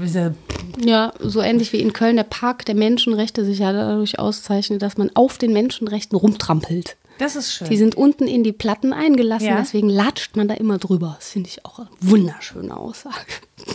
Ja, 0.84 1.14
so 1.20 1.42
ähnlich 1.42 1.72
wie 1.74 1.80
in 1.82 1.94
Köln 1.94 2.18
der 2.18 2.24
Park 2.24 2.66
der 2.66 2.76
Menschenrechte 2.76 3.46
sich 3.46 3.60
ja 3.60 3.72
dadurch 3.72 4.20
auszeichnet, 4.20 4.82
dass 4.82 4.98
man 4.98 5.12
auf 5.14 5.38
den 5.38 5.54
Menschenrechten 5.54 6.18
rumtrampelt. 6.18 6.98
Das 7.20 7.36
ist 7.36 7.52
schön. 7.54 7.70
Die 7.70 7.78
sind 7.78 7.96
unten 7.96 8.28
in 8.28 8.44
die 8.44 8.52
Platten 8.52 8.94
eingelassen, 8.94 9.48
Ja. 9.48 9.58
deswegen 9.58 9.90
latscht 9.90 10.36
man 10.36 10.48
da 10.48 10.54
immer 10.54 10.78
drüber. 10.78 11.16
Das 11.20 11.30
finde 11.30 11.50
ich 11.50 11.66
auch 11.66 11.80
eine 11.80 11.90
wunderschöne 12.02 12.76
Aussage. 12.76 13.16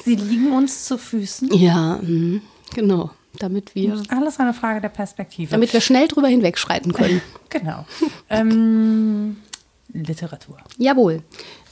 Sie 0.05 0.15
liegen 0.15 0.53
uns 0.53 0.85
zu 0.85 0.99
Füßen. 0.99 1.53
Ja, 1.55 1.99
mhm, 2.03 2.43
genau. 2.75 3.11
Damit 3.39 3.75
wir, 3.75 4.01
Alles 4.09 4.39
eine 4.39 4.53
Frage 4.55 4.81
der 4.81 4.91
Perspektive. 4.91 5.51
damit 5.51 5.73
wir 5.73 5.81
schnell 5.81 6.07
drüber 6.07 6.29
hinwegschreiten 6.29 6.93
können. 6.93 7.23
genau. 7.49 7.87
ähm, 8.29 9.37
Literatur. 9.93 10.59
Jawohl. 10.79 11.23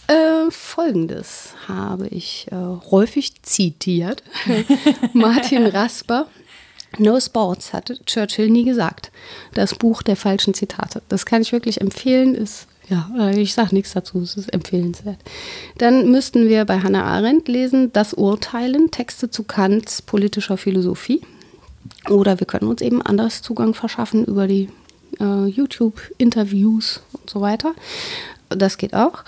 Äh, 0.06 0.50
Folgendes 0.50 1.54
habe 1.68 2.08
ich 2.08 2.46
äh, 2.50 2.56
häufig 2.90 3.42
zitiert. 3.42 4.24
Martin 5.12 5.66
Rasper. 5.66 6.26
No 6.98 7.20
Sports 7.20 7.72
hatte 7.72 7.98
Churchill 8.04 8.50
nie 8.50 8.64
gesagt. 8.64 9.10
Das 9.54 9.74
Buch 9.74 10.02
der 10.02 10.16
falschen 10.16 10.54
Zitate. 10.54 11.02
Das 11.08 11.26
kann 11.26 11.42
ich 11.42 11.52
wirklich 11.52 11.80
empfehlen. 11.80 12.34
Ist, 12.34 12.66
ja, 12.88 13.08
äh, 13.18 13.40
ich 13.40 13.54
sage 13.54 13.74
nichts 13.74 13.92
dazu, 13.92 14.20
es 14.20 14.36
ist 14.36 14.52
empfehlenswert. 14.52 15.18
Dann 15.78 16.10
müssten 16.10 16.48
wir 16.48 16.64
bei 16.64 16.80
Hannah 16.80 17.04
Arendt 17.04 17.48
lesen 17.48 17.92
Das 17.92 18.14
Urteilen, 18.14 18.90
Texte 18.90 19.30
zu 19.30 19.44
Kants 19.44 20.02
politischer 20.02 20.56
Philosophie. 20.56 21.20
Oder 22.08 22.40
wir 22.40 22.46
können 22.46 22.68
uns 22.68 22.82
eben 22.82 23.02
anderes 23.02 23.42
Zugang 23.42 23.74
verschaffen 23.74 24.24
über 24.24 24.46
die 24.46 24.68
äh, 25.20 25.46
YouTube-Interviews 25.46 27.02
und 27.12 27.30
so 27.30 27.40
weiter. 27.40 27.74
Das 28.48 28.78
geht 28.78 28.94
auch. 28.94 29.24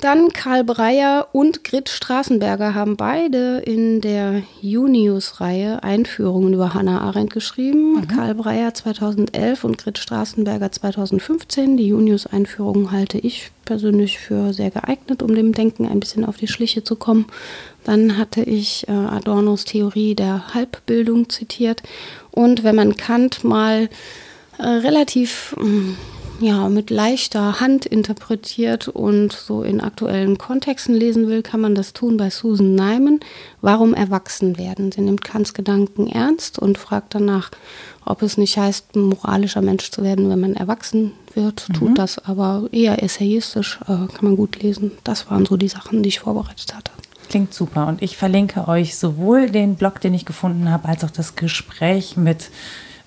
Dann 0.00 0.32
Karl 0.32 0.64
Breyer 0.64 1.28
und 1.32 1.64
Grit 1.64 1.88
Straßenberger 1.88 2.74
haben 2.74 2.96
beide 2.96 3.58
in 3.58 4.00
der 4.00 4.42
Junius-Reihe 4.62 5.82
Einführungen 5.82 6.54
über 6.54 6.72
Hannah 6.74 7.00
Arendt 7.02 7.32
geschrieben. 7.32 8.06
Karl 8.08 8.34
Breyer 8.34 8.72
2011 8.72 9.64
und 9.64 9.78
Grit 9.78 9.98
Straßenberger 9.98 10.72
2015. 10.72 11.76
Die 11.76 11.88
Junius-Einführung 11.88 12.92
halte 12.92 13.18
ich 13.18 13.50
persönlich 13.64 14.18
für 14.18 14.52
sehr 14.52 14.70
geeignet, 14.70 15.22
um 15.22 15.34
dem 15.34 15.52
Denken 15.52 15.86
ein 15.86 16.00
bisschen 16.00 16.24
auf 16.24 16.36
die 16.36 16.48
Schliche 16.48 16.82
zu 16.82 16.96
kommen. 16.96 17.26
Dann 17.84 18.16
hatte 18.16 18.42
ich 18.42 18.88
äh, 18.88 18.92
Adornos 18.92 19.64
Theorie 19.64 20.14
der 20.14 20.54
Halbbildung 20.54 21.28
zitiert. 21.28 21.82
Und 22.30 22.64
wenn 22.64 22.76
man 22.76 22.96
Kant 22.96 23.44
mal 23.44 23.88
äh, 24.58 24.66
relativ 24.66 25.54
mm, 25.58 25.94
ja, 26.40 26.68
mit 26.68 26.90
leichter 26.90 27.60
Hand 27.60 27.86
interpretiert 27.86 28.88
und 28.88 29.32
so 29.32 29.62
in 29.62 29.80
aktuellen 29.80 30.38
Kontexten 30.38 30.94
lesen 30.94 31.28
will, 31.28 31.42
kann 31.42 31.60
man 31.60 31.74
das 31.74 31.92
tun 31.92 32.16
bei 32.16 32.30
Susan 32.30 32.74
Nyman. 32.74 33.20
Warum 33.60 33.94
erwachsen 33.94 34.58
werden? 34.58 34.90
Sie 34.90 35.02
nimmt 35.02 35.22
Kants 35.22 35.54
Gedanken 35.54 36.06
ernst 36.06 36.58
und 36.58 36.78
fragt 36.78 37.14
danach, 37.14 37.50
ob 38.04 38.22
es 38.22 38.38
nicht 38.38 38.56
heißt, 38.56 38.96
ein 38.96 39.02
moralischer 39.02 39.62
Mensch 39.62 39.90
zu 39.90 40.02
werden, 40.02 40.30
wenn 40.30 40.40
man 40.40 40.54
erwachsen 40.54 41.12
wird. 41.34 41.68
Tut 41.74 41.98
das 41.98 42.18
aber 42.18 42.68
eher 42.72 43.02
essayistisch, 43.02 43.78
äh, 43.82 43.86
kann 43.86 44.22
man 44.22 44.36
gut 44.36 44.62
lesen. 44.62 44.92
Das 45.04 45.30
waren 45.30 45.44
so 45.44 45.56
die 45.56 45.68
Sachen, 45.68 46.02
die 46.02 46.08
ich 46.08 46.20
vorbereitet 46.20 46.74
hatte. 46.74 46.90
Klingt 47.28 47.54
super. 47.54 47.86
Und 47.86 48.02
ich 48.02 48.16
verlinke 48.16 48.66
euch 48.66 48.96
sowohl 48.96 49.50
den 49.50 49.76
Blog, 49.76 50.00
den 50.00 50.14
ich 50.14 50.24
gefunden 50.24 50.70
habe, 50.70 50.88
als 50.88 51.04
auch 51.04 51.10
das 51.10 51.36
Gespräch 51.36 52.16
mit, 52.16 52.50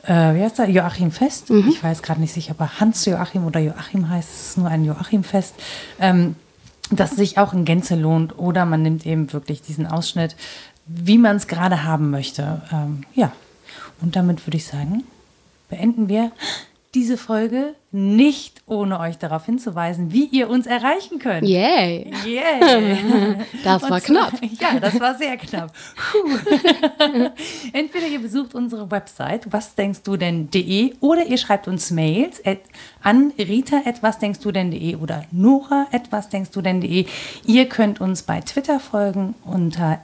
äh, 0.03 0.35
wie 0.35 0.43
heißt 0.43 0.59
er, 0.59 0.69
Joachim 0.69 1.11
Fest. 1.11 1.49
Ich 1.69 1.83
weiß 1.83 2.01
gerade 2.01 2.21
nicht 2.21 2.33
sicher, 2.33 2.51
ob 2.51 2.61
er 2.61 2.79
Hans 2.79 3.05
Joachim 3.05 3.45
oder 3.45 3.59
Joachim 3.59 4.09
heißt. 4.09 4.29
Es 4.29 4.49
ist 4.49 4.57
nur 4.57 4.67
ein 4.67 4.85
Joachim 4.85 5.23
Fest. 5.23 5.55
Ähm, 5.99 6.35
das 6.91 7.11
sich 7.11 7.37
auch 7.37 7.53
in 7.53 7.65
Gänze 7.65 7.95
lohnt. 7.95 8.37
Oder 8.37 8.65
man 8.65 8.81
nimmt 8.81 9.05
eben 9.05 9.31
wirklich 9.31 9.61
diesen 9.61 9.87
Ausschnitt, 9.87 10.35
wie 10.85 11.17
man 11.17 11.37
es 11.37 11.47
gerade 11.47 11.83
haben 11.83 12.09
möchte. 12.09 12.61
Ähm, 12.71 13.03
ja. 13.15 13.31
Und 14.01 14.15
damit 14.15 14.45
würde 14.45 14.57
ich 14.57 14.65
sagen, 14.65 15.03
beenden 15.69 16.09
wir 16.09 16.31
diese 16.93 17.17
Folge 17.17 17.73
nicht 17.93 18.63
ohne 18.65 18.99
euch 18.99 19.17
darauf 19.19 19.45
hinzuweisen, 19.45 20.11
wie 20.11 20.25
ihr 20.25 20.49
uns 20.49 20.65
erreichen 20.65 21.19
könnt. 21.19 21.47
Yay! 21.47 22.11
Yeah. 22.25 23.37
Das 23.63 23.83
Und 23.83 23.89
war 23.91 24.01
zwar- 24.01 24.29
knapp. 24.29 24.33
Ja, 24.59 24.79
das 24.79 24.99
war 24.99 25.15
sehr 25.15 25.37
knapp. 25.37 25.71
Entweder 27.73 28.07
ihr 28.07 28.19
besucht 28.19 28.55
unsere 28.55 28.89
Website 28.91 29.51
wasdenkstdu 29.53 30.17
denn.de 30.17 30.95
oder 30.99 31.25
ihr 31.25 31.37
schreibt 31.37 31.67
uns 31.67 31.91
Mails 31.91 32.41
an 33.01 33.31
rita@wasdenkstdu 33.37 34.51
denn.de 34.51 34.95
oder 34.95 35.25
nora@wasdenkstdu 35.31 36.61
denn.de. 36.61 37.05
Ihr 37.45 37.69
könnt 37.69 38.01
uns 38.01 38.23
bei 38.23 38.41
Twitter 38.41 38.79
folgen 38.79 39.35
unter 39.45 39.99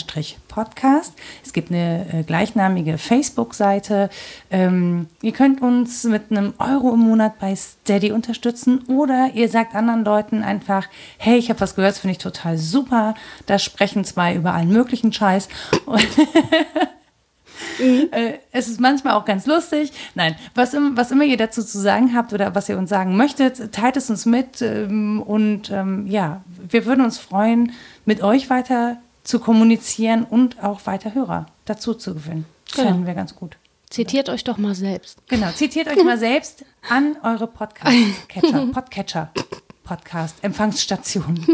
wddd-podcast. 0.00 1.14
Es 1.44 1.52
gibt 1.52 1.70
eine 1.70 2.06
äh, 2.12 2.22
gleichnamige 2.22 2.98
Facebook-Seite. 2.98 4.10
Ähm, 4.50 5.06
ihr 5.22 5.32
könnt 5.32 5.49
uns 5.58 6.04
mit 6.04 6.30
einem 6.30 6.54
Euro 6.58 6.94
im 6.94 7.00
Monat 7.00 7.38
bei 7.38 7.54
Steady 7.54 8.12
unterstützen 8.12 8.84
oder 8.88 9.30
ihr 9.34 9.48
sagt 9.48 9.74
anderen 9.74 10.04
Leuten 10.04 10.42
einfach, 10.42 10.86
hey, 11.18 11.36
ich 11.38 11.50
habe 11.50 11.60
was 11.60 11.74
gehört, 11.74 11.92
das 11.92 11.98
finde 12.00 12.12
ich 12.12 12.18
total 12.18 12.56
super. 12.58 13.14
Da 13.46 13.58
sprechen 13.58 14.04
zwei 14.04 14.34
über 14.34 14.54
allen 14.54 14.70
möglichen 14.72 15.12
Scheiß. 15.12 15.48
Und 15.86 16.06
äh, 18.12 18.38
es 18.52 18.68
ist 18.68 18.80
manchmal 18.80 19.14
auch 19.14 19.24
ganz 19.24 19.46
lustig. 19.46 19.92
Nein, 20.14 20.36
was, 20.54 20.74
im, 20.74 20.96
was 20.96 21.10
immer 21.10 21.24
ihr 21.24 21.36
dazu 21.36 21.62
zu 21.62 21.78
sagen 21.78 22.14
habt 22.14 22.32
oder 22.32 22.54
was 22.54 22.68
ihr 22.68 22.78
uns 22.78 22.90
sagen 22.90 23.16
möchtet, 23.16 23.72
teilt 23.72 23.96
es 23.96 24.10
uns 24.10 24.26
mit. 24.26 24.62
Ähm, 24.62 25.22
und 25.22 25.70
ähm, 25.70 26.06
ja, 26.06 26.42
wir 26.68 26.86
würden 26.86 27.04
uns 27.04 27.18
freuen, 27.18 27.72
mit 28.04 28.22
euch 28.22 28.50
weiter 28.50 28.96
zu 29.24 29.38
kommunizieren 29.38 30.24
und 30.24 30.62
auch 30.62 30.86
weiter 30.86 31.14
Hörer 31.14 31.46
dazu 31.64 31.94
zu 31.94 32.14
gewinnen. 32.14 32.46
Das 32.66 32.76
Genau. 32.76 32.88
fänden 32.88 33.06
wir 33.06 33.14
ganz 33.14 33.34
gut. 33.34 33.56
Zitiert 33.90 34.28
euch 34.28 34.44
doch 34.44 34.56
mal 34.56 34.76
selbst. 34.76 35.18
Genau, 35.26 35.50
zitiert 35.50 35.88
euch 35.88 36.04
mal 36.04 36.16
selbst 36.16 36.64
an 36.88 37.16
eure 37.24 37.48
Podcast-Catcher, 37.48 38.66
Podcatcher, 38.72 39.32
Podcast-Empfangsstation. 39.82 41.36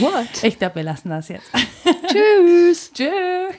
What? 0.00 0.42
Ich 0.42 0.58
glaube, 0.58 0.76
wir 0.76 0.84
lassen 0.84 1.10
das 1.10 1.28
jetzt. 1.28 1.50
Tschüss. 2.10 2.90
Tschüss. 2.94 3.54